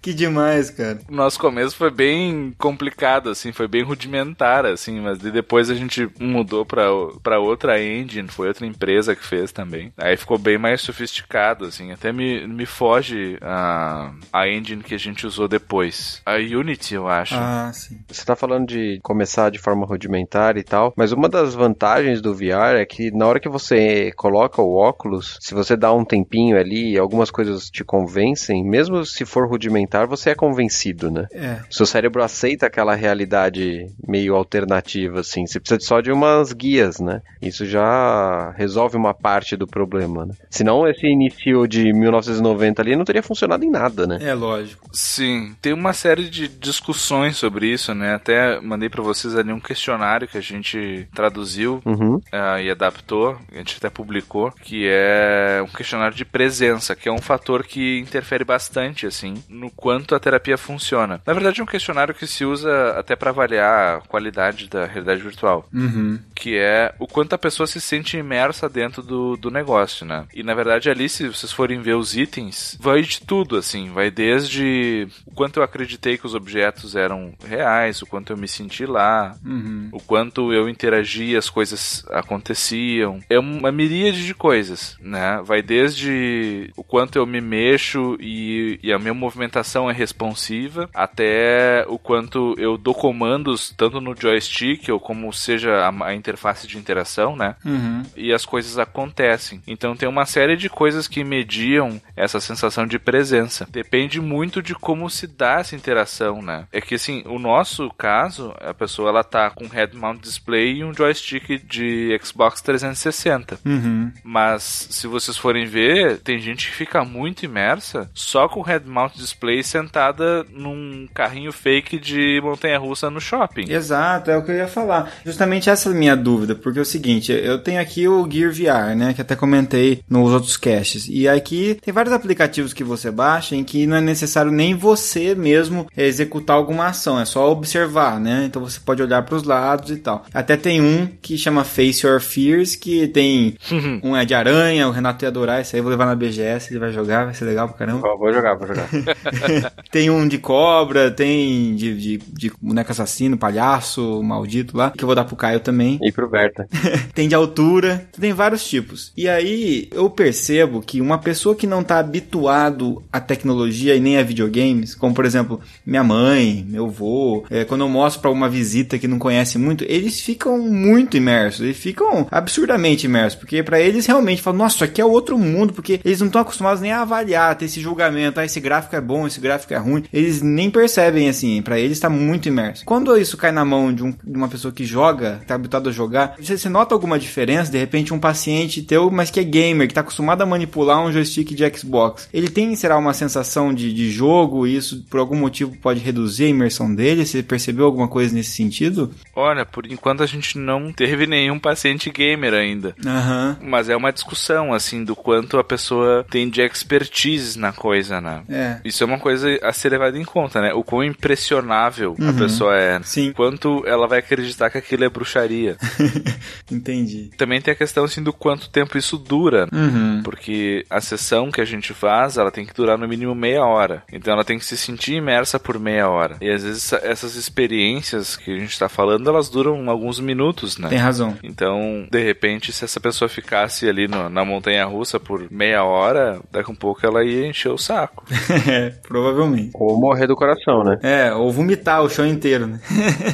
Que 0.01 0.13
demais, 0.13 0.69
cara. 0.69 0.99
O 1.09 1.13
nosso 1.15 1.39
começo 1.39 1.75
foi 1.75 1.91
bem 1.91 2.53
complicado, 2.57 3.29
assim, 3.29 3.51
foi 3.51 3.67
bem 3.67 3.83
rudimentar, 3.83 4.65
assim, 4.65 4.99
mas 4.99 5.19
de- 5.19 5.31
depois 5.31 5.69
a 5.69 5.75
gente 5.75 6.09
mudou 6.19 6.65
pra, 6.65 6.85
pra 7.21 7.39
outra 7.39 7.81
engine, 7.81 8.27
foi 8.27 8.47
outra 8.47 8.65
empresa 8.65 9.15
que 9.15 9.23
fez 9.25 9.51
também. 9.51 9.93
Aí 9.97 10.17
ficou 10.17 10.37
bem 10.37 10.57
mais 10.57 10.81
sofisticado, 10.81 11.65
assim, 11.65 11.91
até 11.91 12.11
me, 12.11 12.47
me 12.47 12.65
foge 12.65 13.37
a, 13.41 14.11
a 14.33 14.47
engine 14.49 14.81
que 14.83 14.95
a 14.95 14.99
gente 14.99 15.27
usou 15.27 15.47
depois. 15.47 16.21
A 16.25 16.35
Unity, 16.35 16.95
eu 16.95 17.07
acho. 17.07 17.35
Ah, 17.37 17.71
sim. 17.73 17.99
Você 18.07 18.25
tá 18.25 18.35
falando 18.35 18.67
de 18.67 18.99
começar 19.03 19.49
de 19.51 19.59
forma 19.59 19.85
rudimentar 19.85 20.57
e 20.57 20.63
tal, 20.63 20.93
mas 20.97 21.11
uma 21.11 21.29
das 21.29 21.53
vantagens 21.53 22.21
do 22.21 22.33
VR 22.33 22.77
é 22.79 22.85
que 22.85 23.11
na 23.11 23.27
hora 23.27 23.39
que 23.39 23.49
você 23.49 24.11
coloca 24.15 24.61
o 24.61 24.75
óculos, 24.75 25.37
se 25.39 25.53
você 25.53 25.77
dá 25.77 25.93
um 25.93 26.03
tempinho 26.05 26.57
ali 26.57 26.93
e 26.93 26.97
algumas 26.97 27.29
coisas 27.29 27.69
te 27.69 27.83
convencem, 27.83 28.63
mesmo 28.63 29.05
se 29.05 29.25
for 29.25 29.47
rudimentar, 29.47 29.90
você 30.07 30.31
é 30.31 30.35
convencido, 30.35 31.09
né? 31.11 31.27
É. 31.33 31.59
Seu 31.69 31.85
cérebro 31.85 32.23
aceita 32.23 32.65
aquela 32.67 32.95
realidade 32.95 33.87
meio 34.07 34.35
alternativa, 34.35 35.19
assim. 35.19 35.45
Você 35.45 35.59
precisa 35.59 35.79
só 35.81 36.01
de 36.01 36.11
umas 36.11 36.53
guias, 36.53 36.99
né? 36.99 37.21
Isso 37.41 37.65
já 37.65 38.51
resolve 38.57 38.97
uma 38.97 39.13
parte 39.13 39.55
do 39.55 39.67
problema, 39.67 40.25
né? 40.25 40.33
Senão 40.49 40.87
esse 40.87 41.05
início 41.07 41.67
de 41.67 41.91
1990 41.93 42.81
ali 42.81 42.95
não 42.95 43.05
teria 43.05 43.23
funcionado 43.23 43.63
em 43.63 43.69
nada, 43.69 44.05
né? 44.07 44.19
É 44.21 44.33
lógico. 44.33 44.89
Sim, 44.93 45.55
tem 45.61 45.73
uma 45.73 45.93
série 45.93 46.29
de 46.29 46.47
discussões 46.47 47.37
sobre 47.37 47.67
isso, 47.67 47.93
né? 47.93 48.13
Até 48.15 48.59
mandei 48.61 48.89
pra 48.89 49.01
vocês 49.01 49.35
ali 49.35 49.51
um 49.51 49.59
questionário 49.59 50.27
que 50.27 50.37
a 50.37 50.41
gente 50.41 51.07
traduziu 51.13 51.81
Uhum. 51.85 52.19
ah, 52.31 52.61
e 52.61 52.69
adaptou, 52.69 53.37
a 53.51 53.57
gente 53.57 53.77
até 53.77 53.89
publicou, 53.89 54.51
que 54.51 54.87
é 54.87 55.61
um 55.63 55.67
questionário 55.71 56.15
de 56.15 56.25
presença, 56.25 56.95
que 56.95 57.09
é 57.09 57.11
um 57.11 57.21
fator 57.21 57.63
que 57.63 57.99
interfere 57.99 58.43
bastante, 58.43 59.05
assim, 59.05 59.35
no 59.49 59.69
quanto 59.81 60.13
a 60.15 60.19
terapia 60.19 60.57
funciona. 60.57 61.19
Na 61.25 61.33
verdade, 61.33 61.59
é 61.59 61.63
um 61.63 61.67
questionário 61.67 62.13
que 62.13 62.27
se 62.27 62.45
usa 62.45 62.91
até 62.97 63.15
para 63.15 63.31
avaliar 63.31 63.97
a 63.97 64.01
qualidade 64.01 64.69
da 64.69 64.85
realidade 64.85 65.21
virtual 65.21 65.67
Uhum. 65.73 66.19
que 66.35 66.55
é 66.57 66.93
o 66.99 67.07
quanto 67.07 67.33
a 67.33 67.37
pessoa 67.37 67.65
se 67.67 67.81
sente 67.81 68.15
imersa 68.17 68.69
dentro 68.69 69.01
do, 69.01 69.35
do 69.37 69.49
negócio, 69.49 70.05
né? 70.05 70.25
E 70.33 70.43
na 70.43 70.53
verdade 70.53 70.89
ali, 70.89 71.09
se 71.09 71.27
vocês 71.27 71.51
forem 71.51 71.81
ver 71.81 71.95
os 71.95 72.15
itens, 72.15 72.77
vai 72.79 73.01
de 73.01 73.21
tudo, 73.21 73.57
assim, 73.57 73.89
vai 73.91 74.11
desde 74.11 75.07
o 75.25 75.31
quanto 75.31 75.59
eu 75.59 75.63
acreditei 75.63 76.17
que 76.17 76.25
os 76.25 76.35
objetos 76.35 76.95
eram 76.95 77.33
reais, 77.47 78.01
o 78.01 78.05
quanto 78.05 78.31
eu 78.33 78.37
me 78.37 78.47
senti 78.47 78.85
lá, 78.85 79.35
Uhum. 79.45 79.89
o 79.91 79.99
quanto 79.99 80.53
eu 80.53 80.69
interagia, 80.69 81.39
as 81.39 81.49
coisas 81.49 82.05
aconteciam. 82.11 83.19
É 83.29 83.39
uma 83.39 83.71
miríade 83.71 84.25
de 84.25 84.33
coisas, 84.33 84.97
né? 84.99 85.41
Vai 85.43 85.61
desde 85.61 86.71
o 86.75 86.83
quanto 86.83 87.17
eu 87.17 87.25
me 87.25 87.39
mexo 87.41 88.17
e, 88.19 88.79
e 88.83 88.91
a 88.91 88.99
minha 88.99 89.13
movimentação 89.13 89.70
é 89.89 89.93
responsiva, 89.93 90.89
até 90.93 91.85
o 91.87 91.97
quanto 91.97 92.55
eu 92.57 92.77
dou 92.77 92.93
comandos 92.93 93.73
tanto 93.75 94.01
no 94.01 94.15
joystick 94.19 94.89
ou 94.89 94.99
como 94.99 95.31
seja 95.31 95.87
a, 95.87 96.05
a 96.07 96.15
interface 96.15 96.67
de 96.67 96.77
interação, 96.77 97.35
né? 97.35 97.55
Uhum. 97.65 98.03
e 98.15 98.33
as 98.33 98.45
coisas 98.45 98.77
acontecem. 98.77 99.61
Então 99.67 99.95
tem 99.95 100.07
uma 100.07 100.25
série 100.25 100.55
de 100.55 100.69
coisas 100.69 101.07
que 101.07 101.23
mediam 101.23 102.01
essa 102.15 102.39
sensação 102.39 102.85
de 102.85 102.99
presença. 102.99 103.67
Depende 103.69 104.19
muito 104.19 104.61
de 104.61 104.75
como 104.75 105.09
se 105.09 105.27
dá 105.27 105.59
essa 105.59 105.75
interação, 105.75 106.41
né? 106.41 106.65
É 106.71 106.81
que 106.81 106.95
assim, 106.95 107.23
o 107.25 107.39
nosso 107.39 107.89
caso, 107.91 108.53
a 108.59 108.73
pessoa 108.73 109.09
ela 109.09 109.23
tá 109.23 109.49
com 109.49 109.65
um 109.65 109.69
head 109.69 109.95
mount 109.95 110.21
display 110.21 110.77
e 110.77 110.83
um 110.83 110.93
joystick 110.93 111.63
de 111.65 112.19
Xbox 112.23 112.61
360. 112.61 113.59
Uhum. 113.65 114.11
Mas 114.23 114.63
se 114.89 115.07
vocês 115.07 115.37
forem 115.37 115.65
ver, 115.65 116.19
tem 116.19 116.39
gente 116.39 116.67
que 116.67 116.75
fica 116.75 117.03
muito 117.03 117.45
imersa 117.45 118.09
só 118.13 118.47
com 118.47 118.59
o 118.59 118.63
head 118.63 118.87
mount 118.87 119.13
display 119.15 119.60
sentada 119.63 120.45
num 120.51 121.07
carrinho 121.13 121.51
fake 121.51 121.99
de 121.99 122.39
montanha-russa 122.43 123.09
no 123.09 123.21
shopping. 123.21 123.71
Exato, 123.71 124.31
é 124.31 124.37
o 124.37 124.43
que 124.43 124.51
eu 124.51 124.55
ia 124.55 124.67
falar. 124.67 125.11
Justamente 125.25 125.69
essa 125.69 125.89
é 125.89 125.91
a 125.91 125.95
minha 125.95 126.15
dúvida, 126.15 126.55
porque 126.55 126.79
é 126.79 126.81
o 126.81 126.85
seguinte, 126.85 127.31
eu 127.31 127.59
tenho 127.59 127.81
aqui 127.81 128.07
o 128.07 128.29
Gear 128.29 128.51
VR, 128.51 128.95
né, 128.95 129.13
que 129.13 129.21
até 129.21 129.35
comentei 129.35 130.01
nos 130.09 130.31
outros 130.31 130.57
caches. 130.57 131.07
E 131.09 131.27
aqui 131.27 131.77
tem 131.81 131.93
vários 131.93 132.13
aplicativos 132.13 132.73
que 132.73 132.83
você 132.83 133.11
baixa 133.11 133.55
em 133.55 133.63
que 133.63 133.85
não 133.85 133.97
é 133.97 134.01
necessário 134.01 134.51
nem 134.51 134.75
você 134.75 135.35
mesmo 135.35 135.87
executar 135.95 136.55
alguma 136.55 136.87
ação, 136.87 137.19
é 137.19 137.25
só 137.25 137.51
observar, 137.51 138.19
né? 138.19 138.45
Então 138.45 138.61
você 138.61 138.79
pode 138.79 139.01
olhar 139.01 139.21
para 139.23 139.35
os 139.35 139.43
lados 139.43 139.91
e 139.91 139.97
tal. 139.97 140.25
Até 140.33 140.57
tem 140.57 140.81
um 140.81 141.07
que 141.21 141.37
chama 141.37 141.63
Face 141.63 142.05
Your 142.05 142.19
Fears, 142.19 142.75
que 142.75 143.07
tem 143.07 143.55
um 144.03 144.15
é 144.15 144.25
de 144.25 144.33
aranha, 144.33 144.87
o 144.87 144.91
Renato 144.91 145.25
ia 145.25 145.29
adorar, 145.29 145.61
esse 145.61 145.75
aí 145.75 145.79
eu 145.79 145.83
vou 145.83 145.91
levar 145.91 146.05
na 146.05 146.15
BGS, 146.15 146.71
ele 146.71 146.79
vai 146.79 146.91
jogar, 146.91 147.25
vai 147.25 147.33
ser 147.33 147.45
legal 147.45 147.67
pra 147.67 147.77
caramba. 147.77 148.07
Vou 148.17 148.33
jogar, 148.33 148.55
vou 148.55 148.67
jogar. 148.67 148.87
Tem 149.91 150.09
um 150.09 150.27
de 150.27 150.37
cobra, 150.37 151.11
tem 151.11 151.75
de, 151.75 151.97
de, 151.97 152.17
de 152.17 152.51
boneco 152.61 152.91
assassino, 152.91 153.37
palhaço, 153.37 154.21
maldito 154.23 154.77
lá, 154.77 154.91
que 154.91 155.03
eu 155.03 155.07
vou 155.07 155.15
dar 155.15 155.25
pro 155.25 155.35
Caio 155.35 155.59
também. 155.59 155.99
e 156.01 156.11
pro 156.11 156.29
Berta. 156.29 156.67
Tem 157.13 157.27
de 157.27 157.35
altura, 157.35 158.07
tem 158.19 158.31
vários 158.33 158.67
tipos. 158.67 159.11
E 159.17 159.27
aí 159.27 159.89
eu 159.91 160.09
percebo 160.09 160.81
que 160.81 161.01
uma 161.01 161.17
pessoa 161.17 161.55
que 161.55 161.67
não 161.67 161.83
tá 161.83 161.99
habituado 161.99 163.03
à 163.11 163.19
tecnologia 163.19 163.95
e 163.95 163.99
nem 163.99 164.17
a 164.17 164.23
videogames, 164.23 164.95
como 164.95 165.13
por 165.13 165.25
exemplo 165.25 165.59
minha 165.85 166.03
mãe, 166.03 166.65
meu 166.67 166.85
avô, 166.85 167.45
é, 167.49 167.65
quando 167.65 167.81
eu 167.81 167.89
mostro 167.89 168.21
pra 168.21 168.31
uma 168.31 168.49
visita 168.49 168.97
que 168.97 169.07
não 169.07 169.19
conhece 169.19 169.57
muito, 169.57 169.83
eles 169.87 170.21
ficam 170.21 170.57
muito 170.59 171.17
imersos, 171.17 171.61
eles 171.61 171.77
ficam 171.77 172.27
absurdamente 172.31 173.05
imersos, 173.05 173.39
porque 173.39 173.63
pra 173.63 173.79
eles 173.79 174.05
realmente 174.05 174.41
falam, 174.41 174.59
nossa, 174.59 174.75
isso 174.75 174.83
aqui 174.83 175.01
é 175.01 175.05
outro 175.05 175.37
mundo, 175.37 175.73
porque 175.73 175.99
eles 176.03 176.19
não 176.19 176.27
estão 176.27 176.41
acostumados 176.41 176.81
nem 176.81 176.91
a 176.91 177.01
avaliar, 177.01 177.55
ter 177.55 177.65
esse 177.65 177.81
julgamento, 177.81 178.39
ah, 178.39 178.45
esse 178.45 178.59
gráfico 178.59 178.95
é 178.95 179.01
bom, 179.01 179.27
esse 179.27 179.39
o 179.41 179.43
gráfico 179.43 179.73
é 179.73 179.77
ruim, 179.77 180.03
eles 180.13 180.41
nem 180.41 180.69
percebem 180.69 181.27
assim, 181.27 181.61
para 181.61 181.79
eles 181.79 181.99
tá 181.99 182.09
muito 182.09 182.47
imerso. 182.47 182.85
Quando 182.85 183.17
isso 183.17 183.37
cai 183.37 183.51
na 183.51 183.65
mão 183.65 183.93
de, 183.93 184.03
um, 184.03 184.11
de 184.11 184.37
uma 184.37 184.47
pessoa 184.47 184.71
que 184.71 184.85
joga, 184.85 185.41
tá 185.47 185.55
habituado 185.55 185.89
a 185.89 185.91
jogar, 185.91 186.35
você, 186.39 186.57
você 186.57 186.69
nota 186.69 186.93
alguma 186.93 187.17
diferença? 187.17 187.71
De 187.71 187.77
repente, 187.77 188.13
um 188.13 188.19
paciente 188.19 188.81
teu, 188.83 189.09
mas 189.09 189.31
que 189.31 189.39
é 189.39 189.43
gamer, 189.43 189.87
que 189.87 189.93
tá 189.93 190.01
acostumado 190.01 190.41
a 190.41 190.45
manipular 190.45 191.01
um 191.01 191.11
joystick 191.11 191.53
de 191.53 191.77
Xbox, 191.77 192.29
ele 192.33 192.49
tem, 192.49 192.75
será, 192.75 192.97
uma 192.97 193.13
sensação 193.13 193.73
de, 193.73 193.91
de 193.93 194.11
jogo 194.11 194.67
e 194.67 194.75
isso 194.75 195.03
por 195.09 195.19
algum 195.19 195.35
motivo 195.35 195.75
pode 195.81 195.99
reduzir 195.99 196.45
a 196.45 196.49
imersão 196.49 196.93
dele? 196.93 197.25
Você 197.25 197.41
percebeu 197.41 197.85
alguma 197.85 198.07
coisa 198.07 198.33
nesse 198.33 198.51
sentido? 198.51 199.11
Olha, 199.35 199.65
por 199.65 199.85
enquanto 199.85 200.21
a 200.21 200.25
gente 200.25 200.57
não 200.57 200.91
teve 200.91 201.25
nenhum 201.25 201.57
paciente 201.57 202.09
gamer 202.09 202.53
ainda. 202.53 202.95
Aham. 203.05 203.57
Mas 203.61 203.89
é 203.89 203.95
uma 203.95 204.11
discussão, 204.11 204.73
assim, 204.73 205.03
do 205.03 205.15
quanto 205.15 205.57
a 205.57 205.63
pessoa 205.63 206.25
tem 206.29 206.49
de 206.49 206.61
expertise 206.61 207.57
na 207.57 207.71
coisa, 207.71 208.19
né? 208.19 208.41
É. 208.49 208.77
Isso 208.83 209.03
é 209.03 209.07
uma 209.07 209.19
coisa 209.19 209.30
a 209.61 209.73
ser 209.73 209.89
levada 209.89 210.17
em 210.17 210.23
conta, 210.25 210.61
né? 210.61 210.73
O 210.73 210.83
quão 210.83 211.03
impressionável 211.03 212.15
a 212.19 212.23
Uhum. 212.23 212.37
pessoa 212.37 212.75
é. 212.77 212.99
Sim. 213.03 213.31
Quanto 213.33 213.83
ela 213.85 214.07
vai 214.07 214.19
acreditar 214.19 214.69
que 214.69 214.77
aquilo 214.77 215.03
é 215.03 215.09
bruxaria. 215.09 215.77
Entendi. 216.71 217.29
Também 217.37 217.61
tem 217.61 217.71
a 217.73 217.75
questão, 217.75 218.03
assim, 218.03 218.21
do 218.23 218.33
quanto 218.33 218.69
tempo 218.69 218.97
isso 218.97 219.17
dura. 219.17 219.67
Uhum. 219.71 220.21
Porque 220.23 220.85
a 220.89 221.01
sessão 221.01 221.51
que 221.51 221.61
a 221.61 221.65
gente 221.65 221.93
faz, 221.93 222.37
ela 222.37 222.51
tem 222.51 222.65
que 222.65 222.73
durar 222.73 222.97
no 222.97 223.07
mínimo 223.07 223.33
meia 223.35 223.63
hora. 223.65 224.03
Então 224.11 224.33
ela 224.33 224.43
tem 224.43 224.57
que 224.57 224.65
se 224.65 224.77
sentir 224.77 225.13
imersa 225.15 225.59
por 225.59 225.79
meia 225.79 226.09
hora. 226.09 226.37
E 226.41 226.49
às 226.49 226.63
vezes 226.63 226.91
essa- 226.93 227.05
essas 227.05 227.35
experiências 227.35 228.35
que 228.37 228.51
a 228.51 228.59
gente 228.59 228.77
tá 228.77 228.87
falando, 228.89 229.29
elas 229.29 229.49
duram 229.49 229.89
alguns 229.89 230.19
minutos, 230.19 230.77
né? 230.77 230.89
Tem 230.89 230.97
razão. 230.97 231.37
Então, 231.43 232.07
de 232.09 232.23
repente, 232.23 232.71
se 232.71 232.83
essa 232.85 232.99
pessoa 232.99 233.27
ficasse 233.29 233.87
ali 233.87 234.07
no- 234.07 234.29
na 234.29 234.43
montanha 234.45 234.85
russa 234.85 235.19
por 235.19 235.47
meia 235.51 235.83
hora, 235.83 236.39
daqui 236.51 236.69
a 236.69 236.73
um 236.73 236.75
pouco 236.75 237.05
ela 237.05 237.23
ia 237.23 237.47
encher 237.47 237.69
o 237.69 237.77
saco. 237.77 238.23
provavelmente. 239.11 239.71
Ou 239.73 239.99
morrer 239.99 240.25
do 240.25 240.37
coração, 240.37 240.85
né? 240.85 240.97
É, 241.03 241.33
ou 241.33 241.51
vomitar 241.51 242.01
o 242.01 242.09
chão 242.09 242.25
inteiro, 242.25 242.65
né? 242.65 242.79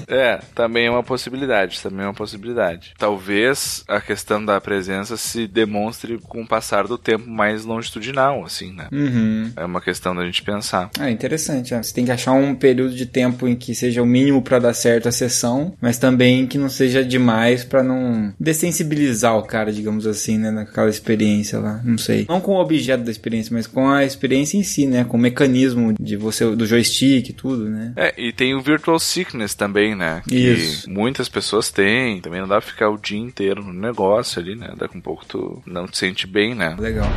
É, 0.10 0.40
também 0.56 0.88
é 0.88 0.90
uma 0.90 1.04
possibilidade, 1.04 1.82
também 1.82 2.06
é 2.06 2.08
uma 2.08 2.14
possibilidade. 2.14 2.94
Talvez 2.98 3.84
a 3.88 4.00
questão 4.00 4.44
da 4.44 4.60
presença 4.60 5.18
se 5.18 5.46
demonstre 5.48 6.18
com 6.18 6.42
o 6.42 6.48
passar 6.48 6.88
do 6.88 6.98
tempo 6.98 7.30
mais 7.30 7.66
longitudinal, 7.66 8.44
assim, 8.44 8.74
né? 8.74 8.88
Uhum. 8.92 9.52
É 9.56 9.66
uma 9.66 9.82
questão 9.82 10.16
da 10.16 10.26
gente 10.26 10.42
pensar. 10.42 10.90
Ah, 10.98 11.12
interessante. 11.12 11.74
é. 11.74 11.84
Você 11.84 11.94
tem 11.94 12.06
que 12.06 12.12
achar 12.12 12.32
um 12.32 12.56
período 12.56 12.96
de 12.96 13.06
tempo 13.06 13.48
em 13.48 13.56
que 13.56 13.76
seja 13.76 14.02
o 14.02 14.06
mínimo 14.06 14.42
pra 14.42 14.60
dar 14.60 14.74
certo 14.74 15.10
a 15.10 15.12
sessão, 15.12 15.74
mas 15.82 15.98
também 16.00 16.48
que 16.48 16.58
não 16.58 16.70
seja 16.70 17.04
demais 17.04 17.64
pra 17.64 17.84
não 17.84 18.34
dessensibilizar 18.40 19.38
o 19.38 19.44
cara, 19.44 19.72
digamos 19.72 20.08
assim, 20.08 20.38
né, 20.38 20.50
naquela 20.52 20.90
experiência 20.90 21.60
lá. 21.60 21.82
Não 21.84 21.98
sei. 21.98 22.26
Não 22.30 22.40
com 22.40 22.54
o 22.54 22.62
objeto 22.62 23.04
da 23.04 23.12
experiência, 23.12 23.54
mas 23.54 23.68
com 23.68 23.90
a 23.90 24.06
experiência 24.06 24.58
em 24.58 24.64
si, 24.64 24.88
né, 24.88 25.04
com 25.04 25.18
o 25.18 25.20
mecanismo 25.20 25.67
de 26.00 26.16
você 26.16 26.56
do 26.56 26.66
joystick 26.66 27.30
e 27.30 27.34
tudo, 27.34 27.70
né? 27.70 27.94
É, 27.96 28.14
e 28.18 28.32
tem 28.32 28.56
o 28.56 28.62
Virtual 28.62 29.00
Sickness 29.00 29.56
também, 29.56 29.96
né? 29.96 30.22
Que 30.28 30.36
Isso. 30.36 30.90
muitas 30.90 31.30
pessoas 31.30 31.72
têm. 31.72 32.22
Também 32.22 32.42
não 32.42 32.48
dá 32.48 32.60
pra 32.60 32.70
ficar 32.70 32.90
o 32.90 32.98
dia 32.98 33.20
inteiro 33.20 33.64
no 33.64 33.74
negócio 33.74 34.42
ali, 34.42 34.56
né? 34.56 34.74
Daqui 34.78 34.96
a 34.96 34.98
um 34.98 35.02
pouco 35.02 35.26
tu 35.26 35.62
não 35.66 35.88
te 35.88 35.98
sente 35.98 36.28
bem, 36.28 36.56
né? 36.56 36.76
Legal. 36.80 37.08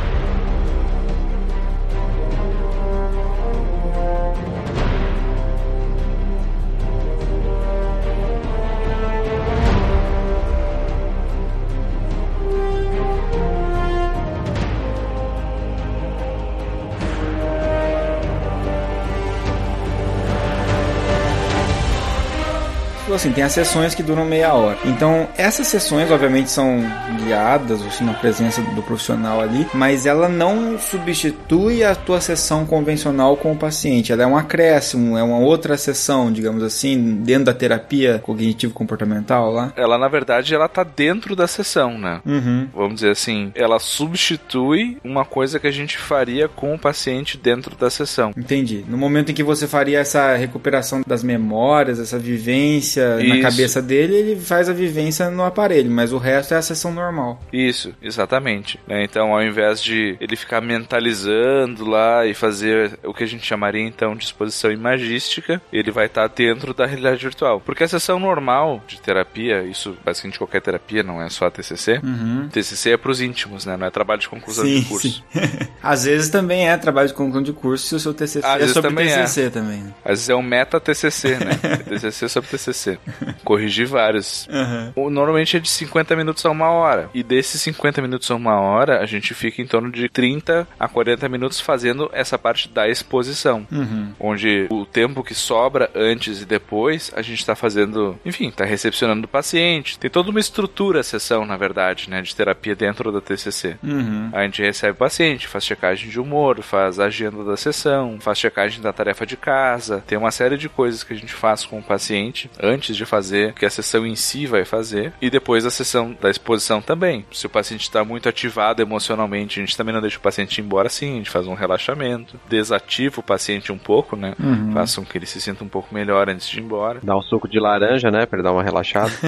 Tipo 23.11 23.19
assim, 23.19 23.33
tem 23.33 23.43
as 23.43 23.51
sessões 23.51 23.93
que 23.93 24.01
duram 24.01 24.23
meia 24.23 24.53
hora. 24.53 24.77
Então, 24.85 25.27
essas 25.35 25.67
sessões, 25.67 26.09
obviamente, 26.09 26.49
são 26.49 26.81
guiadas, 27.25 27.81
assim, 27.81 28.05
na 28.05 28.13
presença 28.13 28.61
do 28.61 28.81
profissional 28.81 29.41
ali, 29.41 29.67
mas 29.73 30.05
ela 30.05 30.29
não 30.29 30.79
substitui 30.79 31.83
a 31.83 31.93
tua 31.93 32.21
sessão 32.21 32.65
convencional 32.65 33.35
com 33.35 33.51
o 33.51 33.57
paciente. 33.57 34.13
Ela 34.13 34.23
é 34.23 34.25
um 34.25 34.37
acréscimo, 34.37 35.17
é 35.17 35.23
uma 35.23 35.39
outra 35.39 35.75
sessão, 35.75 36.31
digamos 36.31 36.63
assim, 36.63 37.15
dentro 37.15 37.43
da 37.43 37.53
terapia 37.53 38.17
cognitivo-comportamental 38.23 39.51
lá. 39.51 39.73
Ela, 39.75 39.97
na 39.97 40.07
verdade, 40.07 40.55
ela 40.55 40.69
tá 40.69 40.85
dentro 40.85 41.35
da 41.35 41.47
sessão, 41.47 41.97
né? 41.97 42.21
Uhum. 42.25 42.69
Vamos 42.73 42.95
dizer 42.95 43.11
assim, 43.11 43.51
ela 43.55 43.77
substitui 43.77 44.97
uma 45.03 45.25
coisa 45.25 45.59
que 45.59 45.67
a 45.67 45.71
gente 45.71 45.97
faria 45.97 46.47
com 46.47 46.73
o 46.73 46.79
paciente 46.79 47.37
dentro 47.37 47.75
da 47.75 47.89
sessão. 47.89 48.31
Entendi. 48.37 48.85
No 48.87 48.97
momento 48.97 49.33
em 49.33 49.35
que 49.35 49.43
você 49.43 49.67
faria 49.67 49.99
essa 49.99 50.33
recuperação 50.37 51.01
das 51.05 51.25
memórias, 51.25 51.99
essa 51.99 52.17
vivência 52.17 53.00
na 53.17 53.23
Isso. 53.23 53.41
cabeça 53.41 53.81
dele, 53.81 54.15
ele 54.15 54.35
faz 54.39 54.69
a 54.69 54.73
vivência 54.73 55.29
no 55.29 55.43
aparelho, 55.43 55.89
mas 55.91 56.13
o 56.13 56.17
resto 56.17 56.53
é 56.53 56.57
a 56.57 56.61
sessão 56.61 56.93
normal. 56.93 57.41
Isso, 57.51 57.93
exatamente. 58.01 58.79
né? 58.87 59.03
Então, 59.03 59.33
ao 59.33 59.43
invés 59.43 59.81
de 59.81 60.15
ele 60.19 60.35
ficar 60.35 60.61
mentalizando 60.61 61.87
lá 61.87 62.25
e 62.25 62.33
fazer 62.33 62.99
o 63.03 63.13
que 63.13 63.23
a 63.23 63.27
gente 63.27 63.45
chamaria 63.45 63.81
então 63.81 64.15
de 64.15 64.25
exposição 64.25 64.71
imagística, 64.71 65.61
ele 65.71 65.91
vai 65.91 66.05
estar 66.05 66.27
dentro 66.27 66.73
da 66.73 66.85
realidade 66.85 67.21
virtual. 67.23 67.59
Porque 67.59 67.83
a 67.83 67.87
sessão 67.87 68.19
normal 68.19 68.83
de 68.87 68.99
terapia, 69.01 69.63
isso 69.63 69.97
basicamente 70.03 70.37
qualquer 70.37 70.61
terapia, 70.61 71.03
não 71.03 71.21
é 71.21 71.29
só 71.29 71.45
a 71.45 71.51
TCC. 71.51 71.99
Uhum. 72.03 72.49
TCC 72.51 72.91
é 72.91 72.97
pros 72.97 73.21
íntimos, 73.21 73.65
né? 73.65 73.77
Não 73.77 73.87
é 73.87 73.89
trabalho 73.89 74.21
de 74.21 74.29
conclusão 74.29 74.65
Sim, 74.65 74.79
de 74.79 74.85
curso. 74.85 75.23
Às 75.81 76.03
vezes 76.05 76.29
também 76.29 76.69
é 76.69 76.77
trabalho 76.77 77.07
de 77.07 77.13
conclusão 77.13 77.43
de 77.43 77.53
curso 77.53 77.87
se 77.87 77.95
o 77.95 77.99
seu 77.99 78.13
TCC 78.13 78.45
Às 78.45 78.61
é 78.61 78.67
sobre 78.67 78.89
também 78.89 79.09
é. 79.09 79.23
TCC 79.23 79.49
também. 79.49 79.81
né? 79.81 79.93
Às 80.03 80.11
vezes 80.11 80.29
é 80.29 80.35
um 80.35 80.41
meta 80.41 80.79
TCC, 80.79 81.37
né? 81.37 81.55
TCC 81.87 82.29
sobre 82.29 82.49
TCC. 82.49 82.90
Corrigir 83.43 83.87
vários. 83.87 84.47
Aham. 84.51 84.93
O- 84.95 85.09
Normalmente 85.09 85.57
é 85.57 85.59
de 85.59 85.69
50 85.69 86.15
minutos 86.15 86.45
a 86.45 86.49
uma 86.49 86.69
hora. 86.71 87.09
E 87.13 87.21
desses 87.23 87.61
50 87.61 88.01
minutos 88.01 88.29
a 88.31 88.35
uma 88.35 88.59
hora, 88.59 88.99
a 89.01 89.05
gente 89.05 89.33
fica 89.33 89.61
em 89.61 89.67
torno 89.67 89.91
de 89.91 90.07
30 90.09 90.67
a 90.79 90.87
40 90.87 91.27
minutos 91.29 91.59
fazendo 91.59 92.09
essa 92.13 92.37
parte 92.37 92.69
da 92.69 92.87
exposição. 92.87 93.67
Uhum. 93.71 94.13
Onde 94.19 94.67
o 94.69 94.85
tempo 94.85 95.23
que 95.23 95.33
sobra 95.35 95.89
antes 95.95 96.41
e 96.41 96.45
depois, 96.45 97.11
a 97.15 97.21
gente 97.21 97.45
tá 97.45 97.55
fazendo, 97.55 98.17
enfim, 98.25 98.49
tá 98.51 98.63
recepcionando 98.65 99.25
o 99.25 99.29
paciente. 99.29 99.97
Tem 99.99 100.09
toda 100.09 100.29
uma 100.29 100.39
estrutura 100.39 100.99
a 101.01 101.03
sessão, 101.03 101.45
na 101.45 101.57
verdade, 101.57 102.09
né, 102.09 102.21
de 102.21 102.35
terapia 102.35 102.75
dentro 102.75 103.11
da 103.11 103.21
TCC. 103.21 103.77
Uhum. 103.83 104.29
A 104.33 104.43
gente 104.43 104.61
recebe 104.61 104.93
o 104.93 104.95
paciente, 104.95 105.47
faz 105.47 105.65
checagem 105.65 106.09
de 106.09 106.19
humor, 106.19 106.61
faz 106.61 106.99
a 106.99 107.05
agenda 107.05 107.43
da 107.43 107.57
sessão, 107.57 108.17
faz 108.19 108.37
checagem 108.39 108.81
da 108.81 108.93
tarefa 108.93 109.25
de 109.25 109.35
casa. 109.37 110.03
Tem 110.07 110.17
uma 110.17 110.31
série 110.31 110.57
de 110.57 110.69
coisas 110.69 111.03
que 111.03 111.13
a 111.13 111.17
gente 111.17 111.33
faz 111.33 111.65
com 111.65 111.79
o 111.79 111.83
paciente 111.83 112.49
antes 112.61 112.80
de 112.87 113.05
fazer, 113.05 113.53
que 113.53 113.65
a 113.65 113.69
sessão 113.69 114.05
em 114.05 114.15
si 114.15 114.45
vai 114.45 114.65
fazer, 114.65 115.13
e 115.21 115.29
depois 115.29 115.65
a 115.65 115.71
sessão 115.71 116.15
da 116.19 116.29
exposição 116.29 116.81
também. 116.81 117.25
Se 117.31 117.45
o 117.45 117.49
paciente 117.49 117.81
está 117.81 118.03
muito 118.03 118.27
ativado 118.27 118.81
emocionalmente, 118.81 119.59
a 119.59 119.63
gente 119.63 119.77
também 119.77 119.93
não 119.93 120.01
deixa 120.01 120.17
o 120.17 120.21
paciente 120.21 120.57
ir 120.59 120.63
embora 120.63 120.87
assim, 120.87 121.13
a 121.13 121.17
gente 121.17 121.29
faz 121.29 121.47
um 121.47 121.53
relaxamento, 121.53 122.39
desativa 122.49 123.19
o 123.19 123.23
paciente 123.23 123.71
um 123.71 123.77
pouco, 123.77 124.15
né? 124.15 124.33
Uhum. 124.39 124.71
Faça 124.73 125.01
com 125.01 125.07
que 125.07 125.17
ele 125.17 125.25
se 125.25 125.39
sinta 125.39 125.63
um 125.63 125.67
pouco 125.67 125.93
melhor 125.93 126.29
antes 126.29 126.47
de 126.47 126.59
ir 126.59 126.63
embora. 126.63 126.99
Dá 127.03 127.15
um 127.17 127.21
suco 127.21 127.47
de 127.47 127.59
laranja, 127.59 128.09
né? 128.11 128.25
Pra 128.25 128.37
ele 128.37 128.43
dar 128.43 128.53
uma 128.53 128.63
relaxada. 128.63 129.11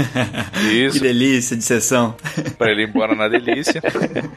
Que 0.53 0.85
Isso, 0.85 0.99
delícia 0.99 1.55
de 1.55 1.63
sessão. 1.63 2.15
Pra 2.57 2.71
ele 2.71 2.83
ir 2.83 2.89
embora 2.89 3.15
na 3.15 3.27
delícia. 3.27 3.81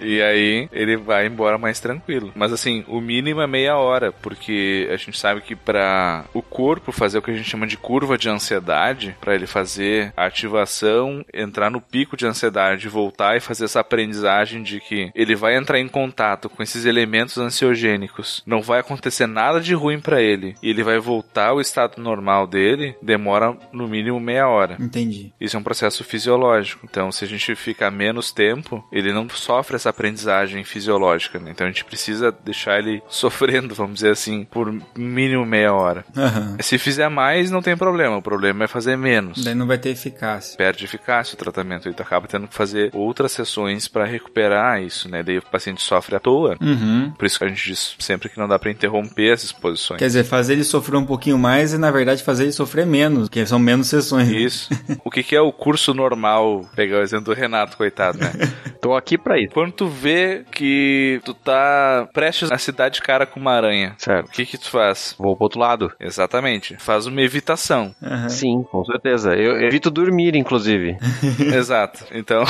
e 0.01 0.21
aí 0.21 0.69
ele 0.73 0.97
vai 0.97 1.27
embora 1.27 1.59
mais 1.59 1.79
tranquilo. 1.81 2.33
Mas 2.35 2.53
assim, 2.53 2.85
o 2.89 3.01
mínimo 3.01 3.41
é 3.41 3.47
meia 3.47 3.77
hora, 3.77 4.13
porque 4.13 4.89
a 4.93 4.97
gente 4.97 5.19
sabe 5.19 5.41
que 5.41 5.55
pra 5.55 6.25
o 6.33 6.43
corpo 6.43 6.93
fazer 6.93 7.19
o 7.19 7.23
que 7.23 7.31
a 7.31 7.35
gente 7.35 7.49
chama 7.49 7.67
de 7.67 7.77
curva 7.77 8.17
de 8.19 8.29
ansiedade, 8.29 9.06
pra 9.13 9.35
ele 9.35 9.47
fazer 9.47 10.13
a 10.17 10.27
ativação, 10.27 11.25
entrar 11.33 11.71
no 11.71 11.81
pico 11.81 12.17
de 12.17 12.27
ansiedade, 12.27 12.89
voltar 12.89 13.37
e 13.37 13.41
fazer 13.41 13.65
essa 13.65 13.81
aprendizagem 13.81 14.63
de 14.63 14.81
que 14.81 15.11
ele 15.15 15.35
vai 15.35 15.57
entrar 15.57 15.79
em 15.79 15.89
contato 15.89 16.49
com 16.49 16.63
esses 16.63 16.85
elementos 16.85 17.39
ansiogênicos, 17.39 18.43
não 18.47 18.61
vai 18.61 18.81
acontecer 18.81 19.27
nada 19.27 19.61
de 19.61 19.75
ruim 19.75 20.01
pra 20.01 20.21
ele, 20.21 20.55
e 20.63 20.71
ele 20.71 20.83
vai 20.83 20.99
voltar 20.99 21.49
ao 21.49 21.61
estado 21.61 22.01
normal 22.01 22.47
dele, 22.47 22.97
demora 23.03 23.57
no 23.73 23.89
mínimo 23.89 24.19
meia 24.21 24.49
hora. 24.49 24.77
Entendi. 24.79 25.33
Isso 25.41 25.57
é 25.57 25.61
um 25.61 25.63
processo 25.63 26.05
fisiológico. 26.05 26.87
Então, 26.89 27.11
se 27.13 27.25
a 27.25 27.29
gente 27.29 27.55
ficar 27.55 27.91
menos 27.91 28.33
tempo, 28.33 28.85
ele 28.93 29.13
não 29.13 29.29
sofre 29.29 29.77
essa 29.77 29.91
aprendizagem 29.91 30.65
fisiológica. 30.65 31.39
Né? 31.39 31.51
Então, 31.51 31.67
a 31.67 31.71
gente 31.71 31.85
precisa 31.85 32.33
deixar 32.33 32.79
ele 32.79 33.03
sofrendo, 33.09 33.75
vamos 33.75 33.95
dizer 33.95 34.11
assim, 34.11 34.45
por 34.45 34.75
mínimo 34.97 35.45
meia 35.45 35.73
hora. 35.73 36.05
Aham. 36.17 36.57
Se 36.61 36.79
fizer 36.79 37.09
mais, 37.09 37.51
não 37.51 37.63
tem 37.63 37.77
problema. 37.77 38.17
O 38.17 38.23
problema 38.23 38.65
é 38.65 38.69
fazer 38.69 38.96
sofrer 38.97 39.13
menos. 39.13 39.45
Daí 39.45 39.55
não 39.55 39.67
vai 39.67 39.79
ter 39.79 39.91
eficácia. 39.91 40.57
Perde 40.57 40.85
eficácia 40.85 41.35
o 41.35 41.39
tratamento, 41.39 41.89
e 41.89 41.95
tu 41.95 42.03
acaba 42.03 42.27
tendo 42.27 42.49
que 42.49 42.55
fazer 42.55 42.91
outras 42.95 43.33
sessões 43.33 43.89
para 43.89 44.05
recuperar 44.05 44.83
isso, 44.83 45.09
né? 45.09 45.23
Daí 45.23 45.39
o 45.39 45.43
paciente 45.43 45.83
sofre 45.83 46.17
à 46.17 46.21
toa. 46.21 46.57
Uhum. 46.61 47.13
Por 47.17 47.27
isso 47.27 47.39
que 47.39 47.45
a 47.45 47.49
gente 47.49 47.65
diz 47.65 47.97
sempre 47.99 48.29
que 48.29 48.39
não 48.39 48.49
dá 48.49 48.59
para 48.59 48.71
interromper 48.71 49.33
as 49.33 49.45
exposições. 49.45 49.99
Quer 49.99 50.07
dizer, 50.07 50.25
fazer 50.25 50.55
ele 50.55 50.65
sofrer 50.65 50.97
um 50.97 51.07
pouquinho 51.07 51.39
mais 51.39 51.73
e 51.73 51.79
na 51.79 51.91
verdade 51.91 52.23
fazer 52.23 52.45
ele 52.45 52.53
sofrer 52.53 52.87
menos, 52.87 53.29
porque 53.29 53.45
são 53.47 53.59
menos 53.59 53.89
sessões. 53.89 54.29
Isso. 54.31 54.71
o 55.05 55.11
que, 55.11 55.23
que 55.23 55.37
é 55.37 55.41
o 55.41 55.53
curso 55.53 55.95
normal? 55.95 56.65
Pegar 56.75 56.99
o 56.99 57.03
exemplo 57.03 57.27
do 57.27 57.35
Renato, 57.35 57.77
coitado, 57.77 58.19
né? 58.19 58.33
Tô 58.81 58.95
aqui 58.95 59.19
pra 59.19 59.39
isso. 59.39 59.53
Quando 59.53 59.73
tu 59.73 59.89
vê 59.89 60.45
que 60.53 61.21
tu 61.25 61.35
tá 61.35 62.09
prestes 62.13 62.53
a 62.53 62.59
se 62.59 62.71
dar 62.71 62.89
de 62.89 63.01
cara 63.01 63.27
com 63.27 63.41
uma 63.41 63.53
aranha, 63.53 63.95
Certo. 63.99 64.29
o 64.29 64.31
que 64.31 64.47
que 64.47 64.59
tu 64.59 64.71
faz? 64.71 65.15
Vou 65.19 65.35
pro 65.35 65.45
outro 65.45 65.59
lado. 65.59 65.91
Exatamente. 65.99 66.77
Faz 66.79 67.07
uma 67.07 67.21
evitação. 67.21 67.95
Aham. 68.03 68.29
Sim, 68.29 68.63
com 68.71 68.85
certeza. 68.87 69.35
Eu 69.35 69.61
evito 69.61 69.91
dormir, 69.91 70.35
inclusive. 70.35 70.97
Exato. 71.55 72.05
Então, 72.13 72.45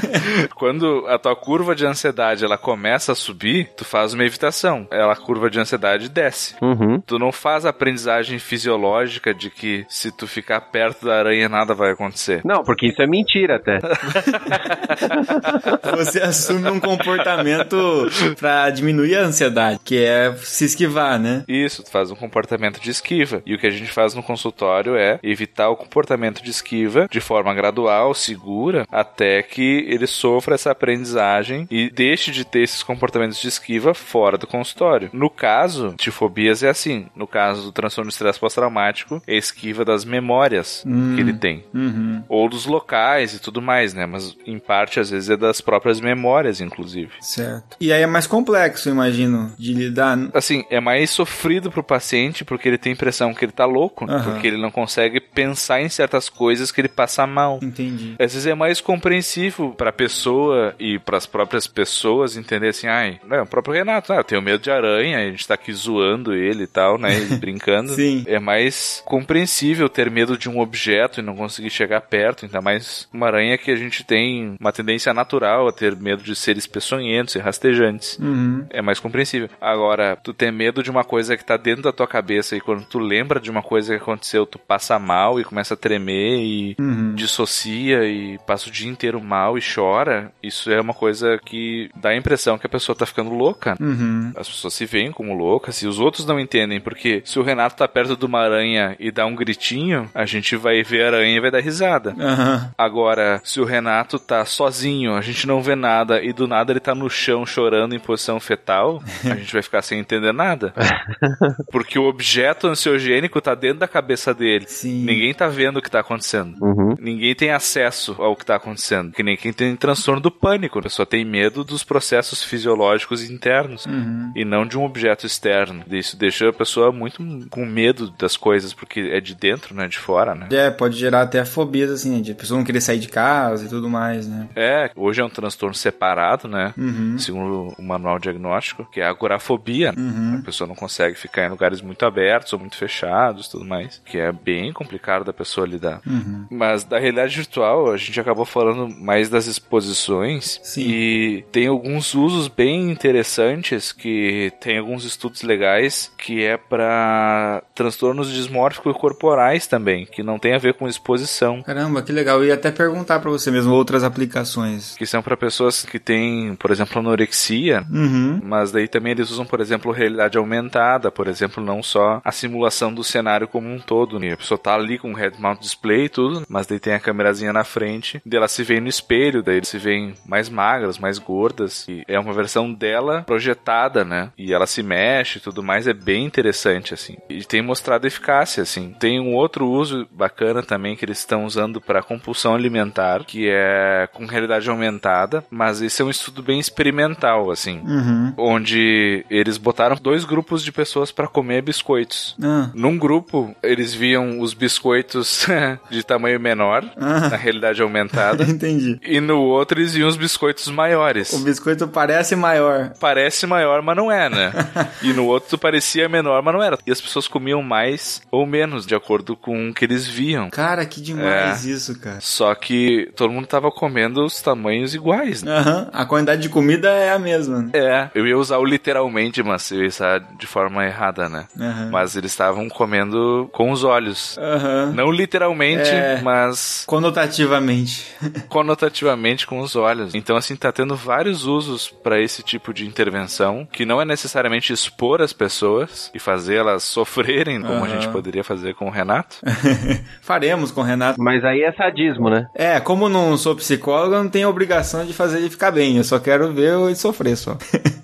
quando 0.54 1.06
a 1.08 1.18
tua 1.18 1.34
curva 1.34 1.74
de 1.74 1.86
ansiedade 1.86 2.44
ela 2.44 2.58
começa 2.58 3.12
a 3.12 3.14
subir, 3.14 3.70
tu 3.76 3.84
faz 3.84 4.12
uma 4.12 4.24
evitação. 4.24 4.86
Ela 4.90 5.12
a 5.12 5.16
curva 5.16 5.48
de 5.48 5.58
ansiedade 5.58 6.08
desce. 6.08 6.54
Uhum. 6.60 7.00
Tu 7.00 7.18
não 7.18 7.32
faz 7.32 7.64
a 7.64 7.70
aprendizagem 7.70 8.38
fisiológica 8.38 9.32
de 9.32 9.50
que 9.50 9.86
se 9.88 10.10
tu 10.10 10.26
ficar 10.26 10.60
perto 10.60 11.06
da 11.06 11.18
aranha 11.18 11.48
nada 11.48 11.74
vai 11.74 11.92
acontecer. 11.92 12.42
Não, 12.44 12.62
porque 12.62 12.88
isso 12.88 13.00
é 13.00 13.06
mentira 13.06 13.56
até. 13.56 13.78
Você 15.96 16.20
assume 16.20 16.68
um 16.70 16.80
comportamento 16.80 18.08
pra 18.38 18.70
diminuir 18.70 19.16
a 19.16 19.22
ansiedade, 19.22 19.80
que 19.84 20.04
é 20.04 20.34
se 20.36 20.64
esquivar, 20.64 21.18
né? 21.18 21.44
Isso, 21.48 21.82
tu 21.82 21.90
faz 21.90 22.10
um 22.10 22.16
comportamento 22.16 22.80
de 22.80 22.90
esquiva. 22.90 23.42
E 23.46 23.54
o 23.54 23.58
que 23.58 23.66
a 23.66 23.70
gente 23.70 23.90
faz 23.90 24.14
no 24.14 24.22
consultório 24.22 24.96
é 24.96 25.18
evitar 25.22 25.68
o 25.68 25.75
comportamento 25.76 26.42
de 26.42 26.50
esquiva 26.50 27.06
de 27.10 27.20
forma 27.20 27.54
gradual, 27.54 28.14
segura, 28.14 28.86
até 28.90 29.42
que 29.42 29.84
ele 29.88 30.06
sofra 30.06 30.54
essa 30.54 30.70
aprendizagem 30.70 31.66
e 31.70 31.90
deixe 31.90 32.30
de 32.30 32.44
ter 32.44 32.60
esses 32.60 32.82
comportamentos 32.82 33.40
de 33.40 33.48
esquiva 33.48 33.94
fora 33.94 34.38
do 34.38 34.46
consultório. 34.46 35.10
No 35.12 35.30
caso 35.30 35.94
de 35.98 36.10
fobias 36.10 36.62
é 36.62 36.68
assim. 36.68 37.06
No 37.14 37.26
caso 37.26 37.62
do 37.64 37.72
transtorno 37.72 38.08
de 38.08 38.14
estresse 38.14 38.38
pós-traumático, 38.38 39.22
é 39.26 39.36
esquiva 39.36 39.84
das 39.84 40.04
memórias 40.04 40.84
que 41.14 41.20
ele 41.20 41.32
tem. 41.32 41.64
Uhum. 41.74 42.22
Ou 42.28 42.48
dos 42.48 42.66
locais 42.66 43.34
e 43.34 43.40
tudo 43.40 43.60
mais, 43.60 43.92
né? 43.94 44.06
Mas 44.06 44.36
em 44.46 44.58
parte, 44.58 45.00
às 45.00 45.10
vezes, 45.10 45.30
é 45.30 45.36
das 45.36 45.60
próprias 45.60 46.00
memórias, 46.00 46.60
inclusive. 46.60 47.12
Certo. 47.20 47.76
E 47.80 47.92
aí 47.92 48.02
é 48.02 48.06
mais 48.06 48.26
complexo, 48.26 48.88
imagino, 48.88 49.52
de 49.58 49.72
lidar. 49.74 50.18
Assim, 50.32 50.64
é 50.70 50.80
mais 50.80 51.10
sofrido 51.10 51.70
pro 51.70 51.82
paciente 51.82 52.44
porque 52.44 52.68
ele 52.68 52.78
tem 52.78 52.92
a 52.92 52.94
impressão 52.94 53.34
que 53.34 53.44
ele 53.44 53.52
tá 53.52 53.64
louco, 53.64 54.08
Aham. 54.08 54.32
porque 54.32 54.46
ele 54.46 54.56
não 54.56 54.70
consegue 54.70 55.20
pensar 55.20 55.65
em 55.80 55.88
certas 55.88 56.28
coisas 56.28 56.70
que 56.70 56.80
ele 56.80 56.88
passa 56.88 57.26
mal. 57.26 57.58
Entendi. 57.62 58.14
Às 58.18 58.32
vezes 58.32 58.46
é 58.46 58.54
mais 58.54 58.80
compreensivo 58.80 59.74
pra 59.76 59.92
pessoa 59.92 60.74
e 60.78 60.98
pras 60.98 61.26
próprias 61.26 61.66
pessoas 61.66 62.36
entender 62.36 62.68
assim, 62.68 62.86
ai, 62.86 63.20
né, 63.26 63.42
o 63.42 63.46
próprio 63.46 63.74
Renato, 63.74 64.12
ah, 64.12 64.16
eu 64.16 64.24
tenho 64.24 64.42
medo 64.42 64.62
de 64.62 64.70
aranha, 64.70 65.18
a 65.18 65.30
gente 65.30 65.46
tá 65.46 65.54
aqui 65.54 65.72
zoando 65.72 66.34
ele 66.34 66.64
e 66.64 66.66
tal, 66.66 66.98
né, 66.98 67.18
e 67.18 67.24
brincando. 67.36 67.94
Sim. 67.94 68.24
É 68.26 68.38
mais 68.38 69.02
compreensível 69.04 69.88
ter 69.88 70.10
medo 70.10 70.36
de 70.36 70.48
um 70.48 70.60
objeto 70.60 71.20
e 71.20 71.22
não 71.22 71.36
conseguir 71.36 71.70
chegar 71.70 72.00
perto, 72.02 72.44
ainda 72.44 72.60
mais 72.60 73.08
uma 73.12 73.26
aranha 73.26 73.58
que 73.58 73.70
a 73.70 73.76
gente 73.76 74.04
tem 74.04 74.56
uma 74.60 74.72
tendência 74.72 75.12
natural 75.12 75.68
a 75.68 75.72
ter 75.72 75.96
medo 75.96 76.22
de 76.22 76.34
seres 76.34 76.66
peçonhentos 76.66 77.34
e 77.34 77.38
rastejantes. 77.38 78.18
Uhum. 78.18 78.66
É 78.70 78.82
mais 78.82 79.00
compreensível. 79.00 79.48
Agora, 79.60 80.16
tu 80.16 80.32
ter 80.32 80.50
medo 80.50 80.82
de 80.82 80.90
uma 80.90 81.04
coisa 81.04 81.36
que 81.36 81.44
tá 81.44 81.56
dentro 81.56 81.82
da 81.82 81.92
tua 81.92 82.06
cabeça 82.06 82.56
e 82.56 82.60
quando 82.60 82.84
tu 82.84 82.98
lembra 82.98 83.40
de 83.40 83.50
uma 83.50 83.62
coisa 83.62 83.96
que 83.96 84.02
aconteceu, 84.02 84.46
tu 84.46 84.58
passa 84.58 84.98
mal 84.98 85.40
e 85.40 85.44
começa 85.46 85.74
a 85.74 85.76
tremer 85.76 86.40
e 86.40 86.76
Uhum. 86.78 87.14
dissocia 87.14 88.04
e 88.04 88.38
passa 88.46 88.68
o 88.68 88.72
dia 88.72 88.88
inteiro 88.90 89.20
mal 89.20 89.56
e 89.56 89.62
chora, 89.62 90.30
isso 90.42 90.70
é 90.70 90.80
uma 90.80 90.92
coisa 90.94 91.38
que 91.44 91.90
dá 91.96 92.10
a 92.10 92.16
impressão 92.16 92.58
que 92.58 92.66
a 92.66 92.70
pessoa 92.70 92.94
tá 92.96 93.06
ficando 93.06 93.30
louca. 93.30 93.76
Uhum. 93.80 94.32
As 94.36 94.48
pessoas 94.48 94.74
se 94.74 94.84
veem 94.86 95.10
como 95.12 95.34
loucas 95.34 95.80
e 95.82 95.86
os 95.86 95.98
outros 95.98 96.26
não 96.26 96.38
entendem, 96.40 96.80
porque 96.80 97.22
se 97.24 97.38
o 97.38 97.42
Renato 97.42 97.76
tá 97.76 97.86
perto 97.88 98.16
de 98.16 98.24
uma 98.24 98.40
aranha 98.40 98.96
e 98.98 99.10
dá 99.10 99.24
um 99.26 99.34
gritinho, 99.34 100.10
a 100.14 100.24
gente 100.26 100.56
vai 100.56 100.82
ver 100.82 101.04
a 101.04 101.06
aranha 101.08 101.36
e 101.36 101.40
vai 101.40 101.50
dar 101.50 101.60
risada. 101.60 102.14
Aham. 102.18 102.70
Agora, 102.76 103.40
se 103.44 103.60
o 103.60 103.64
Renato 103.64 104.18
tá 104.18 104.44
sozinho, 104.44 105.14
a 105.14 105.20
gente 105.20 105.46
não 105.46 105.62
vê 105.62 105.74
nada 105.74 106.22
e 106.22 106.32
do 106.32 106.46
nada 106.46 106.72
ele 106.72 106.80
tá 106.80 106.94
no 106.94 107.08
chão 107.08 107.44
chorando 107.46 107.94
em 107.94 107.98
posição 107.98 108.38
fetal, 108.40 109.02
a 109.24 109.34
gente 109.34 109.52
vai 109.52 109.62
ficar 109.62 109.82
sem 109.82 109.98
entender 109.98 110.32
nada. 110.32 110.72
Porque 111.70 111.98
o 111.98 112.04
objeto 112.08 112.66
ansiogênico 112.66 113.40
tá 113.40 113.54
dentro 113.54 113.78
da 113.80 113.88
cabeça 113.88 114.32
dele. 114.34 114.66
Sim. 114.68 115.04
Ninguém 115.04 115.32
tá 115.36 115.46
vendo 115.48 115.78
o 115.78 115.82
que 115.82 115.90
tá 115.90 116.00
acontecendo. 116.00 116.56
Uhum. 116.62 116.94
Ninguém 116.98 117.34
tem 117.34 117.50
acesso 117.50 118.16
ao 118.18 118.34
que 118.36 118.44
tá 118.44 118.56
acontecendo. 118.56 119.12
Que 119.12 119.22
nem 119.22 119.36
quem 119.36 119.52
tem 119.52 119.74
transtorno 119.76 120.20
do 120.20 120.30
pânico. 120.30 120.78
A 120.78 120.82
pessoa 120.82 121.06
tem 121.06 121.24
medo 121.24 121.62
dos 121.64 121.84
processos 121.84 122.42
fisiológicos 122.42 123.22
internos 123.28 123.86
Uhum. 123.86 124.32
e 124.34 124.44
não 124.44 124.66
de 124.66 124.78
um 124.78 124.84
objeto 124.84 125.26
externo. 125.26 125.84
Isso 125.90 126.16
deixa 126.16 126.48
a 126.48 126.52
pessoa 126.52 126.90
muito 126.92 127.22
com 127.50 127.64
medo 127.66 128.10
das 128.18 128.36
coisas, 128.36 128.72
porque 128.72 129.00
é 129.12 129.20
de 129.20 129.34
dentro, 129.34 129.74
não 129.74 129.84
é 129.84 129.88
de 129.88 129.98
fora, 129.98 130.34
né? 130.34 130.48
É, 130.50 130.70
pode 130.70 130.96
gerar 130.96 131.22
até 131.22 131.44
fobias, 131.44 131.90
assim, 131.90 132.20
de 132.22 132.32
a 132.32 132.34
pessoa 132.34 132.58
não 132.58 132.64
querer 132.64 132.80
sair 132.80 132.98
de 132.98 133.08
casa 133.08 133.66
e 133.66 133.68
tudo 133.68 133.88
mais, 133.88 134.26
né? 134.26 134.48
É, 134.56 134.90
hoje 134.96 135.20
é 135.20 135.24
um 135.24 135.28
transtorno 135.28 135.74
separado, 135.74 136.48
né? 136.48 136.72
Uhum. 136.76 137.18
Segundo 137.18 137.74
o 137.78 137.82
manual 137.82 138.18
diagnóstico, 138.18 138.84
que 138.90 139.00
é 139.00 139.04
a 139.06 139.10
agorafobia. 139.10 139.92
né? 139.92 139.98
Uhum. 140.00 140.38
A 140.40 140.44
pessoa 140.44 140.66
não 140.68 140.74
consegue 140.74 141.16
ficar 141.16 141.46
em 141.46 141.50
lugares 141.50 141.80
muito 141.80 142.04
abertos 142.04 142.52
ou 142.52 142.58
muito 142.58 142.76
fechados 142.76 143.48
tudo 143.48 143.64
mais. 143.64 144.00
Que 144.04 144.18
é 144.18 144.32
bem 144.32 144.72
complicado 144.72 145.24
da 145.26 145.32
pessoa 145.32 145.66
lidar. 145.66 146.00
Uhum. 146.06 146.46
Mas 146.50 146.84
da 146.84 146.98
realidade 146.98 147.36
virtual, 147.36 147.90
a 147.92 147.96
gente 147.96 148.18
acabou 148.18 148.44
falando 148.44 148.88
mais 148.88 149.28
das 149.28 149.46
exposições. 149.46 150.60
Sim. 150.62 150.82
E 150.88 151.44
tem 151.52 151.66
alguns 151.66 152.14
usos 152.14 152.48
bem 152.48 152.90
interessantes 152.90 153.92
que 153.92 154.52
tem 154.60 154.78
alguns 154.78 155.04
estudos 155.04 155.42
legais 155.42 156.12
que 156.18 156.44
é 156.44 156.56
para 156.56 157.62
transtornos 157.74 158.30
dismórficos 158.32 158.96
corporais 158.96 159.66
também, 159.66 160.06
que 160.06 160.22
não 160.22 160.38
tem 160.38 160.54
a 160.54 160.58
ver 160.58 160.74
com 160.74 160.88
exposição. 160.88 161.62
Caramba, 161.62 162.02
que 162.02 162.12
legal. 162.12 162.38
Eu 162.40 162.46
ia 162.46 162.54
até 162.54 162.70
perguntar 162.70 163.20
pra 163.20 163.30
você 163.30 163.50
mesmo 163.50 163.72
outras 163.74 164.04
aplicações. 164.04 164.94
Que 164.96 165.06
são 165.06 165.22
para 165.22 165.36
pessoas 165.36 165.84
que 165.84 165.98
têm, 165.98 166.54
por 166.56 166.70
exemplo, 166.70 166.98
anorexia, 166.98 167.84
Uhum. 167.90 168.40
mas 168.42 168.70
daí 168.72 168.88
também 168.88 169.12
eles 169.12 169.30
usam, 169.30 169.44
por 169.46 169.60
exemplo, 169.60 169.92
realidade 169.92 170.36
aumentada, 170.38 171.10
por 171.10 171.28
exemplo, 171.28 171.62
não 171.62 171.82
só 171.82 172.20
a 172.24 172.32
simulação 172.32 172.92
do 172.92 173.02
cenário 173.04 173.48
como 173.48 173.68
um 173.68 173.78
todo. 173.78 174.18
né? 174.18 174.32
A 174.32 174.36
pessoa 174.36 174.58
tá 174.58 174.74
ali 174.74 174.98
com 174.98 175.12
head 175.16 175.40
mount 175.40 175.60
display 175.60 176.04
e 176.04 176.08
tudo, 176.08 176.44
mas 176.48 176.66
daí 176.66 176.78
tem 176.78 176.94
a 176.94 177.00
câmerazinha 177.00 177.52
na 177.52 177.64
frente, 177.64 178.20
daí 178.24 178.38
ela 178.38 178.48
se 178.48 178.62
vê 178.62 178.80
no 178.80 178.88
espelho, 178.88 179.42
daí 179.42 179.56
eles 179.56 179.68
se 179.68 179.78
veem 179.78 180.14
mais 180.26 180.48
magras, 180.48 180.98
mais 180.98 181.18
gordas, 181.18 181.86
e 181.88 182.02
é 182.06 182.18
uma 182.18 182.32
versão 182.32 182.72
dela 182.72 183.22
projetada, 183.22 184.04
né? 184.04 184.30
E 184.38 184.52
ela 184.52 184.66
se 184.66 184.82
mexe 184.82 185.38
e 185.38 185.40
tudo 185.40 185.62
mais, 185.62 185.86
é 185.86 185.92
bem 185.94 186.24
interessante, 186.24 186.94
assim. 186.94 187.16
E 187.28 187.44
tem 187.44 187.62
mostrado 187.62 188.06
eficácia, 188.06 188.62
assim. 188.62 188.94
Tem 188.98 189.18
um 189.20 189.34
outro 189.34 189.66
uso 189.68 190.06
bacana 190.10 190.62
também 190.62 190.96
que 190.96 191.04
eles 191.04 191.18
estão 191.18 191.44
usando 191.44 191.80
para 191.80 192.02
compulsão 192.02 192.54
alimentar, 192.54 193.24
que 193.24 193.48
é 193.48 194.08
com 194.12 194.26
realidade 194.26 194.68
aumentada, 194.68 195.44
mas 195.50 195.80
esse 195.82 196.02
é 196.02 196.04
um 196.04 196.10
estudo 196.10 196.42
bem 196.42 196.58
experimental, 196.60 197.50
assim 197.50 197.80
Uhum. 197.86 198.32
onde 198.36 199.24
eles 199.30 199.56
botaram 199.58 199.96
dois 200.00 200.24
grupos 200.24 200.62
de 200.64 200.72
pessoas 200.72 201.12
para 201.12 201.28
comer 201.28 201.62
biscoitos. 201.62 202.36
Ah. 202.42 202.70
Num 202.74 202.96
grupo, 202.98 203.54
eles 203.62 203.94
viam 203.94 204.40
os 204.40 204.54
biscoitos 204.54 205.05
de 205.90 206.02
tamanho 206.02 206.38
menor, 206.40 206.84
Ah. 206.96 207.28
na 207.30 207.36
realidade 207.36 207.80
aumentada, 207.82 208.44
Entendi. 208.48 208.98
e 209.04 209.20
no 209.20 209.40
outro 209.40 209.78
eles 209.80 209.94
viam 209.94 210.08
os 210.08 210.16
biscoitos 210.16 210.68
maiores. 210.68 211.32
O 211.32 211.38
biscoito 211.40 211.86
parece 211.88 212.34
maior. 212.36 212.92
Parece 213.00 213.46
maior, 213.46 213.82
mas 213.82 213.96
não 213.96 214.10
é, 214.10 214.28
né? 214.28 214.52
e 215.02 215.12
no 215.12 215.26
outro 215.26 215.56
parecia 215.58 216.08
menor, 216.08 216.42
mas 216.42 216.54
não 216.54 216.62
era. 216.62 216.78
E 216.86 216.90
as 216.90 217.00
pessoas 217.00 217.28
comiam 217.28 217.62
mais 217.62 218.22
ou 218.30 218.46
menos, 218.46 218.86
de 218.86 218.94
acordo 218.94 219.36
com 219.36 219.68
o 219.70 219.74
que 219.74 219.84
eles 219.84 220.06
viam. 220.06 220.50
Cara, 220.50 220.84
que 220.84 221.00
demais 221.00 221.66
É. 221.66 221.70
isso, 221.70 221.98
cara. 222.00 222.18
Só 222.20 222.54
que 222.54 223.10
todo 223.16 223.30
mundo 223.32 223.46
tava 223.46 223.70
comendo 223.70 224.24
os 224.24 224.40
tamanhos 224.40 224.94
iguais, 224.94 225.42
né? 225.42 225.52
Aham. 225.56 225.88
A 225.92 226.04
quantidade 226.04 226.42
de 226.42 226.48
comida 226.48 226.88
é 226.90 227.10
a 227.12 227.18
mesma. 227.18 227.62
né? 227.62 227.70
É, 227.74 228.10
eu 228.14 228.26
ia 228.26 228.36
usar 228.38 228.58
o 228.58 228.64
literalmente, 228.64 229.42
mas 229.42 229.70
eu 229.70 229.82
ia 229.82 229.88
usar 229.88 230.18
de 230.38 230.46
forma 230.46 230.84
errada, 230.84 231.28
né? 231.28 231.46
Aham. 231.58 231.90
Mas 231.90 232.16
eles 232.16 232.30
estavam 232.32 232.68
comendo 232.68 233.48
com 233.52 233.70
os 233.70 233.84
olhos. 233.84 234.36
Aham. 234.38 234.92
Não 234.96 235.10
literalmente, 235.10 235.88
É. 235.90 236.20
mas 236.22 236.84
Conotativamente. 236.86 238.06
conotativamente 238.48 239.46
com 239.46 239.60
os 239.60 239.76
olhos. 239.76 240.14
Então, 240.14 240.36
assim, 240.36 240.56
tá 240.56 240.72
tendo 240.72 240.96
vários 240.96 241.44
usos 241.44 241.88
para 241.88 242.20
esse 242.20 242.42
tipo 242.42 242.72
de 242.72 242.86
intervenção, 242.86 243.66
que 243.70 243.84
não 243.84 244.00
é 244.00 244.04
necessariamente 244.04 244.72
expor 244.72 245.20
as 245.22 245.32
pessoas 245.32 246.10
e 246.14 246.18
fazê-las 246.18 246.82
sofrerem, 246.96 247.60
como 247.60 247.74
a 247.74 247.78
Aham. 247.78 247.88
gente 247.88 248.08
poderia 248.08 248.42
fazer 248.44 248.74
com 248.74 248.86
o 248.86 248.90
Renato. 248.90 249.36
Faremos 250.22 250.70
com 250.70 250.80
o 250.80 250.84
Renato. 250.84 251.20
Mas 251.20 251.44
aí 251.44 251.62
é 251.62 251.72
sadismo, 251.72 252.30
né? 252.30 252.46
É, 252.54 252.80
como 252.80 253.08
não 253.08 253.36
sou 253.36 253.54
psicólogo, 253.56 254.14
eu 254.14 254.22
não 254.22 254.30
tenho 254.30 254.48
obrigação 254.48 255.04
de 255.04 255.12
fazer 255.12 255.38
ele 255.38 255.50
ficar 255.50 255.70
bem. 255.70 255.96
Eu 255.96 256.04
só 256.04 256.18
quero 256.18 256.52
ver 256.52 256.74
ele 256.78 256.94
sofrer 256.94 257.36
só. 257.36 257.56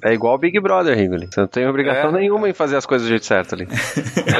É 0.04 0.12
igual 0.12 0.34
o 0.34 0.38
Big 0.38 0.58
Brother, 0.60 0.96
Rigoli. 0.96 1.28
Você 1.30 1.40
não 1.40 1.46
tem 1.46 1.66
obrigação 1.66 2.10
É. 2.10 2.20
nenhuma 2.20 2.48
em 2.48 2.52
fazer 2.52 2.76
as 2.76 2.84
coisas 2.84 3.06
do 3.06 3.10
jeito 3.10 3.24
certo 3.24 3.54
ali. 3.54 3.68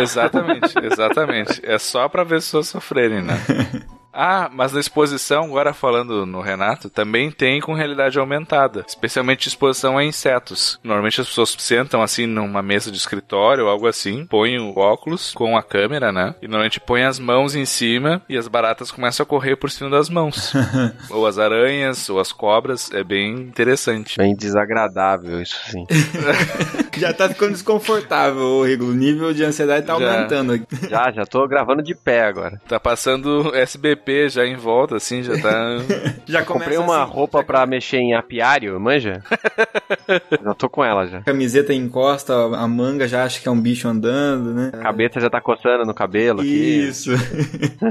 exatamente, 0.01 0.75
exatamente. 0.83 1.61
É 1.65 1.79
só 1.79 2.09
pra 2.09 2.25
ver 2.25 2.42
pessoas 2.45 2.69
sofrerem, 2.69 3.23
né? 3.23 3.35
Ah, 4.13 4.51
mas 4.53 4.73
na 4.73 4.81
exposição, 4.81 5.45
agora 5.45 5.73
falando 5.73 6.27
no 6.27 6.41
Renato, 6.41 6.91
também 6.91 7.31
tem 7.31 7.61
com 7.61 7.73
realidade 7.75 8.19
aumentada, 8.19 8.85
especialmente 8.87 9.49
exposição 9.49 9.97
a 9.97 10.05
insetos. 10.05 10.79
Normalmente 10.83 11.21
as 11.21 11.29
pessoas 11.29 11.55
sentam 11.59 12.03
assim 12.03 12.27
numa 12.27 12.63
mesa 12.63 12.91
de 12.91 12.99
escritório 12.99 13.65
ou 13.65 13.71
algo 13.71 13.87
assim, 13.87 14.27
põem 14.27 14.59
o 14.59 14.79
óculos 14.79 15.33
com 15.33 15.57
a 15.57 15.63
câmera, 15.63 16.13
né? 16.13 16.35
E 16.43 16.47
normalmente 16.49 16.81
põem 16.81 17.05
as 17.05 17.19
mãos 17.19 17.55
em 17.55 17.65
cima 17.65 18.23
e 18.29 18.37
as 18.37 18.49
baratas 18.49 18.91
começam 18.91 19.25
a 19.25 19.27
correr 19.27 19.57
por 19.57 19.71
cima 19.71 19.89
das 19.89 20.09
mãos. 20.11 20.53
ou 21.11 21.27
as 21.27 21.39
aranhas, 21.39 22.09
ou 22.11 22.21
as 22.21 22.33
cobras, 22.33 22.91
é 22.93 23.03
bem 23.03 23.33
interessante. 23.33 24.19
Bem 24.19 24.35
desagradável 24.35 25.41
isso 25.41 25.59
sim. 25.71 25.87
Já 26.97 27.13
tá 27.13 27.29
ficando 27.29 27.53
desconfortável, 27.53 28.43
ô 28.43 28.65
Rigo. 28.65 28.85
O 28.85 28.93
nível 28.93 29.33
de 29.33 29.43
ansiedade 29.45 29.87
tá 29.87 29.99
Já. 29.99 30.15
aumentando 30.15 30.53
aqui. 30.53 30.67
já, 30.89 31.11
já 31.11 31.25
tô 31.25 31.47
gravando 31.49 31.83
de 31.83 31.95
pé 31.95 32.23
agora. 32.23 32.61
Tá 32.69 32.79
passando 32.79 33.55
SBP 33.55 34.02
já 34.29 34.47
em 34.47 34.57
volta, 34.57 34.97
assim, 34.97 35.23
já 35.23 35.39
tá. 35.41 35.79
Já 36.27 36.43
Comprei 36.45 36.79
uma 36.79 37.03
assim, 37.03 37.13
roupa 37.13 37.39
já 37.39 37.45
pra 37.45 37.67
mexer 37.67 37.99
em 37.99 38.15
apiário, 38.15 38.79
manja? 38.81 39.23
já 40.43 40.55
tô 40.55 40.69
com 40.69 40.85
ela 40.85 41.07
já. 41.07 41.21
Camiseta 41.23 41.75
encosta, 41.75 42.33
a 42.35 42.67
manga 42.69 43.09
já 43.09 43.25
acha 43.25 43.41
que 43.41 43.49
é 43.49 43.51
um 43.51 43.61
bicho 43.61 43.89
andando, 43.89 44.55
né? 44.55 44.71
A 44.73 44.79
cabeça 44.79 45.21
já 45.21 45.29
tá 45.29 45.41
coçando 45.41 45.85
no 45.85 45.93
cabelo. 45.93 46.43
Isso. 46.43 47.11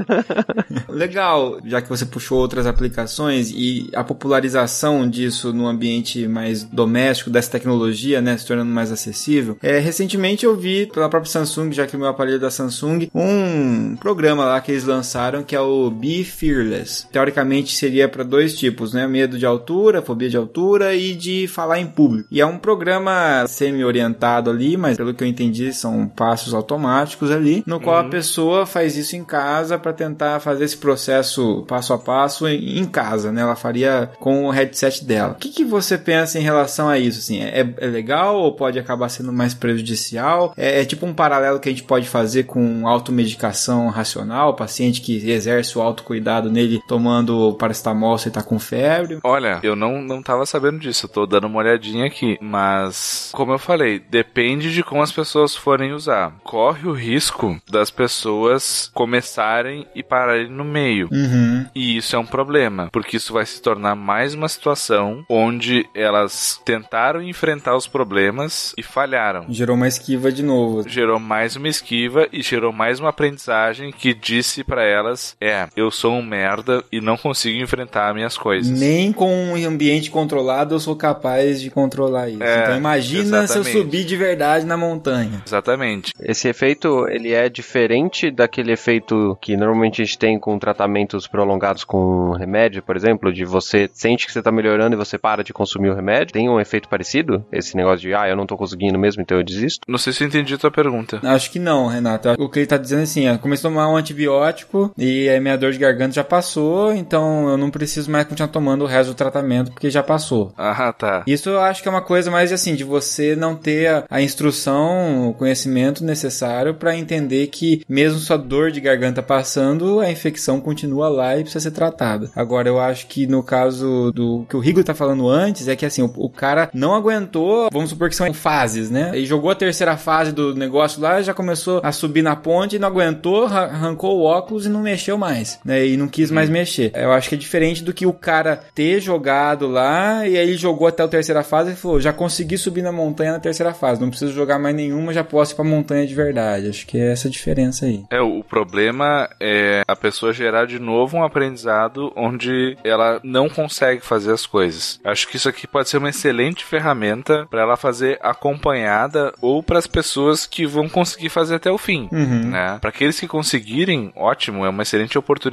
Legal, 0.88 1.58
já 1.64 1.80
que 1.80 1.88
você 1.88 2.04
puxou 2.06 2.38
outras 2.38 2.66
aplicações 2.66 3.50
e 3.50 3.90
a 3.94 4.02
popularização 4.02 5.08
disso 5.08 5.52
no 5.52 5.66
ambiente 5.66 6.26
mais 6.26 6.64
doméstico 6.64 7.30
dessa 7.30 7.50
tecnologia, 7.50 8.20
né, 8.20 8.36
se 8.36 8.46
tornando 8.46 8.70
mais 8.70 8.90
acessível. 8.90 9.56
É, 9.62 9.78
recentemente 9.78 10.44
eu 10.44 10.56
vi 10.56 10.86
pela 10.86 11.08
própria 11.08 11.30
Samsung, 11.30 11.72
já 11.72 11.86
que 11.86 11.96
o 11.96 11.98
meu 11.98 12.08
aparelho 12.08 12.36
é 12.36 12.40
da 12.40 12.50
Samsung, 12.50 13.10
um 13.14 13.96
programa 13.96 14.44
lá 14.44 14.60
que 14.60 14.72
eles 14.72 14.84
lançaram 14.84 15.42
que 15.42 15.54
é 15.54 15.60
o 15.60 15.90
Be 16.02 16.24
Fearless. 16.24 17.06
Teoricamente 17.12 17.76
seria 17.76 18.08
para 18.08 18.24
dois 18.24 18.58
tipos, 18.58 18.92
né, 18.92 19.06
medo 19.06 19.38
de 19.38 19.46
altura, 19.46 20.02
fobia 20.02 20.28
de 20.28 20.36
altura 20.36 20.96
e 20.96 21.14
de 21.14 21.46
falar 21.46 21.78
em 21.78 21.86
público. 21.86 22.26
E 22.28 22.40
é 22.40 22.46
um 22.46 22.58
programa 22.58 23.46
semi-orientado 23.46 24.50
ali, 24.50 24.76
mas 24.76 24.96
pelo 24.96 25.14
que 25.14 25.22
eu 25.22 25.28
entendi 25.28 25.72
são 25.72 26.08
passos 26.08 26.54
automáticos 26.54 27.30
ali, 27.30 27.62
no 27.64 27.78
qual 27.78 27.98
a 27.98 28.08
pessoa 28.08 28.66
faz 28.66 28.96
isso 28.96 29.14
em 29.14 29.22
casa 29.22 29.78
para 29.78 29.92
tentar 29.92 30.40
fazer 30.40 30.64
esse 30.64 30.76
processo 30.76 31.64
passo 31.68 31.92
a 31.92 31.98
passo 31.98 32.48
em 32.48 32.84
casa, 32.84 33.30
né? 33.30 33.42
Ela 33.42 33.54
faria 33.54 34.10
com 34.18 34.46
o 34.46 34.50
headset 34.50 35.04
dela. 35.04 35.34
O 35.34 35.36
que, 35.36 35.50
que 35.50 35.64
você 35.64 35.96
pensa 35.96 36.36
em 36.36 36.42
relação 36.42 36.88
a 36.88 36.98
isso? 36.98 37.20
Assim, 37.20 37.40
é, 37.40 37.74
é 37.78 37.86
legal 37.86 38.40
ou 38.40 38.56
pode 38.56 38.76
acabar 38.76 39.08
sendo 39.08 39.32
mais 39.32 39.54
prejudicial? 39.54 40.52
É, 40.56 40.80
é 40.80 40.84
tipo 40.84 41.06
um 41.06 41.14
paralelo 41.14 41.60
que 41.60 41.68
a 41.68 41.72
gente 41.72 41.84
pode 41.84 42.08
fazer 42.08 42.42
com 42.44 42.88
automedicação 42.88 43.88
racional, 43.88 44.56
paciente 44.56 45.00
que 45.00 45.30
exerce 45.30 45.78
o 45.78 45.91
autocuidado 45.92 46.50
nele 46.50 46.82
tomando 46.86 47.54
paracetamol 47.54 48.18
se 48.18 48.30
tá 48.30 48.42
com 48.42 48.58
febre. 48.58 49.18
Olha, 49.22 49.60
eu 49.62 49.76
não, 49.76 50.02
não 50.02 50.22
tava 50.22 50.44
sabendo 50.46 50.78
disso, 50.78 51.06
eu 51.06 51.10
tô 51.10 51.26
dando 51.26 51.46
uma 51.46 51.58
olhadinha 51.58 52.06
aqui. 52.06 52.38
Mas, 52.40 53.30
como 53.32 53.52
eu 53.52 53.58
falei, 53.58 53.98
depende 53.98 54.72
de 54.72 54.82
como 54.82 55.02
as 55.02 55.12
pessoas 55.12 55.54
forem 55.54 55.92
usar. 55.92 56.34
Corre 56.42 56.88
o 56.88 56.92
risco 56.92 57.60
das 57.70 57.90
pessoas 57.90 58.90
começarem 58.94 59.86
e 59.94 60.02
pararem 60.02 60.50
no 60.50 60.64
meio. 60.64 61.08
Uhum. 61.12 61.66
E 61.74 61.96
isso 61.96 62.16
é 62.16 62.18
um 62.18 62.26
problema, 62.26 62.88
porque 62.92 63.16
isso 63.16 63.32
vai 63.32 63.46
se 63.46 63.60
tornar 63.60 63.94
mais 63.94 64.34
uma 64.34 64.48
situação 64.48 65.24
onde 65.28 65.86
elas 65.94 66.60
tentaram 66.64 67.22
enfrentar 67.22 67.76
os 67.76 67.86
problemas 67.86 68.74
e 68.76 68.82
falharam. 68.82 69.46
Gerou 69.48 69.76
uma 69.76 69.88
esquiva 69.88 70.32
de 70.32 70.42
novo. 70.42 70.88
Gerou 70.88 71.18
mais 71.18 71.56
uma 71.56 71.68
esquiva 71.68 72.26
e 72.32 72.42
gerou 72.42 72.72
mais 72.72 73.00
uma 73.00 73.10
aprendizagem 73.10 73.92
que 73.92 74.14
disse 74.14 74.64
pra 74.64 74.84
elas: 74.84 75.36
é, 75.40 75.68
eu 75.76 75.81
sou 75.90 76.14
um 76.14 76.22
merda 76.22 76.82
e 76.90 77.00
não 77.00 77.16
consigo 77.16 77.62
enfrentar 77.62 78.14
minhas 78.14 78.36
coisas. 78.36 78.78
Nem 78.78 79.12
com 79.12 79.32
um 79.32 79.66
ambiente 79.66 80.10
controlado 80.10 80.74
eu 80.74 80.80
sou 80.80 80.96
capaz 80.96 81.60
de 81.60 81.70
controlar 81.70 82.28
isso. 82.28 82.42
É, 82.42 82.64
então 82.64 82.76
imagina 82.76 83.46
se 83.46 83.56
eu 83.56 83.62
exatamente. 83.62 83.78
subir 83.78 84.04
de 84.04 84.16
verdade 84.16 84.64
na 84.64 84.76
montanha. 84.76 85.42
Exatamente. 85.46 86.12
Esse 86.20 86.48
efeito, 86.48 87.06
ele 87.08 87.32
é 87.32 87.48
diferente 87.48 88.30
daquele 88.30 88.72
efeito 88.72 89.36
que 89.40 89.56
normalmente 89.56 90.02
a 90.02 90.04
gente 90.04 90.18
tem 90.18 90.38
com 90.38 90.58
tratamentos 90.58 91.26
prolongados 91.26 91.84
com 91.84 92.32
remédio, 92.32 92.82
por 92.82 92.96
exemplo, 92.96 93.32
de 93.32 93.44
você 93.44 93.88
sente 93.92 94.26
que 94.26 94.32
você 94.32 94.42
tá 94.42 94.52
melhorando 94.52 94.94
e 94.94 94.98
você 94.98 95.18
para 95.18 95.44
de 95.44 95.52
consumir 95.52 95.90
o 95.90 95.94
remédio. 95.94 96.32
Tem 96.32 96.48
um 96.48 96.60
efeito 96.60 96.88
parecido? 96.88 97.44
Esse 97.52 97.76
negócio 97.76 98.00
de, 98.00 98.14
ah, 98.14 98.28
eu 98.28 98.36
não 98.36 98.46
tô 98.46 98.56
conseguindo 98.56 98.98
mesmo, 98.98 99.22
então 99.22 99.38
eu 99.38 99.44
desisto? 99.44 99.80
Não 99.88 99.98
sei 99.98 100.12
se 100.12 100.22
eu 100.22 100.28
entendi 100.28 100.54
a 100.54 100.58
tua 100.58 100.70
pergunta. 100.70 101.20
Acho 101.22 101.50
que 101.50 101.58
não, 101.58 101.86
Renato. 101.86 102.30
O 102.38 102.48
que 102.48 102.60
ele 102.60 102.66
tá 102.66 102.76
dizendo 102.76 103.00
é 103.00 103.02
assim, 103.04 103.28
ó, 103.28 103.38
comecei 103.38 103.68
a 103.68 103.72
tomar 103.72 103.88
um 103.88 103.96
antibiótico 103.96 104.92
e 104.96 105.28
a 105.28 105.40
minha 105.40 105.56
dor 105.56 105.71
de 105.72 105.78
garganta 105.78 106.12
já 106.14 106.24
passou, 106.24 106.92
então 106.92 107.48
eu 107.48 107.56
não 107.56 107.70
preciso 107.70 108.10
mais 108.10 108.26
continuar 108.26 108.48
tomando 108.48 108.82
o 108.82 108.86
resto 108.86 109.10
do 109.10 109.14
tratamento 109.14 109.72
porque 109.72 109.90
já 109.90 110.02
passou. 110.02 110.52
Ah, 110.56 110.92
tá. 110.92 111.22
Isso 111.26 111.48
eu 111.48 111.60
acho 111.60 111.82
que 111.82 111.88
é 111.88 111.90
uma 111.90 112.00
coisa 112.02 112.30
mais 112.30 112.52
assim, 112.52 112.74
de 112.74 112.84
você 112.84 113.34
não 113.36 113.54
ter 113.56 113.88
a, 113.88 114.04
a 114.10 114.20
instrução, 114.22 115.28
o 115.30 115.34
conhecimento 115.34 116.04
necessário 116.04 116.74
pra 116.74 116.96
entender 116.96 117.46
que 117.48 117.82
mesmo 117.88 118.18
sua 118.18 118.36
dor 118.36 118.70
de 118.70 118.80
garganta 118.80 119.22
passando, 119.22 120.00
a 120.00 120.10
infecção 120.10 120.60
continua 120.60 121.08
lá 121.08 121.36
e 121.36 121.42
precisa 121.42 121.60
ser 121.64 121.70
tratada. 121.70 122.30
Agora 122.36 122.68
eu 122.68 122.78
acho 122.80 123.06
que 123.06 123.26
no 123.26 123.42
caso 123.42 124.12
do 124.14 124.44
que 124.48 124.56
o 124.56 124.60
Rigo 124.60 124.84
tá 124.84 124.94
falando 124.94 125.28
antes, 125.28 125.68
é 125.68 125.76
que 125.76 125.86
assim, 125.86 126.02
o, 126.02 126.12
o 126.16 126.28
cara 126.28 126.68
não 126.74 126.94
aguentou, 126.94 127.68
vamos 127.72 127.90
supor 127.90 128.08
que 128.08 128.16
são 128.16 128.32
fases, 128.34 128.90
né? 128.90 129.10
Ele 129.14 129.26
jogou 129.26 129.50
a 129.50 129.54
terceira 129.54 129.96
fase 129.96 130.32
do 130.32 130.54
negócio 130.54 131.00
lá, 131.00 131.20
já 131.22 131.34
começou 131.34 131.80
a 131.82 131.92
subir 131.92 132.22
na 132.22 132.36
ponte, 132.36 132.78
não 132.78 132.88
aguentou, 132.88 133.46
ra- 133.46 133.64
arrancou 133.64 134.18
o 134.18 134.24
óculos 134.24 134.66
e 134.66 134.68
não 134.68 134.80
mexeu 134.80 135.16
mais, 135.18 135.58
né? 135.64 135.86
E 135.86 135.96
não 135.96 136.08
quis 136.08 136.30
mais 136.30 136.48
mexer. 136.48 136.92
Eu 136.94 137.12
acho 137.12 137.28
que 137.28 137.34
é 137.34 137.38
diferente 137.38 137.82
do 137.82 137.92
que 137.92 138.06
o 138.06 138.12
cara 138.12 138.60
ter 138.74 139.00
jogado 139.00 139.66
lá 139.68 140.26
e 140.26 140.36
aí 140.36 140.48
ele 140.48 140.56
jogou 140.56 140.86
até 140.86 141.02
a 141.02 141.08
terceira 141.08 141.42
fase 141.42 141.72
e 141.72 141.76
falou: 141.76 142.00
já 142.00 142.12
consegui 142.12 142.58
subir 142.58 142.82
na 142.82 142.92
montanha 142.92 143.32
na 143.32 143.40
terceira 143.40 143.72
fase, 143.74 144.00
não 144.00 144.10
preciso 144.10 144.32
jogar 144.32 144.58
mais 144.58 144.74
nenhuma, 144.74 145.12
já 145.12 145.24
posso 145.24 145.52
ir 145.52 145.56
pra 145.56 145.64
montanha 145.64 146.06
de 146.06 146.14
verdade. 146.14 146.68
Acho 146.68 146.86
que 146.86 146.98
é 146.98 147.12
essa 147.12 147.28
a 147.28 147.30
diferença 147.30 147.86
aí. 147.86 148.04
É, 148.10 148.20
o 148.20 148.42
problema 148.44 149.28
é 149.40 149.82
a 149.86 149.96
pessoa 149.96 150.32
gerar 150.32 150.66
de 150.66 150.78
novo 150.78 151.16
um 151.16 151.24
aprendizado 151.24 152.12
onde 152.16 152.76
ela 152.84 153.20
não 153.22 153.48
consegue 153.48 154.00
fazer 154.04 154.32
as 154.32 154.46
coisas. 154.46 155.00
Acho 155.04 155.28
que 155.28 155.36
isso 155.36 155.48
aqui 155.48 155.66
pode 155.66 155.88
ser 155.88 155.98
uma 155.98 156.08
excelente 156.10 156.64
ferramenta 156.64 157.46
para 157.50 157.62
ela 157.62 157.76
fazer 157.76 158.18
acompanhada 158.22 159.32
ou 159.40 159.62
para 159.62 159.78
as 159.78 159.86
pessoas 159.86 160.46
que 160.46 160.66
vão 160.66 160.88
conseguir 160.88 161.28
fazer 161.28 161.56
até 161.56 161.70
o 161.70 161.78
fim, 161.78 162.08
Uhum. 162.12 162.50
né? 162.50 162.78
Para 162.80 162.90
aqueles 162.90 163.18
que 163.18 163.26
conseguirem, 163.26 164.12
ótimo, 164.16 164.64
é 164.64 164.68
uma 164.68 164.82
excelente 164.82 165.18
oportunidade 165.18 165.51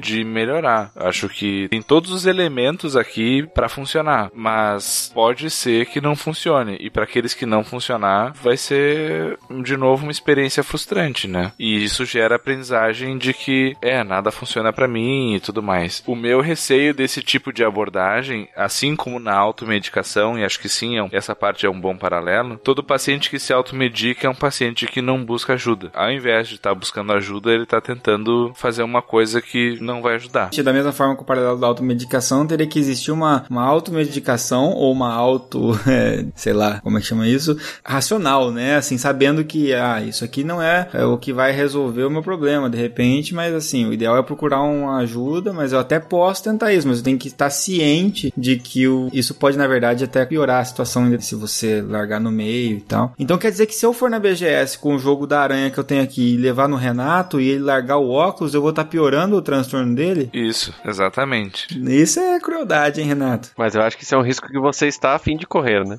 de 0.00 0.24
melhorar. 0.24 0.90
Acho 0.96 1.28
que 1.28 1.68
tem 1.68 1.82
todos 1.82 2.10
os 2.10 2.26
elementos 2.26 2.96
aqui 2.96 3.46
para 3.54 3.68
funcionar, 3.68 4.30
mas 4.34 5.10
pode 5.14 5.50
ser 5.50 5.86
que 5.86 6.00
não 6.00 6.16
funcione 6.16 6.76
e 6.80 6.90
para 6.90 7.04
aqueles 7.04 7.34
que 7.34 7.46
não 7.46 7.62
funcionar, 7.62 8.32
vai 8.42 8.56
ser 8.56 9.38
de 9.62 9.76
novo 9.76 10.02
uma 10.02 10.12
experiência 10.12 10.62
frustrante, 10.62 11.28
né? 11.28 11.52
E 11.58 11.82
isso 11.84 12.04
gera 12.04 12.36
aprendizagem 12.36 13.18
de 13.18 13.32
que 13.32 13.76
é 13.82 14.02
nada 14.02 14.30
funciona 14.30 14.72
para 14.72 14.88
mim 14.88 15.34
e 15.34 15.40
tudo 15.40 15.62
mais. 15.62 16.02
O 16.06 16.16
meu 16.16 16.40
receio 16.40 16.94
desse 16.94 17.22
tipo 17.22 17.52
de 17.52 17.64
abordagem, 17.64 18.48
assim 18.56 18.96
como 18.96 19.18
na 19.18 19.34
automedicação, 19.34 20.38
e 20.38 20.44
acho 20.44 20.58
que 20.60 20.68
sim, 20.68 20.98
é 20.98 21.08
essa 21.12 21.34
parte 21.34 21.66
é 21.66 21.70
um 21.70 21.80
bom 21.80 21.96
paralelo, 21.96 22.58
todo 22.58 22.82
paciente 22.82 23.30
que 23.30 23.38
se 23.38 23.52
automedica 23.52 24.26
é 24.26 24.30
um 24.30 24.34
paciente 24.34 24.86
que 24.86 25.02
não 25.02 25.24
busca 25.24 25.54
ajuda. 25.54 25.90
Ao 25.94 26.10
invés 26.10 26.48
de 26.48 26.54
estar 26.54 26.74
buscando 26.74 27.12
ajuda, 27.12 27.52
ele 27.52 27.64
está 27.64 27.80
tentando 27.80 28.52
fazer 28.54 28.82
uma 28.82 29.02
coisa 29.10 29.42
que 29.42 29.76
não 29.80 30.00
vai 30.00 30.14
ajudar. 30.14 30.50
Da 30.62 30.72
mesma 30.72 30.92
forma 30.92 31.16
que 31.16 31.22
o 31.22 31.24
paralelo 31.24 31.58
da 31.58 31.66
automedicação, 31.66 32.46
teria 32.46 32.66
que 32.66 32.78
existir 32.78 33.10
uma, 33.10 33.44
uma 33.50 33.64
automedicação 33.64 34.70
ou 34.70 34.92
uma 34.92 35.12
auto, 35.12 35.72
é, 35.84 36.26
sei 36.36 36.52
lá, 36.52 36.80
como 36.80 36.96
é 36.96 37.00
que 37.00 37.08
chama 37.08 37.26
isso? 37.26 37.56
Racional, 37.84 38.52
né? 38.52 38.76
Assim, 38.76 38.96
sabendo 38.96 39.42
que, 39.42 39.74
ah, 39.74 40.00
isso 40.00 40.24
aqui 40.24 40.44
não 40.44 40.62
é, 40.62 40.88
é 40.92 41.04
o 41.04 41.18
que 41.18 41.32
vai 41.32 41.50
resolver 41.50 42.04
o 42.04 42.10
meu 42.10 42.22
problema, 42.22 42.70
de 42.70 42.78
repente, 42.78 43.34
mas 43.34 43.52
assim, 43.52 43.84
o 43.84 43.92
ideal 43.92 44.16
é 44.16 44.22
procurar 44.22 44.62
uma 44.62 44.98
ajuda, 44.98 45.52
mas 45.52 45.72
eu 45.72 45.80
até 45.80 45.98
posso 45.98 46.44
tentar 46.44 46.72
isso, 46.72 46.86
mas 46.86 46.98
eu 46.98 47.04
tenho 47.04 47.18
que 47.18 47.26
estar 47.26 47.50
ciente 47.50 48.32
de 48.36 48.58
que 48.58 48.86
o, 48.86 49.08
isso 49.12 49.34
pode, 49.34 49.58
na 49.58 49.66
verdade, 49.66 50.04
até 50.04 50.24
piorar 50.24 50.60
a 50.60 50.64
situação 50.64 51.10
se 51.18 51.34
você 51.34 51.82
largar 51.82 52.20
no 52.20 52.30
meio 52.30 52.76
e 52.76 52.80
tal. 52.80 53.12
Então 53.18 53.36
quer 53.36 53.50
dizer 53.50 53.66
que 53.66 53.74
se 53.74 53.84
eu 53.84 53.92
for 53.92 54.08
na 54.08 54.20
BGS 54.20 54.78
com 54.78 54.94
o 54.94 54.98
jogo 55.00 55.26
da 55.26 55.40
aranha 55.40 55.70
que 55.70 55.78
eu 55.78 55.84
tenho 55.84 56.04
aqui 56.04 56.34
e 56.34 56.36
levar 56.36 56.68
no 56.68 56.76
Renato 56.76 57.40
e 57.40 57.48
ele 57.48 57.64
largar 57.64 57.96
o 57.96 58.10
óculos, 58.10 58.54
eu 58.54 58.60
vou 58.60 58.70
estar 58.70 58.84
piorando 58.84 58.99
o 59.00 59.42
transtorno 59.42 59.94
dele? 59.94 60.30
Isso, 60.32 60.74
exatamente. 60.84 61.66
Isso 61.88 62.20
é 62.20 62.38
crueldade, 62.40 63.00
hein, 63.00 63.06
Renato? 63.06 63.50
Mas 63.58 63.74
eu 63.74 63.82
acho 63.82 63.96
que 63.96 64.04
isso 64.04 64.14
é 64.14 64.18
um 64.18 64.22
risco 64.22 64.48
que 64.48 64.58
você 64.58 64.86
está 64.86 65.14
a 65.14 65.18
fim 65.18 65.36
de 65.36 65.46
correr, 65.46 65.84
né? 65.84 65.98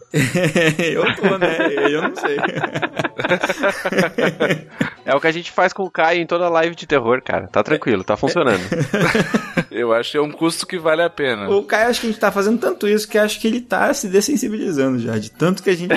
eu 0.79 1.03
tô, 1.15 1.37
né? 1.37 1.57
Eu 1.89 2.01
não 2.03 2.15
sei. 2.15 2.37
É 5.03 5.15
o 5.15 5.19
que 5.19 5.27
a 5.27 5.31
gente 5.31 5.51
faz 5.51 5.73
com 5.73 5.83
o 5.83 5.89
Caio 5.89 6.21
em 6.21 6.27
toda 6.27 6.47
live 6.47 6.75
de 6.75 6.85
terror, 6.85 7.21
cara. 7.23 7.47
Tá 7.47 7.63
tranquilo, 7.63 8.03
tá 8.03 8.15
funcionando. 8.15 8.61
Eu 9.71 9.93
acho 9.93 10.11
que 10.11 10.17
é 10.17 10.21
um 10.21 10.31
custo 10.31 10.67
que 10.67 10.77
vale 10.77 11.01
a 11.01 11.09
pena. 11.09 11.49
o 11.49 11.63
Caio, 11.63 11.89
acho 11.89 12.01
que 12.01 12.07
a 12.07 12.09
gente 12.11 12.19
tá 12.19 12.31
fazendo 12.31 12.59
tanto 12.59 12.87
isso 12.87 13.07
que 13.07 13.17
acho 13.17 13.39
que 13.39 13.47
ele 13.47 13.61
tá 13.61 13.93
se 13.93 14.07
dessensibilizando 14.07 14.99
já, 14.99 15.17
de 15.17 15.31
tanto 15.31 15.63
que 15.63 15.69
a 15.69 15.75
gente. 15.75 15.93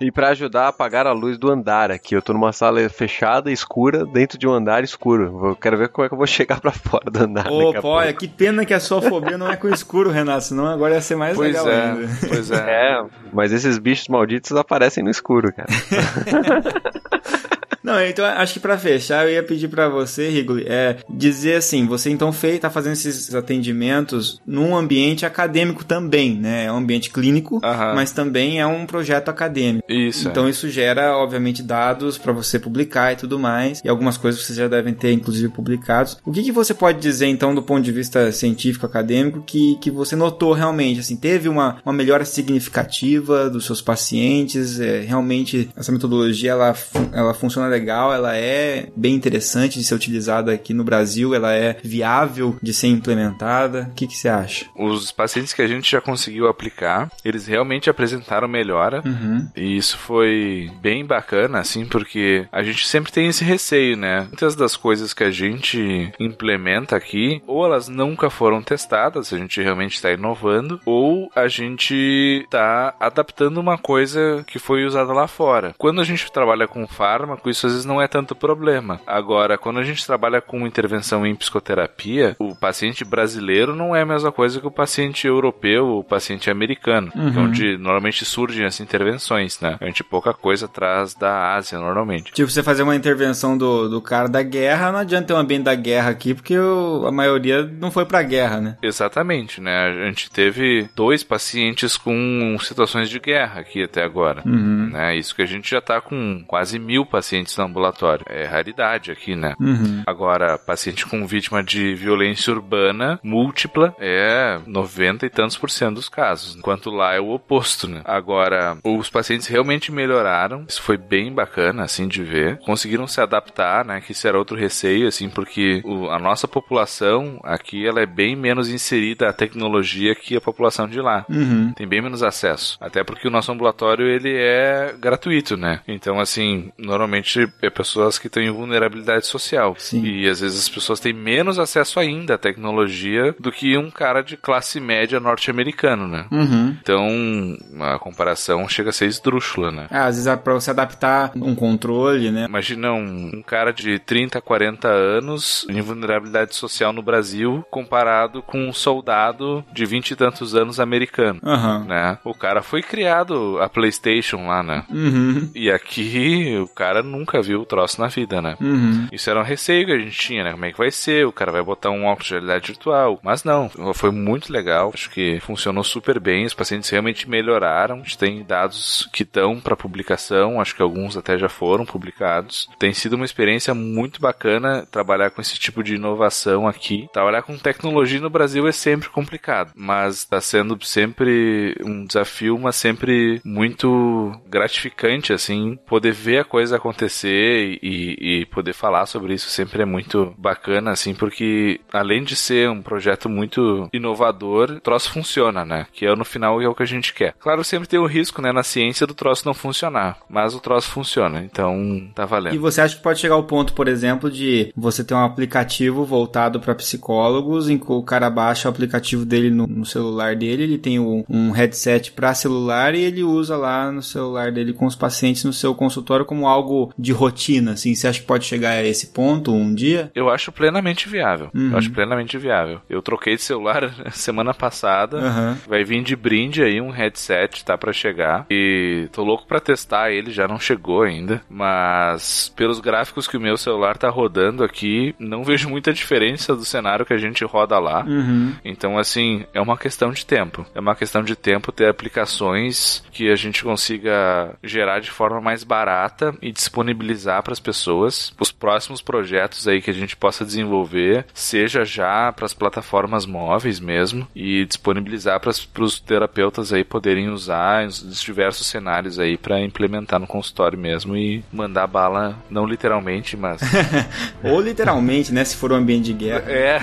E 0.00 0.10
pra 0.10 0.28
ajudar 0.30 0.64
a 0.64 0.68
apagar 0.68 1.06
a 1.06 1.12
luz 1.12 1.36
do 1.36 1.50
andar 1.50 1.90
aqui, 1.90 2.14
eu 2.16 2.22
tô 2.22 2.32
numa 2.32 2.52
sala 2.54 2.88
fechada, 2.88 3.52
escura, 3.52 4.06
dentro 4.06 4.38
de 4.38 4.48
um 4.48 4.52
andar 4.52 4.82
escuro. 4.82 5.48
Eu 5.48 5.56
quero 5.56 5.76
ver 5.76 5.88
como 5.90 6.06
é 6.06 6.08
que 6.08 6.14
eu 6.14 6.18
vou 6.18 6.26
chegar 6.28 6.58
pra 6.58 6.72
fora 6.72 7.10
do 7.10 7.22
andar. 7.22 7.46
Ô, 7.50 7.66
daqui 7.66 7.76
a 7.76 7.82
pô, 7.82 7.88
olha, 7.88 8.12
que 8.14 8.26
pena 8.26 8.64
que 8.64 8.72
a 8.72 8.80
sua 8.80 9.02
fobia 9.02 9.36
não 9.36 9.50
é 9.50 9.56
com 9.56 9.66
o 9.66 9.74
escuro, 9.74 10.10
Renato, 10.10 10.44
senão 10.44 10.66
agora 10.66 10.94
ia 10.94 11.02
ser 11.02 11.16
mais 11.16 11.36
Pois 11.36 11.48
legal 11.52 11.68
é, 11.68 11.82
ainda. 11.90 12.08
pois 12.26 12.50
é. 12.50 12.60
É, 12.70 13.04
mas 13.32 13.52
esses 13.52 13.78
bichos 13.78 14.08
malditos 14.08 14.52
aparecem 14.56 15.04
no 15.04 15.10
escuro, 15.10 15.52
cara. 15.52 15.68
Não, 17.82 18.00
então 18.04 18.24
acho 18.24 18.54
que 18.54 18.60
pra 18.60 18.78
fechar 18.78 19.26
eu 19.26 19.32
ia 19.32 19.42
pedir 19.42 19.68
pra 19.68 19.88
você, 19.88 20.28
Rigoli, 20.28 20.64
é 20.66 20.96
dizer 21.08 21.56
assim, 21.56 21.86
você 21.86 22.10
então 22.10 22.32
fez, 22.32 22.60
tá 22.60 22.68
fazendo 22.68 22.92
esses 22.92 23.34
atendimentos 23.34 24.40
num 24.46 24.76
ambiente 24.76 25.24
acadêmico 25.24 25.84
também, 25.84 26.34
né? 26.36 26.66
É 26.66 26.72
um 26.72 26.76
ambiente 26.76 27.10
clínico, 27.10 27.60
Aham. 27.64 27.94
mas 27.94 28.12
também 28.12 28.60
é 28.60 28.66
um 28.66 28.86
projeto 28.86 29.28
acadêmico. 29.28 29.90
Isso. 29.90 30.28
Então 30.28 30.48
isso 30.48 30.68
gera, 30.68 31.16
obviamente, 31.16 31.62
dados 31.62 32.18
pra 32.18 32.32
você 32.32 32.58
publicar 32.58 33.12
e 33.12 33.16
tudo 33.16 33.38
mais, 33.38 33.80
e 33.84 33.88
algumas 33.88 34.16
coisas 34.16 34.42
vocês 34.42 34.58
já 34.58 34.68
devem 34.68 34.92
ter, 34.92 35.12
inclusive, 35.12 35.48
publicados. 35.48 36.18
O 36.24 36.32
que, 36.32 36.42
que 36.42 36.52
você 36.52 36.74
pode 36.74 37.00
dizer, 37.00 37.26
então, 37.26 37.54
do 37.54 37.62
ponto 37.62 37.82
de 37.82 37.92
vista 37.92 38.30
científico, 38.32 38.86
acadêmico, 38.86 39.42
que, 39.42 39.76
que 39.80 39.90
você 39.90 40.14
notou 40.14 40.52
realmente, 40.52 41.00
assim, 41.00 41.16
teve 41.16 41.48
uma, 41.48 41.78
uma 41.84 41.92
melhora 41.92 42.24
significativa 42.24 43.48
dos 43.48 43.64
seus 43.64 43.80
pacientes, 43.80 44.78
é, 44.80 45.00
realmente 45.00 45.70
essa 45.76 45.90
metodologia, 45.92 46.52
ela, 46.52 46.74
ela 47.12 47.34
funciona 47.34 47.69
legal, 47.70 48.12
ela 48.12 48.36
é 48.36 48.88
bem 48.96 49.14
interessante 49.14 49.78
de 49.78 49.84
ser 49.84 49.94
utilizada 49.94 50.52
aqui 50.52 50.74
no 50.74 50.84
Brasil, 50.84 51.34
ela 51.34 51.52
é 51.52 51.76
viável 51.82 52.56
de 52.62 52.74
ser 52.74 52.88
implementada. 52.88 53.88
O 53.90 53.94
que, 53.94 54.06
que 54.06 54.16
você 54.16 54.28
acha? 54.28 54.66
Os 54.76 55.12
pacientes 55.12 55.52
que 55.52 55.62
a 55.62 55.66
gente 55.66 55.90
já 55.90 56.00
conseguiu 56.00 56.48
aplicar, 56.48 57.10
eles 57.24 57.46
realmente 57.46 57.88
apresentaram 57.88 58.48
melhora. 58.48 59.02
Uhum. 59.04 59.48
E 59.56 59.76
isso 59.76 59.96
foi 59.96 60.70
bem 60.80 61.04
bacana, 61.04 61.58
assim, 61.58 61.86
porque 61.86 62.46
a 62.52 62.62
gente 62.62 62.86
sempre 62.86 63.12
tem 63.12 63.28
esse 63.28 63.44
receio, 63.44 63.96
né? 63.96 64.22
Muitas 64.22 64.54
das 64.54 64.76
coisas 64.76 65.14
que 65.14 65.24
a 65.24 65.30
gente 65.30 66.12
implementa 66.18 66.96
aqui, 66.96 67.42
ou 67.46 67.64
elas 67.64 67.88
nunca 67.88 68.30
foram 68.30 68.62
testadas, 68.62 69.32
a 69.32 69.38
gente 69.38 69.60
realmente 69.60 69.94
está 69.94 70.10
inovando, 70.10 70.80
ou 70.84 71.30
a 71.34 71.48
gente 71.48 72.42
está 72.44 72.94
adaptando 72.98 73.58
uma 73.58 73.78
coisa 73.78 74.44
que 74.46 74.58
foi 74.58 74.84
usada 74.84 75.12
lá 75.12 75.26
fora. 75.26 75.74
Quando 75.78 76.00
a 76.00 76.04
gente 76.04 76.30
trabalha 76.30 76.66
com 76.66 76.86
fármaco, 76.86 77.48
isso 77.48 77.59
às 77.66 77.72
vezes 77.72 77.86
não 77.86 78.00
é 78.00 78.06
tanto 78.08 78.34
problema. 78.34 79.00
Agora, 79.06 79.56
quando 79.58 79.78
a 79.80 79.84
gente 79.84 80.04
trabalha 80.06 80.40
com 80.40 80.66
intervenção 80.66 81.26
em 81.26 81.34
psicoterapia, 81.34 82.36
o 82.38 82.54
paciente 82.54 83.04
brasileiro 83.04 83.74
não 83.74 83.94
é 83.94 84.02
a 84.02 84.06
mesma 84.06 84.32
coisa 84.32 84.60
que 84.60 84.66
o 84.66 84.70
paciente 84.70 85.26
europeu 85.26 85.86
ou 85.86 86.00
o 86.00 86.04
paciente 86.04 86.50
americano, 86.50 87.12
é 87.14 87.18
Uhum. 87.18 87.44
onde 87.44 87.76
normalmente 87.76 88.24
surgem 88.24 88.64
as 88.66 88.80
intervenções, 88.80 89.60
né? 89.60 89.76
A 89.80 89.86
gente 89.86 90.02
pouca 90.04 90.32
coisa 90.34 90.66
traz 90.68 91.14
da 91.14 91.54
Ásia 91.54 91.78
normalmente. 91.78 92.32
Tipo, 92.32 92.50
você 92.50 92.62
fazer 92.62 92.82
uma 92.82 92.96
intervenção 92.96 93.56
do, 93.56 93.88
do 93.88 94.00
cara 94.00 94.28
da 94.28 94.42
guerra, 94.42 94.92
não 94.92 94.98
adianta 95.00 95.28
ter 95.28 95.34
um 95.34 95.38
ambiente 95.38 95.64
da 95.64 95.74
guerra 95.74 96.10
aqui, 96.10 96.34
porque 96.34 96.58
o- 96.58 97.06
a 97.06 97.12
maioria 97.12 97.62
não 97.62 97.90
foi 97.90 98.04
pra 98.04 98.22
guerra, 98.22 98.60
né? 98.60 98.76
Exatamente, 98.82 99.60
né? 99.60 99.86
A 99.88 100.06
gente 100.06 100.30
teve 100.30 100.88
dois 100.94 101.22
pacientes 101.22 101.96
com 101.96 102.56
situações 102.60 103.08
de 103.08 103.18
guerra 103.18 103.60
aqui 103.60 103.82
até 103.82 104.02
agora. 104.02 104.42
Uhum. 104.46 104.90
Né? 104.92 105.16
Isso 105.16 105.34
que 105.34 105.42
a 105.42 105.46
gente 105.46 105.70
já 105.70 105.80
tá 105.80 106.00
com 106.00 106.42
quase 106.46 106.78
mil 106.78 107.04
pacientes 107.06 107.49
no 107.58 107.64
ambulatório. 107.64 108.24
É 108.28 108.44
raridade 108.44 109.10
aqui, 109.10 109.34
né? 109.34 109.54
Uhum. 109.60 110.02
Agora, 110.06 110.58
paciente 110.58 111.06
com 111.06 111.26
vítima 111.26 111.62
de 111.62 111.94
violência 111.94 112.52
urbana 112.52 113.18
múltipla 113.22 113.94
é 113.98 114.58
90 114.66 115.26
e 115.26 115.30
tantos 115.30 115.56
por 115.56 115.70
cento 115.70 115.94
dos 115.96 116.08
casos, 116.08 116.56
enquanto 116.56 116.90
lá 116.90 117.14
é 117.14 117.20
o 117.20 117.30
oposto, 117.30 117.88
né? 117.88 118.00
Agora, 118.04 118.76
os 118.84 119.08
pacientes 119.10 119.46
realmente 119.46 119.90
melhoraram, 119.92 120.64
isso 120.68 120.82
foi 120.82 120.96
bem 120.96 121.32
bacana, 121.32 121.82
assim, 121.84 122.06
de 122.08 122.22
ver. 122.22 122.58
Conseguiram 122.58 123.06
se 123.06 123.20
adaptar, 123.20 123.84
né? 123.84 124.00
Que 124.00 124.12
isso 124.12 124.26
era 124.26 124.38
outro 124.38 124.56
receio, 124.56 125.06
assim, 125.08 125.28
porque 125.28 125.80
o- 125.84 126.08
a 126.10 126.18
nossa 126.18 126.46
população 126.48 127.40
aqui, 127.42 127.86
ela 127.86 128.00
é 128.00 128.06
bem 128.06 128.34
menos 128.36 128.70
inserida 128.70 129.28
à 129.28 129.32
tecnologia 129.32 130.14
que 130.14 130.36
a 130.36 130.40
população 130.40 130.88
de 130.88 131.00
lá 131.00 131.24
Uhum. 131.28 131.72
tem 131.74 131.86
bem 131.86 132.00
menos 132.00 132.22
acesso. 132.22 132.76
Até 132.80 133.02
porque 133.04 133.26
o 133.28 133.30
nosso 133.30 133.50
ambulatório 133.52 134.06
ele 134.06 134.34
é 134.36 134.94
gratuito, 134.98 135.56
né? 135.56 135.80
Então, 135.86 136.18
assim, 136.20 136.72
normalmente 136.78 137.39
é 137.62 137.70
pessoas 137.70 138.18
que 138.18 138.28
têm 138.28 138.50
vulnerabilidade 138.50 139.26
social. 139.26 139.74
Sim. 139.78 140.04
E 140.04 140.28
às 140.28 140.40
vezes 140.40 140.60
as 140.60 140.68
pessoas 140.68 141.00
têm 141.00 141.12
menos 141.12 141.58
acesso 141.58 142.00
ainda 142.00 142.34
à 142.34 142.38
tecnologia 142.38 143.34
do 143.38 143.52
que 143.52 143.76
um 143.76 143.90
cara 143.90 144.22
de 144.22 144.36
classe 144.36 144.80
média 144.80 145.20
norte-americano, 145.20 146.06
né? 146.08 146.26
Uhum. 146.30 146.76
Então, 146.80 147.56
a 147.80 147.98
comparação 147.98 148.68
chega 148.68 148.90
a 148.90 148.92
ser 148.92 149.06
esdrúxula, 149.06 149.70
né? 149.70 149.86
Ah, 149.90 150.06
às 150.06 150.16
vezes 150.16 150.26
é 150.26 150.36
pra 150.36 150.54
você 150.54 150.70
adaptar 150.70 151.32
um 151.36 151.54
controle, 151.54 152.30
né? 152.30 152.46
Imagina 152.46 152.92
um, 152.92 153.30
um 153.34 153.42
cara 153.42 153.72
de 153.72 153.98
30, 153.98 154.40
40 154.40 154.88
anos 154.88 155.66
em 155.68 155.80
vulnerabilidade 155.80 156.54
social 156.54 156.92
no 156.92 157.02
Brasil 157.02 157.64
comparado 157.70 158.42
com 158.42 158.68
um 158.68 158.72
soldado 158.72 159.64
de 159.72 159.84
20 159.84 160.10
e 160.10 160.16
tantos 160.16 160.54
anos 160.54 160.80
americano. 160.80 161.40
Aham. 161.44 161.84
né? 161.84 162.18
O 162.24 162.34
cara 162.34 162.62
foi 162.62 162.82
criado 162.82 163.58
a 163.60 163.68
PlayStation 163.68 164.46
lá, 164.46 164.62
né? 164.62 164.84
Uhum. 164.90 165.50
E 165.54 165.70
aqui 165.70 166.58
o 166.62 166.68
cara 166.68 167.02
nunca 167.02 167.29
viu 167.38 167.60
o 167.60 167.66
troço 167.66 168.00
na 168.00 168.08
vida, 168.08 168.40
né? 168.40 168.56
Uhum. 168.60 169.08
Isso 169.12 169.28
era 169.28 169.38
um 169.38 169.44
receio 169.44 169.86
que 169.86 169.92
a 169.92 169.98
gente 169.98 170.18
tinha, 170.18 170.42
né? 170.42 170.52
Como 170.52 170.64
é 170.64 170.72
que 170.72 170.78
vai 170.78 170.90
ser? 170.90 171.26
O 171.26 171.32
cara 171.32 171.52
vai 171.52 171.62
botar 171.62 171.90
um 171.90 172.06
óculos 172.06 172.28
de 172.28 172.34
realidade 172.34 172.68
virtual. 172.68 173.20
Mas 173.22 173.44
não, 173.44 173.70
foi 173.94 174.10
muito 174.10 174.52
legal. 174.52 174.90
Acho 174.94 175.10
que 175.10 175.38
funcionou 175.40 175.84
super 175.84 176.18
bem. 176.18 176.46
Os 176.46 176.54
pacientes 176.54 176.88
realmente 176.88 177.28
melhoraram. 177.28 177.96
A 177.96 177.98
gente 177.98 178.18
tem 178.18 178.42
dados 178.42 179.08
que 179.12 179.22
estão 179.22 179.60
para 179.60 179.76
publicação. 179.76 180.60
Acho 180.60 180.74
que 180.74 180.82
alguns 180.82 181.16
até 181.16 181.38
já 181.38 181.48
foram 181.48 181.84
publicados. 181.84 182.68
Tem 182.78 182.92
sido 182.92 183.14
uma 183.14 183.24
experiência 183.24 183.74
muito 183.74 184.20
bacana 184.20 184.86
trabalhar 184.90 185.30
com 185.30 185.40
esse 185.40 185.58
tipo 185.58 185.82
de 185.82 185.94
inovação 185.94 186.66
aqui. 186.66 187.08
Trabalhar 187.12 187.42
com 187.42 187.58
tecnologia 187.58 188.20
no 188.20 188.30
Brasil 188.30 188.66
é 188.66 188.72
sempre 188.72 189.08
complicado, 189.08 189.72
mas 189.74 190.16
está 190.16 190.40
sendo 190.40 190.78
sempre 190.84 191.76
um 191.84 192.04
desafio, 192.04 192.58
mas 192.58 192.76
sempre 192.76 193.40
muito 193.44 194.32
gratificante, 194.48 195.32
assim, 195.32 195.78
poder 195.86 196.12
ver 196.12 196.38
a 196.38 196.44
coisa 196.44 196.76
acontecer 196.76 197.19
e, 197.28 198.40
e 198.42 198.46
poder 198.46 198.72
falar 198.72 199.06
sobre 199.06 199.34
isso 199.34 199.48
sempre 199.50 199.82
é 199.82 199.84
muito 199.84 200.34
bacana, 200.38 200.90
assim, 200.92 201.14
porque 201.14 201.80
além 201.92 202.22
de 202.24 202.36
ser 202.36 202.68
um 202.70 202.82
projeto 202.82 203.28
muito 203.28 203.88
inovador, 203.92 204.70
o 204.72 204.80
troço 204.80 205.10
funciona, 205.10 205.64
né? 205.64 205.86
Que 205.92 206.06
é 206.06 206.14
no 206.14 206.24
final 206.24 206.60
é 206.60 206.68
o 206.68 206.74
que 206.74 206.82
a 206.82 206.86
gente 206.86 207.12
quer. 207.14 207.34
Claro, 207.38 207.64
sempre 207.64 207.88
tem 207.88 207.98
o 207.98 208.06
risco, 208.06 208.42
né, 208.42 208.52
na 208.52 208.62
ciência 208.62 209.06
do 209.06 209.14
troço 209.14 209.46
não 209.46 209.54
funcionar, 209.54 210.18
mas 210.28 210.54
o 210.54 210.60
troço 210.60 210.90
funciona, 210.90 211.42
então 211.44 212.08
tá 212.14 212.24
E 212.24 212.26
valendo. 212.26 212.60
você 212.60 212.80
acha 212.80 212.96
que 212.96 213.02
pode 213.02 213.20
chegar 213.20 213.34
ao 213.34 213.44
ponto, 213.44 213.72
por 213.72 213.88
exemplo, 213.88 214.30
de 214.30 214.72
você 214.76 215.02
ter 215.04 215.14
um 215.14 215.24
aplicativo 215.24 216.04
voltado 216.04 216.60
para 216.60 216.74
psicólogos, 216.74 217.68
em 217.68 217.78
que 217.78 217.90
o 217.90 218.02
cara 218.02 218.28
baixa 218.30 218.68
o 218.68 218.70
aplicativo 218.70 219.24
dele 219.24 219.50
no, 219.50 219.66
no 219.66 219.84
celular 219.86 220.36
dele, 220.36 220.62
ele 220.64 220.78
tem 220.78 220.98
um, 220.98 221.24
um 221.28 221.50
headset 221.50 222.12
para 222.12 222.34
celular 222.34 222.94
e 222.94 223.00
ele 223.00 223.22
usa 223.22 223.56
lá 223.56 223.90
no 223.90 224.02
celular 224.02 224.52
dele 224.52 224.72
com 224.72 224.86
os 224.86 224.94
pacientes 224.96 225.44
no 225.44 225.52
seu 225.52 225.74
consultório 225.74 226.24
como 226.24 226.46
algo 226.46 226.92
de 227.00 227.12
rotina, 227.12 227.72
assim. 227.72 227.94
Você 227.94 228.06
acha 228.06 228.20
que 228.20 228.26
pode 228.26 228.44
chegar 228.44 228.70
a 228.70 228.84
esse 228.84 229.08
ponto 229.08 229.52
um 229.52 229.74
dia? 229.74 230.10
Eu 230.14 230.28
acho 230.28 230.52
plenamente 230.52 231.08
viável. 231.08 231.50
Uhum. 231.54 231.72
Eu 231.72 231.78
acho 231.78 231.90
plenamente 231.90 232.36
viável. 232.36 232.80
Eu 232.88 233.00
troquei 233.00 233.36
de 233.36 233.42
celular 233.42 233.92
semana 234.12 234.52
passada. 234.52 235.18
Aham. 235.18 235.58
Vai 235.66 235.84
vir 235.84 236.02
de 236.02 236.14
brinde 236.14 236.62
aí 236.62 236.80
um 236.80 236.90
headset, 236.90 237.64
tá 237.64 237.76
pra 237.76 237.92
chegar. 237.92 238.46
E 238.50 239.08
tô 239.12 239.24
louco 239.24 239.46
pra 239.46 239.60
testar 239.60 240.10
ele, 240.10 240.30
já 240.30 240.46
não 240.46 240.58
chegou 240.58 241.02
ainda. 241.02 241.42
Mas 241.48 242.52
pelos 242.54 242.80
gráficos 242.80 243.26
que 243.26 243.36
o 243.36 243.40
meu 243.40 243.56
celular 243.56 243.96
tá 243.96 244.08
rodando 244.08 244.62
aqui, 244.62 245.14
não 245.18 245.42
vejo 245.42 245.68
muita 245.68 245.92
diferença 245.92 246.54
do 246.54 246.64
cenário 246.64 247.06
que 247.06 247.14
a 247.14 247.18
gente 247.18 247.44
roda 247.44 247.78
lá. 247.78 248.04
Uhum. 248.04 248.54
Então, 248.64 248.98
assim, 248.98 249.44
é 249.54 249.60
uma 249.60 249.78
questão 249.78 250.10
de 250.10 250.26
tempo. 250.26 250.66
É 250.74 250.80
uma 250.80 250.94
questão 250.94 251.22
de 251.22 251.34
tempo 251.34 251.72
ter 251.72 251.88
aplicações 251.88 253.02
que 253.12 253.30
a 253.30 253.36
gente 253.36 253.62
consiga 253.62 254.54
gerar 254.62 255.00
de 255.00 255.10
forma 255.10 255.40
mais 255.40 255.64
barata 255.64 256.34
e 256.42 256.52
disponibilizar 256.90 257.42
para 257.42 257.52
as 257.52 257.60
pessoas. 257.60 258.32
Os 258.38 258.52
próximos 258.52 259.00
projetos 259.00 259.66
aí 259.66 259.80
que 259.80 259.90
a 259.90 259.94
gente 259.94 260.16
possa 260.16 260.44
desenvolver, 260.44 261.24
seja 261.32 261.84
já 261.84 262.32
para 262.32 262.46
as 262.46 262.52
plataformas 262.52 263.26
móveis 263.26 263.80
mesmo, 263.80 264.26
e 264.34 264.64
disponibilizar 264.64 265.40
para 265.40 265.50
os 265.50 266.00
terapeutas 266.00 266.72
aí 266.72 266.84
poderem 266.84 267.28
usar 267.28 267.86
os 267.86 268.20
diversos 268.20 268.66
cenários 268.66 269.18
aí 269.18 269.36
para 269.36 269.60
implementar 269.60 270.20
no 270.20 270.26
consultório 270.26 270.78
mesmo 270.78 271.16
e 271.16 271.44
mandar 271.52 271.86
bala, 271.86 272.36
não 272.48 272.66
literalmente, 272.66 273.36
mas. 273.36 273.60
Ou 274.42 274.60
literalmente, 274.60 275.32
né? 275.32 275.44
Se 275.44 275.56
for 275.56 275.72
um 275.72 275.76
ambiente 275.76 276.06
de 276.06 276.12
guerra. 276.12 276.44
É, 276.46 276.80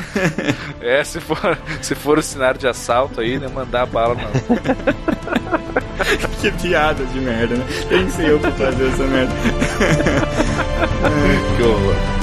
é 0.81 1.03
se 1.03 1.19
for, 1.19 1.57
se 1.81 1.95
for 1.95 2.17
o 2.17 2.21
cenário 2.21 2.59
de 2.59 2.67
assalto 2.67 3.21
aí, 3.21 3.39
né, 3.39 3.47
mandar 3.47 3.85
bala 3.85 4.15
não. 4.15 4.27
que 6.41 6.51
piada 6.51 7.03
de 7.05 7.19
merda, 7.19 7.55
né? 7.55 7.65
Tem 7.89 8.05
que 8.05 8.11
ser 8.11 8.29
eu 8.29 8.39
pra 8.39 8.51
fazer 8.51 8.87
essa 8.87 9.03
merda. 9.03 9.33
Que 11.57 11.63
horror. 11.63 12.16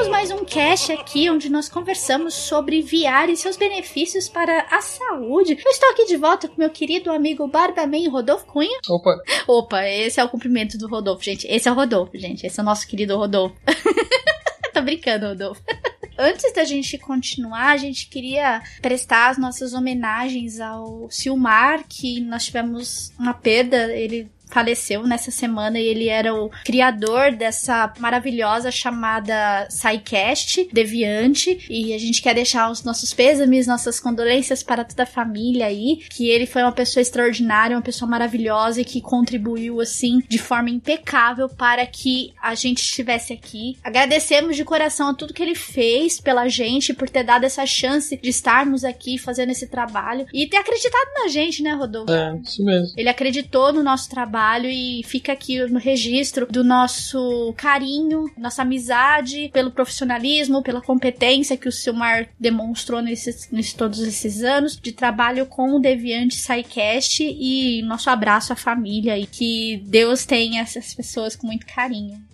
Terminamos 0.00 0.08
mais 0.08 0.30
um 0.30 0.44
cast 0.46 0.92
aqui 0.92 1.28
onde 1.28 1.50
nós 1.50 1.68
conversamos 1.68 2.32
sobre 2.32 2.80
VR 2.80 3.28
e 3.28 3.36
seus 3.36 3.58
benefícios 3.58 4.30
para 4.30 4.66
a 4.70 4.80
saúde. 4.80 5.58
Eu 5.62 5.70
estou 5.70 5.90
aqui 5.90 6.06
de 6.06 6.16
volta 6.16 6.48
com 6.48 6.54
meu 6.56 6.70
querido 6.70 7.12
amigo 7.12 7.46
Barbaman 7.46 8.08
Rodolfo 8.08 8.46
Cunha. 8.46 8.78
Opa, 8.88 9.18
Opa, 9.46 9.86
esse 9.86 10.18
é 10.18 10.24
o 10.24 10.28
cumprimento 10.28 10.78
do 10.78 10.88
Rodolfo, 10.88 11.22
gente. 11.22 11.46
Esse 11.46 11.68
é 11.68 11.72
o 11.72 11.74
Rodolfo, 11.74 12.16
gente. 12.16 12.46
Esse 12.46 12.58
é 12.58 12.62
o 12.62 12.66
nosso 12.66 12.86
querido 12.86 13.14
Rodolfo. 13.14 13.54
Tô 14.72 14.80
brincando, 14.80 15.26
Rodolfo. 15.26 15.62
Antes 16.16 16.50
da 16.54 16.64
gente 16.64 16.96
continuar, 16.96 17.72
a 17.72 17.76
gente 17.76 18.08
queria 18.08 18.62
prestar 18.80 19.28
as 19.28 19.38
nossas 19.38 19.74
homenagens 19.74 20.60
ao 20.60 21.10
Silmar, 21.10 21.84
que 21.86 22.20
nós 22.20 22.46
tivemos 22.46 23.12
uma 23.18 23.34
perda. 23.34 23.94
Ele 23.94 24.30
faleceu 24.50 25.06
nessa 25.06 25.30
semana 25.30 25.78
e 25.78 25.86
ele 25.86 26.08
era 26.08 26.34
o 26.34 26.50
criador 26.64 27.32
dessa 27.32 27.92
maravilhosa 27.98 28.70
chamada 28.70 29.66
SciCast 29.70 30.68
Deviante 30.72 31.66
e 31.68 31.94
a 31.94 31.98
gente 31.98 32.20
quer 32.22 32.34
deixar 32.34 32.70
os 32.70 32.82
nossos 32.82 33.14
pêsames, 33.14 33.66
nossas 33.66 34.00
condolências 34.00 34.62
para 34.62 34.84
toda 34.84 35.04
a 35.04 35.06
família 35.06 35.66
aí, 35.66 35.98
que 36.10 36.28
ele 36.28 36.46
foi 36.46 36.62
uma 36.62 36.72
pessoa 36.72 37.00
extraordinária, 37.00 37.76
uma 37.76 37.82
pessoa 37.82 38.10
maravilhosa 38.10 38.80
e 38.80 38.84
que 38.84 39.00
contribuiu 39.00 39.80
assim 39.80 40.20
de 40.28 40.38
forma 40.38 40.70
impecável 40.70 41.48
para 41.48 41.86
que 41.86 42.32
a 42.42 42.54
gente 42.54 42.78
estivesse 42.78 43.32
aqui. 43.32 43.76
Agradecemos 43.82 44.56
de 44.56 44.64
coração 44.64 45.08
a 45.08 45.14
tudo 45.14 45.34
que 45.34 45.42
ele 45.42 45.54
fez 45.54 46.20
pela 46.20 46.48
gente, 46.48 46.92
por 46.92 47.08
ter 47.08 47.22
dado 47.22 47.44
essa 47.44 47.64
chance 47.66 48.16
de 48.16 48.28
estarmos 48.28 48.84
aqui 48.84 49.18
fazendo 49.18 49.50
esse 49.50 49.66
trabalho 49.68 50.26
e 50.32 50.46
ter 50.46 50.56
acreditado 50.56 51.08
na 51.22 51.28
gente, 51.28 51.62
né, 51.62 51.72
Rodolfo? 51.72 52.12
é, 52.12 52.36
isso 52.42 52.64
mesmo. 52.64 52.94
Ele 52.96 53.08
acreditou 53.08 53.72
no 53.72 53.82
nosso 53.82 54.08
trabalho 54.08 54.39
e 54.68 55.02
fica 55.04 55.32
aqui 55.32 55.58
no 55.66 55.78
registro 55.78 56.46
do 56.46 56.64
nosso 56.64 57.52
carinho, 57.56 58.30
nossa 58.36 58.62
amizade, 58.62 59.50
pelo 59.52 59.70
profissionalismo, 59.70 60.62
pela 60.62 60.80
competência 60.80 61.56
que 61.56 61.68
o 61.68 61.72
Silmar 61.72 62.28
demonstrou 62.38 63.02
nesses, 63.02 63.50
nesses 63.50 63.74
todos 63.74 64.00
esses 64.00 64.42
anos 64.42 64.76
de 64.76 64.92
trabalho 64.92 65.46
com 65.46 65.74
o 65.74 65.80
Deviante 65.80 66.36
SciCast 66.36 67.22
e 67.22 67.82
nosso 67.82 68.08
abraço 68.08 68.52
à 68.52 68.56
família 68.56 69.18
e 69.18 69.26
que 69.26 69.82
Deus 69.84 70.24
tenha 70.24 70.62
essas 70.62 70.94
pessoas 70.94 71.36
com 71.36 71.46
muito 71.46 71.66
carinho. 71.66 72.29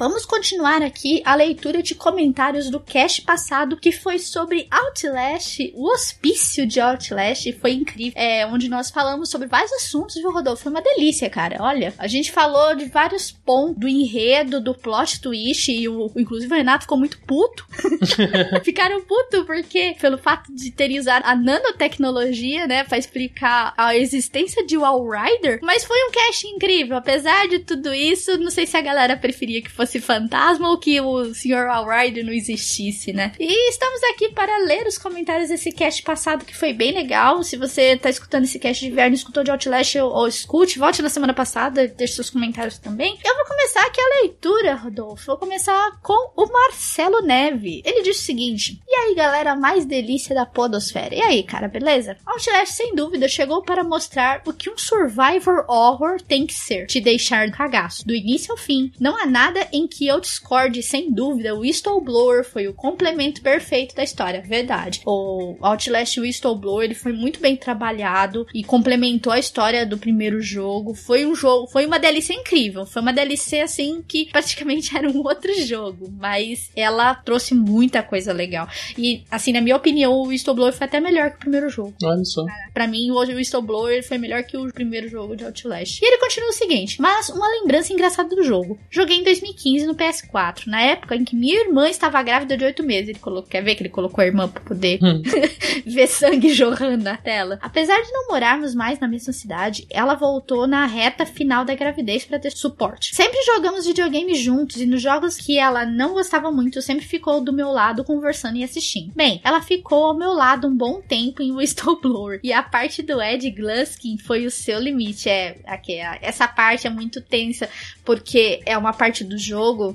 Vamos 0.00 0.24
continuar 0.24 0.82
aqui 0.82 1.20
a 1.26 1.34
leitura 1.34 1.82
de 1.82 1.94
comentários 1.94 2.70
do 2.70 2.80
cast 2.80 3.20
passado, 3.20 3.76
que 3.76 3.92
foi 3.92 4.18
sobre 4.18 4.66
Outlast, 4.70 5.70
o 5.74 5.92
hospício 5.92 6.66
de 6.66 6.80
Outlast, 6.80 7.52
foi 7.60 7.72
incrível. 7.72 8.14
É, 8.16 8.46
onde 8.46 8.70
nós 8.70 8.90
falamos 8.90 9.28
sobre 9.28 9.46
vários 9.46 9.70
assuntos, 9.74 10.14
viu, 10.14 10.32
Rodolfo? 10.32 10.62
Foi 10.62 10.72
uma 10.72 10.80
delícia, 10.80 11.28
cara. 11.28 11.58
Olha, 11.60 11.92
a 11.98 12.06
gente 12.06 12.32
falou 12.32 12.74
de 12.74 12.86
vários 12.86 13.30
pontos 13.30 13.76
do 13.76 13.86
enredo, 13.86 14.58
do 14.58 14.72
plot 14.72 15.20
twist, 15.20 15.70
e 15.70 15.86
o, 15.86 16.10
inclusive 16.16 16.50
o 16.50 16.56
Renato 16.56 16.84
ficou 16.84 16.96
muito 16.96 17.20
puto. 17.26 17.66
Ficaram 18.64 19.02
puto 19.02 19.44
porque, 19.44 19.94
pelo 20.00 20.16
fato 20.16 20.50
de 20.54 20.70
terem 20.70 20.98
usado 20.98 21.24
a 21.26 21.36
nanotecnologia, 21.36 22.66
né, 22.66 22.84
pra 22.84 22.96
explicar 22.96 23.74
a 23.76 23.94
existência 23.94 24.64
de 24.64 24.78
Wall 24.78 25.06
Rider, 25.10 25.60
mas 25.62 25.84
foi 25.84 25.98
um 26.08 26.10
cast 26.10 26.46
incrível. 26.46 26.96
Apesar 26.96 27.46
de 27.48 27.58
tudo 27.58 27.92
isso, 27.92 28.38
não 28.38 28.50
sei 28.50 28.64
se 28.64 28.78
a 28.78 28.80
galera 28.80 29.14
preferia 29.14 29.60
que 29.60 29.70
fosse 29.70 29.89
fantasma 29.98 30.68
ou 30.68 30.78
que 30.78 31.00
o 31.00 31.34
Sr. 31.34 31.66
Wall 31.68 31.88
Rider 31.88 32.24
não 32.24 32.32
existisse, 32.32 33.12
né? 33.12 33.32
E 33.40 33.70
estamos 33.70 34.02
aqui 34.12 34.28
para 34.28 34.58
ler 34.64 34.86
os 34.86 34.98
comentários 34.98 35.48
desse 35.48 35.72
cast 35.72 36.02
passado 36.02 36.44
que 36.44 36.56
foi 36.56 36.72
bem 36.72 36.92
legal. 36.92 37.42
Se 37.42 37.56
você 37.56 37.96
tá 37.96 38.10
escutando 38.10 38.44
esse 38.44 38.58
cast 38.58 38.84
de 38.84 38.92
inverno, 38.92 39.14
escutou 39.14 39.42
de 39.42 39.50
Outlast 39.50 39.96
ou, 39.96 40.12
ou 40.12 40.28
escute, 40.28 40.78
volte 40.78 41.02
na 41.02 41.08
semana 41.08 41.32
passada, 41.32 41.88
deixe 41.88 42.14
seus 42.14 42.30
comentários 42.30 42.78
também. 42.78 43.18
Eu 43.24 43.34
vou 43.34 43.46
começar 43.46 43.80
aqui 43.86 44.00
a 44.00 44.20
leitura, 44.20 44.74
Rodolfo. 44.74 45.26
Vou 45.26 45.38
começar 45.38 45.98
com 46.02 46.32
o 46.36 46.46
Marcelo 46.46 47.22
Neve. 47.22 47.82
Ele 47.84 48.02
diz 48.02 48.18
o 48.18 48.22
seguinte: 48.22 48.80
E 48.86 48.94
aí, 48.94 49.14
galera, 49.14 49.56
mais 49.56 49.84
delícia 49.84 50.34
da 50.34 50.46
Podosfera. 50.46 51.14
E 51.14 51.20
aí, 51.20 51.42
cara, 51.42 51.68
beleza? 51.68 52.16
Outlast, 52.26 52.74
sem 52.74 52.94
dúvida, 52.94 53.28
chegou 53.28 53.62
para 53.62 53.84
mostrar 53.84 54.42
o 54.46 54.52
que 54.52 54.70
um 54.70 54.76
Survivor 54.76 55.64
Horror 55.68 56.20
tem 56.20 56.46
que 56.46 56.54
ser: 56.54 56.86
te 56.86 57.00
deixar 57.00 57.46
no 57.46 57.52
cagaço, 57.52 58.06
do 58.06 58.14
início 58.14 58.52
ao 58.52 58.58
fim. 58.58 58.92
Não 58.98 59.16
há 59.16 59.26
nada 59.26 59.68
em 59.72 59.79
que 59.86 60.06
eu 60.06 60.20
discorde, 60.20 60.82
sem 60.82 61.12
dúvida. 61.12 61.54
O 61.54 61.60
Whistleblower 61.60 62.44
foi 62.44 62.68
o 62.68 62.74
complemento 62.74 63.42
perfeito 63.42 63.94
da 63.94 64.02
história, 64.02 64.42
verdade. 64.42 65.02
O 65.06 65.56
Outlast 65.60 66.18
Whistleblower 66.18 66.84
ele 66.84 66.94
foi 66.94 67.12
muito 67.12 67.40
bem 67.40 67.56
trabalhado 67.56 68.46
e 68.54 68.64
complementou 68.64 69.32
a 69.32 69.38
história 69.38 69.86
do 69.86 69.98
primeiro 69.98 70.40
jogo. 70.40 70.94
Foi 70.94 71.26
um 71.26 71.34
jogo, 71.34 71.66
foi 71.68 71.86
uma 71.86 71.98
DLC 71.98 72.34
incrível. 72.34 72.86
Foi 72.86 73.02
uma 73.02 73.12
DLC 73.12 73.60
assim 73.60 74.02
que 74.06 74.26
praticamente 74.32 74.96
era 74.96 75.08
um 75.08 75.18
outro 75.18 75.52
jogo, 75.62 76.12
mas 76.18 76.70
ela 76.74 77.14
trouxe 77.14 77.54
muita 77.54 78.02
coisa 78.02 78.32
legal. 78.32 78.68
E 78.96 79.24
assim, 79.30 79.52
na 79.52 79.60
minha 79.60 79.76
opinião, 79.76 80.12
o 80.12 80.28
Whistleblower 80.28 80.72
foi 80.72 80.86
até 80.86 81.00
melhor 81.00 81.30
que 81.30 81.36
o 81.36 81.40
primeiro 81.40 81.68
jogo. 81.68 81.94
Olha 82.02 82.24
só. 82.24 82.44
Pra 82.72 82.86
mim, 82.86 83.10
hoje 83.10 83.32
o 83.32 83.36
Whistleblower 83.36 84.06
foi 84.06 84.18
melhor 84.18 84.42
que 84.44 84.56
o 84.56 84.72
primeiro 84.72 85.08
jogo 85.08 85.36
de 85.36 85.44
Outlast. 85.44 86.00
E 86.00 86.04
ele 86.04 86.18
continua 86.18 86.50
o 86.50 86.54
seguinte: 86.54 87.00
mas 87.00 87.28
uma 87.28 87.48
lembrança 87.48 87.92
engraçada 87.92 88.34
do 88.34 88.42
jogo. 88.42 88.78
Joguei 88.90 89.16
em 89.16 89.24
2015 89.24 89.59
no 89.86 89.94
PS4, 89.94 90.66
na 90.66 90.80
época 90.82 91.14
em 91.16 91.24
que 91.24 91.36
minha 91.36 91.60
irmã 91.64 91.88
estava 91.88 92.22
grávida 92.22 92.56
de 92.56 92.64
8 92.64 92.82
meses. 92.82 93.10
Ele 93.10 93.18
colocou, 93.18 93.50
quer 93.50 93.62
ver 93.62 93.74
que 93.74 93.82
ele 93.82 93.88
colocou 93.90 94.22
a 94.22 94.26
irmã 94.26 94.48
pra 94.48 94.60
poder 94.62 94.98
Hum. 95.02 95.22
ver 95.86 96.06
sangue 96.06 96.52
jorrando 96.54 97.04
na 97.04 97.16
tela? 97.16 97.58
Apesar 97.62 98.00
de 98.02 98.10
não 98.12 98.28
morarmos 98.28 98.74
mais 98.74 98.98
na 98.98 99.06
mesma 99.08 99.32
cidade, 99.32 99.86
ela 99.90 100.14
voltou 100.14 100.66
na 100.66 100.86
reta 100.86 101.24
final 101.26 101.64
da 101.64 101.74
gravidez 101.74 102.24
para 102.24 102.38
ter 102.38 102.50
suporte. 102.52 103.14
Sempre 103.14 103.40
jogamos 103.44 103.86
videogame 103.86 104.34
juntos 104.34 104.76
e 104.80 104.86
nos 104.86 105.02
jogos 105.02 105.36
que 105.36 105.58
ela 105.58 105.84
não 105.84 106.12
gostava 106.14 106.50
muito, 106.50 106.80
sempre 106.82 107.04
ficou 107.04 107.40
do 107.40 107.52
meu 107.52 107.70
lado 107.70 108.04
conversando 108.04 108.56
e 108.56 108.64
assistindo. 108.64 109.12
Bem, 109.14 109.40
ela 109.44 109.60
ficou 109.60 110.04
ao 110.06 110.16
meu 110.16 110.32
lado 110.32 110.66
um 110.66 110.76
bom 110.76 111.00
tempo 111.00 111.42
em 111.42 111.52
Whistleblower 111.56 112.40
e 112.42 112.52
a 112.52 112.62
parte 112.62 113.02
do 113.02 113.20
Ed 113.20 113.50
Gluskin 113.50 114.16
foi 114.18 114.46
o 114.46 114.50
seu 114.50 114.78
limite. 114.80 115.28
É, 115.28 115.58
aqui, 115.66 115.94
é- 115.94 116.18
essa 116.22 116.46
parte 116.48 116.86
é 116.86 116.90
muito 116.90 117.20
tensa 117.20 117.68
porque 118.04 118.60
é 118.66 118.76
uma 118.76 118.92
parte 118.92 119.22
do 119.24 119.36
jogo 119.38 119.49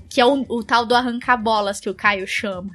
que 0.09 0.19
é 0.19 0.25
o, 0.25 0.45
o 0.49 0.63
tal 0.63 0.85
do 0.85 0.95
arranca-bolas 0.95 1.79
que 1.79 1.89
o 1.89 1.95
Caio 1.95 2.27
chama. 2.27 2.69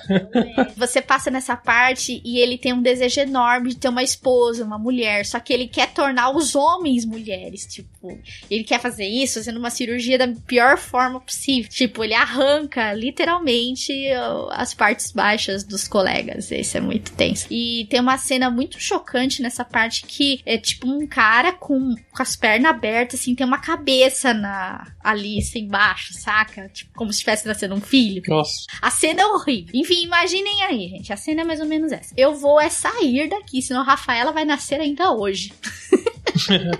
Você 0.76 1.00
passa 1.00 1.30
nessa 1.30 1.56
parte 1.56 2.20
e 2.24 2.38
ele 2.38 2.58
tem 2.58 2.72
um 2.72 2.82
desejo 2.82 3.20
enorme 3.20 3.70
de 3.70 3.76
ter 3.76 3.88
uma 3.88 4.02
esposa, 4.02 4.64
uma 4.64 4.78
mulher, 4.78 5.26
só 5.26 5.38
que 5.40 5.52
ele 5.52 5.68
quer 5.68 5.92
tornar 5.92 6.30
os 6.30 6.54
homens 6.54 7.04
mulheres, 7.04 7.66
tipo, 7.66 8.18
ele 8.50 8.64
quer 8.64 8.80
fazer 8.80 9.06
isso 9.06 9.34
fazendo 9.34 9.58
uma 9.58 9.70
cirurgia 9.70 10.18
da 10.18 10.28
pior 10.46 10.76
forma 10.76 11.20
possível. 11.20 11.70
Tipo, 11.70 12.04
ele 12.04 12.14
arranca 12.14 12.92
literalmente 12.92 13.92
as 14.50 14.74
partes 14.74 15.12
baixas 15.12 15.64
dos 15.64 15.88
colegas. 15.88 16.50
Isso 16.50 16.76
é 16.76 16.80
muito 16.80 17.12
tenso. 17.12 17.46
E 17.50 17.86
tem 17.90 18.00
uma 18.00 18.18
cena 18.18 18.50
muito 18.50 18.80
chocante 18.80 19.42
nessa 19.42 19.64
parte 19.64 20.04
que 20.06 20.40
é 20.44 20.58
tipo 20.58 20.88
um 20.88 21.06
cara 21.06 21.52
com, 21.52 21.94
com 22.10 22.22
as 22.22 22.36
pernas 22.36 22.70
abertas, 22.70 23.20
assim, 23.20 23.34
tem 23.34 23.46
uma 23.46 23.58
cabeça 23.58 24.32
na 24.32 24.86
ali, 25.02 25.38
assim, 25.38 25.60
embaixo, 25.60 25.99
saca? 26.12 26.68
Tipo, 26.68 26.92
como 26.94 27.12
se 27.12 27.18
estivesse 27.18 27.46
nascendo 27.46 27.74
um 27.74 27.80
filho. 27.80 28.22
Nossa. 28.28 28.66
A 28.80 28.90
cena 28.90 29.22
é 29.22 29.26
horrível. 29.26 29.72
Enfim, 29.74 30.04
imaginem 30.04 30.62
aí, 30.64 30.88
gente. 30.88 31.12
A 31.12 31.16
cena 31.16 31.42
é 31.42 31.44
mais 31.44 31.60
ou 31.60 31.66
menos 31.66 31.92
essa. 31.92 32.14
Eu 32.16 32.34
vou 32.34 32.60
é 32.60 32.68
sair 32.68 33.28
daqui, 33.28 33.62
senão 33.62 33.80
a 33.80 33.84
Rafaela 33.84 34.32
vai 34.32 34.44
nascer 34.44 34.80
ainda 34.80 35.12
hoje. 35.12 35.52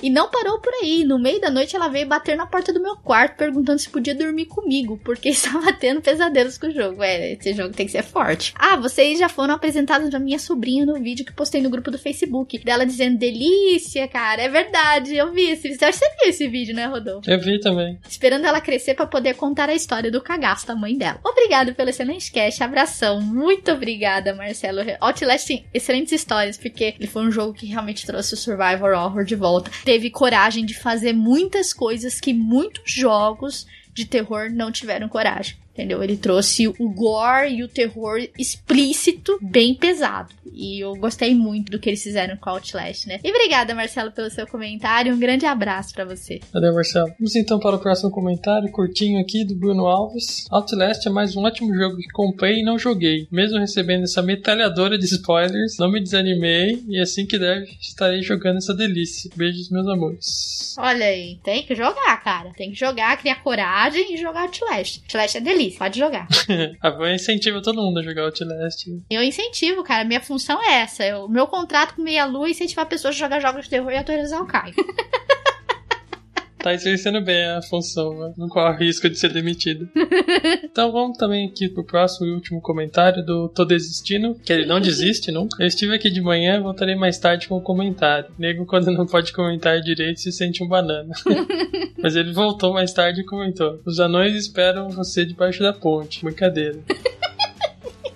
E 0.02 0.10
não 0.10 0.30
parou 0.30 0.58
por 0.58 0.72
aí. 0.74 1.04
No 1.04 1.18
meio 1.18 1.40
da 1.40 1.50
noite 1.50 1.76
ela 1.76 1.88
veio 1.88 2.06
bater 2.06 2.36
na 2.36 2.46
porta 2.46 2.72
do 2.72 2.80
meu 2.80 2.96
quarto 2.96 3.36
perguntando 3.36 3.78
se 3.78 3.88
podia 3.88 4.14
dormir 4.14 4.46
comigo, 4.46 4.98
porque 5.04 5.28
estava 5.30 5.72
tendo 5.72 6.00
pesadelos 6.00 6.56
com 6.56 6.68
o 6.68 6.70
jogo. 6.70 7.02
É, 7.02 7.32
esse 7.32 7.52
jogo 7.52 7.74
tem 7.74 7.86
que 7.86 7.92
ser 7.92 8.02
forte. 8.02 8.54
Ah, 8.56 8.76
vocês 8.76 9.18
já 9.18 9.28
foram 9.28 9.54
apresentados 9.54 10.08
pra 10.08 10.18
minha 10.18 10.38
sobrinha 10.38 10.86
no 10.86 10.94
vídeo 10.94 11.24
que 11.24 11.32
postei 11.32 11.60
no 11.60 11.70
grupo 11.70 11.90
do 11.90 11.98
Facebook. 11.98 12.58
Dela 12.64 12.86
dizendo 12.86 13.18
delícia, 13.18 14.08
cara. 14.08 14.42
É 14.42 14.48
verdade, 14.48 15.14
eu 15.14 15.32
vi 15.32 15.50
esse 15.50 15.68
vídeo. 15.68 15.78
Você 15.80 16.08
viu 16.20 16.28
esse 16.28 16.48
vídeo, 16.48 16.74
né, 16.74 16.86
Rodolfo? 16.86 17.30
Eu 17.30 17.38
vi 17.38 17.60
também. 17.60 17.98
Esperando 18.08 18.46
ela 18.46 18.60
crescer 18.60 18.94
pra 18.94 19.06
poder 19.06 19.34
contar 19.34 19.68
a 19.68 19.74
história 19.74 20.10
do 20.10 20.20
cagaço 20.20 20.66
da 20.66 20.74
mãe 20.74 20.96
dela. 20.96 21.20
Obrigado 21.24 21.74
pelo 21.74 21.90
excelente 21.90 22.32
cast, 22.32 22.62
abração. 22.62 23.20
Muito 23.20 23.70
obrigada, 23.70 24.34
Marcelo. 24.34 24.80
Outlast 25.00 25.46
tem 25.50 25.66
excelentes 25.74 26.12
histórias, 26.12 26.56
porque 26.56 26.94
ele 26.98 27.08
foi 27.08 27.22
um 27.22 27.30
jogo 27.30 27.52
que 27.52 27.66
realmente 27.66 28.06
trouxe 28.06 28.34
o 28.34 28.36
Survivor 28.36 28.92
Horror 28.92 29.24
de 29.24 29.34
volta. 29.34 29.49
Teve 29.84 30.10
coragem 30.10 30.64
de 30.64 30.74
fazer 30.74 31.12
muitas 31.12 31.72
coisas 31.72 32.20
que 32.20 32.32
muitos 32.32 32.92
jogos 32.92 33.66
de 33.92 34.04
terror 34.04 34.50
não 34.50 34.70
tiveram 34.70 35.08
coragem. 35.08 35.56
Entendeu? 35.80 36.02
Ele 36.02 36.16
trouxe 36.16 36.68
o 36.68 36.90
gore 36.90 37.54
e 37.54 37.64
o 37.64 37.68
terror 37.68 38.20
explícito, 38.38 39.38
bem 39.40 39.74
pesado. 39.74 40.34
E 40.52 40.80
eu 40.80 40.94
gostei 40.96 41.34
muito 41.34 41.70
do 41.70 41.78
que 41.78 41.88
eles 41.88 42.02
fizeram 42.02 42.36
com 42.36 42.50
Outlast, 42.50 43.06
né? 43.06 43.20
E 43.22 43.30
obrigada, 43.30 43.74
Marcelo, 43.74 44.10
pelo 44.10 44.30
seu 44.30 44.46
comentário. 44.46 45.14
Um 45.14 45.18
grande 45.18 45.46
abraço 45.46 45.94
para 45.94 46.04
você. 46.04 46.40
Valeu, 46.52 46.74
Marcelo. 46.74 47.12
Vamos 47.18 47.36
então 47.36 47.58
para 47.58 47.76
o 47.76 47.78
próximo 47.78 48.10
comentário, 48.10 48.70
curtinho 48.70 49.20
aqui, 49.20 49.44
do 49.44 49.54
Bruno 49.54 49.86
Alves. 49.86 50.46
Outlast 50.50 51.06
é 51.06 51.10
mais 51.10 51.36
um 51.36 51.42
ótimo 51.42 51.74
jogo 51.74 51.96
que 51.96 52.08
comprei 52.08 52.60
e 52.60 52.64
não 52.64 52.78
joguei. 52.78 53.26
Mesmo 53.30 53.58
recebendo 53.58 54.04
essa 54.04 54.22
metralhadora 54.22 54.98
de 54.98 55.04
spoilers, 55.06 55.78
não 55.78 55.90
me 55.90 56.02
desanimei 56.02 56.82
e 56.88 57.00
assim 57.00 57.24
que 57.24 57.38
deve, 57.38 57.66
estarei 57.80 58.22
jogando 58.22 58.58
essa 58.58 58.74
delícia. 58.74 59.30
Beijos, 59.36 59.70
meus 59.70 59.86
amores. 59.86 60.74
Olha 60.78 61.06
aí, 61.06 61.38
tem 61.42 61.62
que 61.62 61.74
jogar, 61.74 62.22
cara. 62.22 62.50
Tem 62.56 62.70
que 62.70 62.78
jogar, 62.78 63.16
criar 63.18 63.42
coragem 63.42 64.14
e 64.14 64.16
jogar 64.16 64.42
Outlast. 64.42 65.00
Outlast 65.04 65.36
é 65.36 65.40
delícia, 65.40 65.69
pode 65.76 65.98
jogar. 65.98 66.26
a 66.80 66.90
Van 66.90 67.14
incentiva 67.14 67.62
todo 67.62 67.82
mundo 67.82 68.00
a 68.00 68.02
jogar 68.02 68.22
Outlast. 68.22 68.86
Eu 69.10 69.22
incentivo, 69.22 69.82
cara. 69.82 70.04
Minha 70.04 70.20
função 70.20 70.62
é 70.62 70.80
essa. 70.80 71.18
O 71.18 71.28
meu 71.28 71.46
contrato 71.46 71.94
com 71.94 72.02
Meia 72.02 72.24
Lua 72.24 72.48
é 72.48 72.50
incentivar 72.50 72.86
pessoas 72.86 73.14
a 73.14 73.18
jogar 73.18 73.40
jogos 73.40 73.64
de 73.64 73.70
terror 73.70 73.90
e 73.90 73.96
atualizar 73.96 74.40
o 74.42 74.46
Caio. 74.46 74.74
tá 76.62 76.72
exercendo 76.74 77.20
bem 77.20 77.44
a 77.44 77.62
função, 77.62 78.18
né? 78.18 78.32
não 78.36 78.48
corre 78.48 78.84
risco 78.84 79.08
de 79.08 79.18
ser 79.18 79.32
demitido. 79.32 79.88
então 80.64 80.92
vamos 80.92 81.16
também 81.16 81.48
aqui 81.48 81.68
pro 81.68 81.84
próximo 81.84 82.26
e 82.26 82.32
último 82.32 82.60
comentário 82.60 83.24
do 83.24 83.48
Tô 83.48 83.64
Desistindo, 83.64 84.34
que 84.44 84.52
ele 84.52 84.66
não 84.66 84.78
desiste 84.80 85.32
nunca. 85.32 85.62
Eu 85.62 85.66
estive 85.66 85.94
aqui 85.94 86.10
de 86.10 86.20
manhã, 86.20 86.60
voltarei 86.60 86.94
mais 86.94 87.18
tarde 87.18 87.48
com 87.48 87.56
o 87.56 87.62
comentário. 87.62 88.30
Nego, 88.38 88.66
quando 88.66 88.90
não 88.90 89.06
pode 89.06 89.32
comentar 89.32 89.80
direito, 89.80 90.20
se 90.20 90.32
sente 90.32 90.62
um 90.62 90.68
banana. 90.68 91.14
Mas 92.02 92.16
ele 92.16 92.32
voltou 92.32 92.72
mais 92.72 92.92
tarde 92.92 93.20
e 93.20 93.24
comentou: 93.24 93.80
Os 93.84 94.00
anões 94.00 94.34
esperam 94.34 94.88
você 94.88 95.24
debaixo 95.24 95.62
da 95.62 95.72
ponte. 95.72 96.24
Brincadeira 96.24 96.80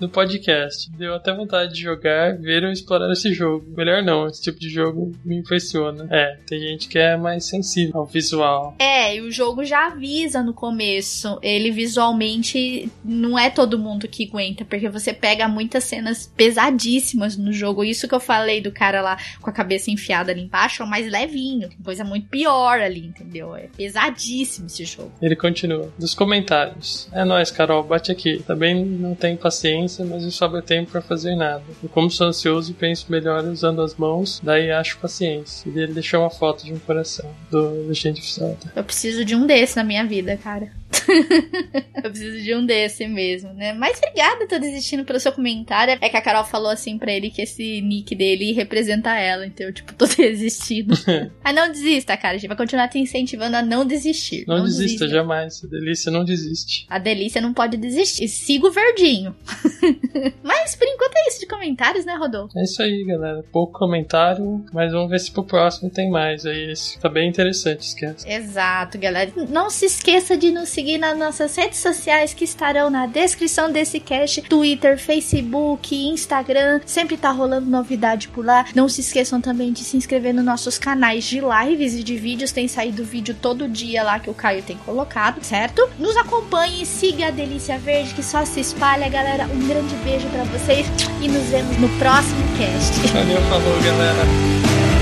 no 0.04 0.10
podcast. 0.10 0.90
Deu 0.92 1.14
até 1.14 1.32
vontade 1.34 1.72
de 1.72 1.80
jogar, 1.80 2.36
ver 2.36 2.62
ou 2.62 2.70
explorar 2.70 3.10
esse 3.10 3.32
jogo. 3.32 3.64
Melhor 3.74 4.02
não, 4.02 4.26
esse 4.26 4.42
tipo 4.42 4.60
de 4.60 4.68
jogo 4.68 5.12
me 5.24 5.36
impressiona. 5.36 6.06
É, 6.10 6.36
tem 6.46 6.60
gente 6.60 6.88
que 6.88 6.98
é 6.98 7.16
mais 7.16 7.46
sensível 7.46 8.00
ao 8.00 8.06
visual. 8.06 8.76
É, 8.78 9.16
e 9.16 9.20
o 9.22 9.30
jogo 9.30 9.64
já 9.64 9.86
avisa 9.86 10.42
no 10.42 10.52
começo. 10.52 11.38
Ele 11.42 11.70
visualmente 11.70 12.90
não 13.02 13.38
é 13.38 13.48
todo 13.48 13.78
mundo 13.78 14.06
que 14.06 14.28
aguenta, 14.28 14.64
porque 14.64 14.88
você 14.88 15.12
pega 15.12 15.48
muitas 15.48 15.84
cenas 15.84 16.30
pesadíssimas 16.36 17.36
no 17.36 17.52
jogo. 17.52 17.82
Isso 17.82 18.06
que 18.06 18.14
eu 18.14 18.20
falei 18.20 18.60
do 18.60 18.70
cara 18.70 19.00
lá 19.00 19.16
com 19.40 19.48
a 19.48 19.52
cabeça 19.52 19.90
enfiada 19.90 20.32
ali 20.32 20.42
embaixo 20.42 20.82
é 20.82 20.86
o 20.86 20.88
mais 20.88 21.10
levinho. 21.10 21.70
Coisa 21.82 22.04
muito 22.04 22.28
pior 22.28 22.78
ali, 22.80 23.06
entendeu? 23.06 23.56
É 23.56 23.68
pesadíssimo 23.74 24.66
esse 24.66 24.84
jogo. 24.84 25.12
Ele 25.22 25.36
continua. 25.36 25.90
Dos 25.98 26.14
comentários. 26.14 27.08
É 27.12 27.24
nóis, 27.24 27.50
Carol, 27.50 27.82
bate 27.82 28.12
aqui. 28.12 28.42
Também 28.46 28.84
não 28.84 29.14
tem 29.14 29.36
paciência 29.36 29.93
paciência, 29.94 30.04
mas 30.04 30.22
não 30.22 30.30
sobra 30.30 30.60
tempo 30.62 30.90
para 30.90 31.00
fazer 31.00 31.36
nada. 31.36 31.62
E 31.82 31.88
como 31.88 32.10
sou 32.10 32.26
ansioso 32.26 32.70
e 32.70 32.74
penso 32.74 33.06
melhor 33.08 33.44
usando 33.44 33.82
as 33.82 33.94
mãos, 33.94 34.40
daí 34.42 34.70
acho 34.70 34.98
paciência. 34.98 35.70
E 35.70 35.78
ele 35.78 35.92
deixou 35.92 36.20
uma 36.20 36.30
foto 36.30 36.64
de 36.64 36.72
um 36.72 36.78
coração 36.78 37.30
do 37.50 37.86
Legend 37.88 38.20
of 38.20 38.32
Zelda. 38.32 38.72
Eu 38.74 38.84
preciso 38.84 39.24
de 39.24 39.34
um 39.34 39.46
desse 39.46 39.76
na 39.76 39.84
minha 39.84 40.04
vida, 40.04 40.36
cara. 40.36 40.70
eu 42.02 42.10
preciso 42.10 42.42
de 42.42 42.54
um 42.54 42.64
desse 42.64 43.06
mesmo, 43.06 43.52
né? 43.54 43.72
Mas 43.72 43.98
obrigada, 43.98 44.46
tô 44.46 44.58
desistindo 44.58 45.04
pelo 45.04 45.20
seu 45.20 45.32
comentário. 45.32 45.98
É 46.00 46.08
que 46.08 46.16
a 46.16 46.22
Carol 46.22 46.44
falou 46.44 46.70
assim 46.70 46.98
pra 46.98 47.12
ele 47.12 47.30
que 47.30 47.42
esse 47.42 47.80
nick 47.80 48.14
dele 48.14 48.52
representa 48.52 49.14
ela, 49.14 49.46
então 49.46 49.66
eu, 49.66 49.72
tipo, 49.72 49.92
tô 49.94 50.06
desistindo. 50.16 50.94
ah, 51.42 51.52
não 51.52 51.70
desista, 51.70 52.16
cara. 52.16 52.34
A 52.34 52.38
gente 52.38 52.48
vai 52.48 52.56
continuar 52.56 52.88
te 52.88 52.98
incentivando 52.98 53.56
a 53.56 53.62
não 53.62 53.84
desistir. 53.84 54.44
Não, 54.46 54.58
não 54.58 54.64
desista, 54.64 54.82
desista, 54.82 55.08
jamais. 55.08 55.64
A 55.64 55.66
delícia 55.66 56.12
não 56.12 56.24
desiste. 56.24 56.86
A 56.88 56.98
delícia 56.98 57.40
não 57.40 57.52
pode 57.52 57.76
desistir. 57.76 58.28
Siga 58.28 58.66
o 58.66 58.70
verdinho. 58.70 59.34
mas 60.42 60.74
por 60.74 60.86
enquanto 60.86 61.16
é 61.16 61.28
isso 61.28 61.40
de 61.40 61.46
comentários, 61.46 62.04
né, 62.04 62.14
Rodolfo? 62.14 62.58
É 62.58 62.62
isso 62.62 62.82
aí, 62.82 63.04
galera. 63.04 63.44
Pouco 63.52 63.78
comentário, 63.78 64.64
mas 64.72 64.92
vamos 64.92 65.10
ver 65.10 65.20
se 65.20 65.30
pro 65.30 65.44
próximo 65.44 65.90
tem 65.90 66.10
mais. 66.10 66.46
Aí 66.46 66.72
esse 66.72 66.98
tá 66.98 67.08
bem 67.08 67.28
interessante, 67.28 67.80
esquece. 67.80 68.28
Exato, 68.28 68.98
galera. 68.98 69.32
Não 69.48 69.70
se 69.70 69.86
esqueça 69.86 70.36
de 70.36 70.50
nos 70.50 70.68
seguir 70.84 70.98
nas 70.98 71.16
nossas 71.16 71.56
redes 71.56 71.78
sociais 71.78 72.34
que 72.34 72.44
estarão 72.44 72.90
na 72.90 73.06
descrição 73.06 73.72
desse 73.72 73.98
cast: 73.98 74.42
Twitter, 74.42 74.98
Facebook, 74.98 75.96
Instagram. 75.96 76.82
Sempre 76.84 77.16
tá 77.16 77.30
rolando 77.30 77.70
novidade 77.70 78.28
por 78.28 78.44
lá. 78.44 78.66
Não 78.74 78.86
se 78.86 79.00
esqueçam 79.00 79.40
também 79.40 79.72
de 79.72 79.82
se 79.82 79.96
inscrever 79.96 80.34
nos 80.34 80.44
nossos 80.44 80.76
canais 80.76 81.24
de 81.24 81.40
lives 81.40 81.94
e 81.94 82.02
de 82.02 82.16
vídeos. 82.16 82.52
Tem 82.52 82.68
saído 82.68 83.02
vídeo 83.02 83.34
todo 83.40 83.66
dia 83.66 84.02
lá 84.02 84.18
que 84.18 84.28
o 84.28 84.34
Caio 84.34 84.62
tem 84.62 84.76
colocado, 84.76 85.42
certo? 85.42 85.88
Nos 85.98 86.16
acompanhe, 86.18 86.84
siga 86.84 87.28
a 87.28 87.30
Delícia 87.30 87.78
Verde 87.78 88.12
que 88.12 88.22
só 88.22 88.44
se 88.44 88.60
espalha, 88.60 89.08
galera. 89.08 89.46
Um 89.46 89.66
grande 89.66 89.94
beijo 90.04 90.28
para 90.28 90.44
vocês 90.44 90.86
e 91.22 91.28
nos 91.28 91.44
vemos 91.44 91.78
no 91.78 91.88
próximo 91.98 92.44
cast. 92.58 92.94
Valeu, 93.08 93.40
falou, 93.48 93.80
galera. 93.82 94.93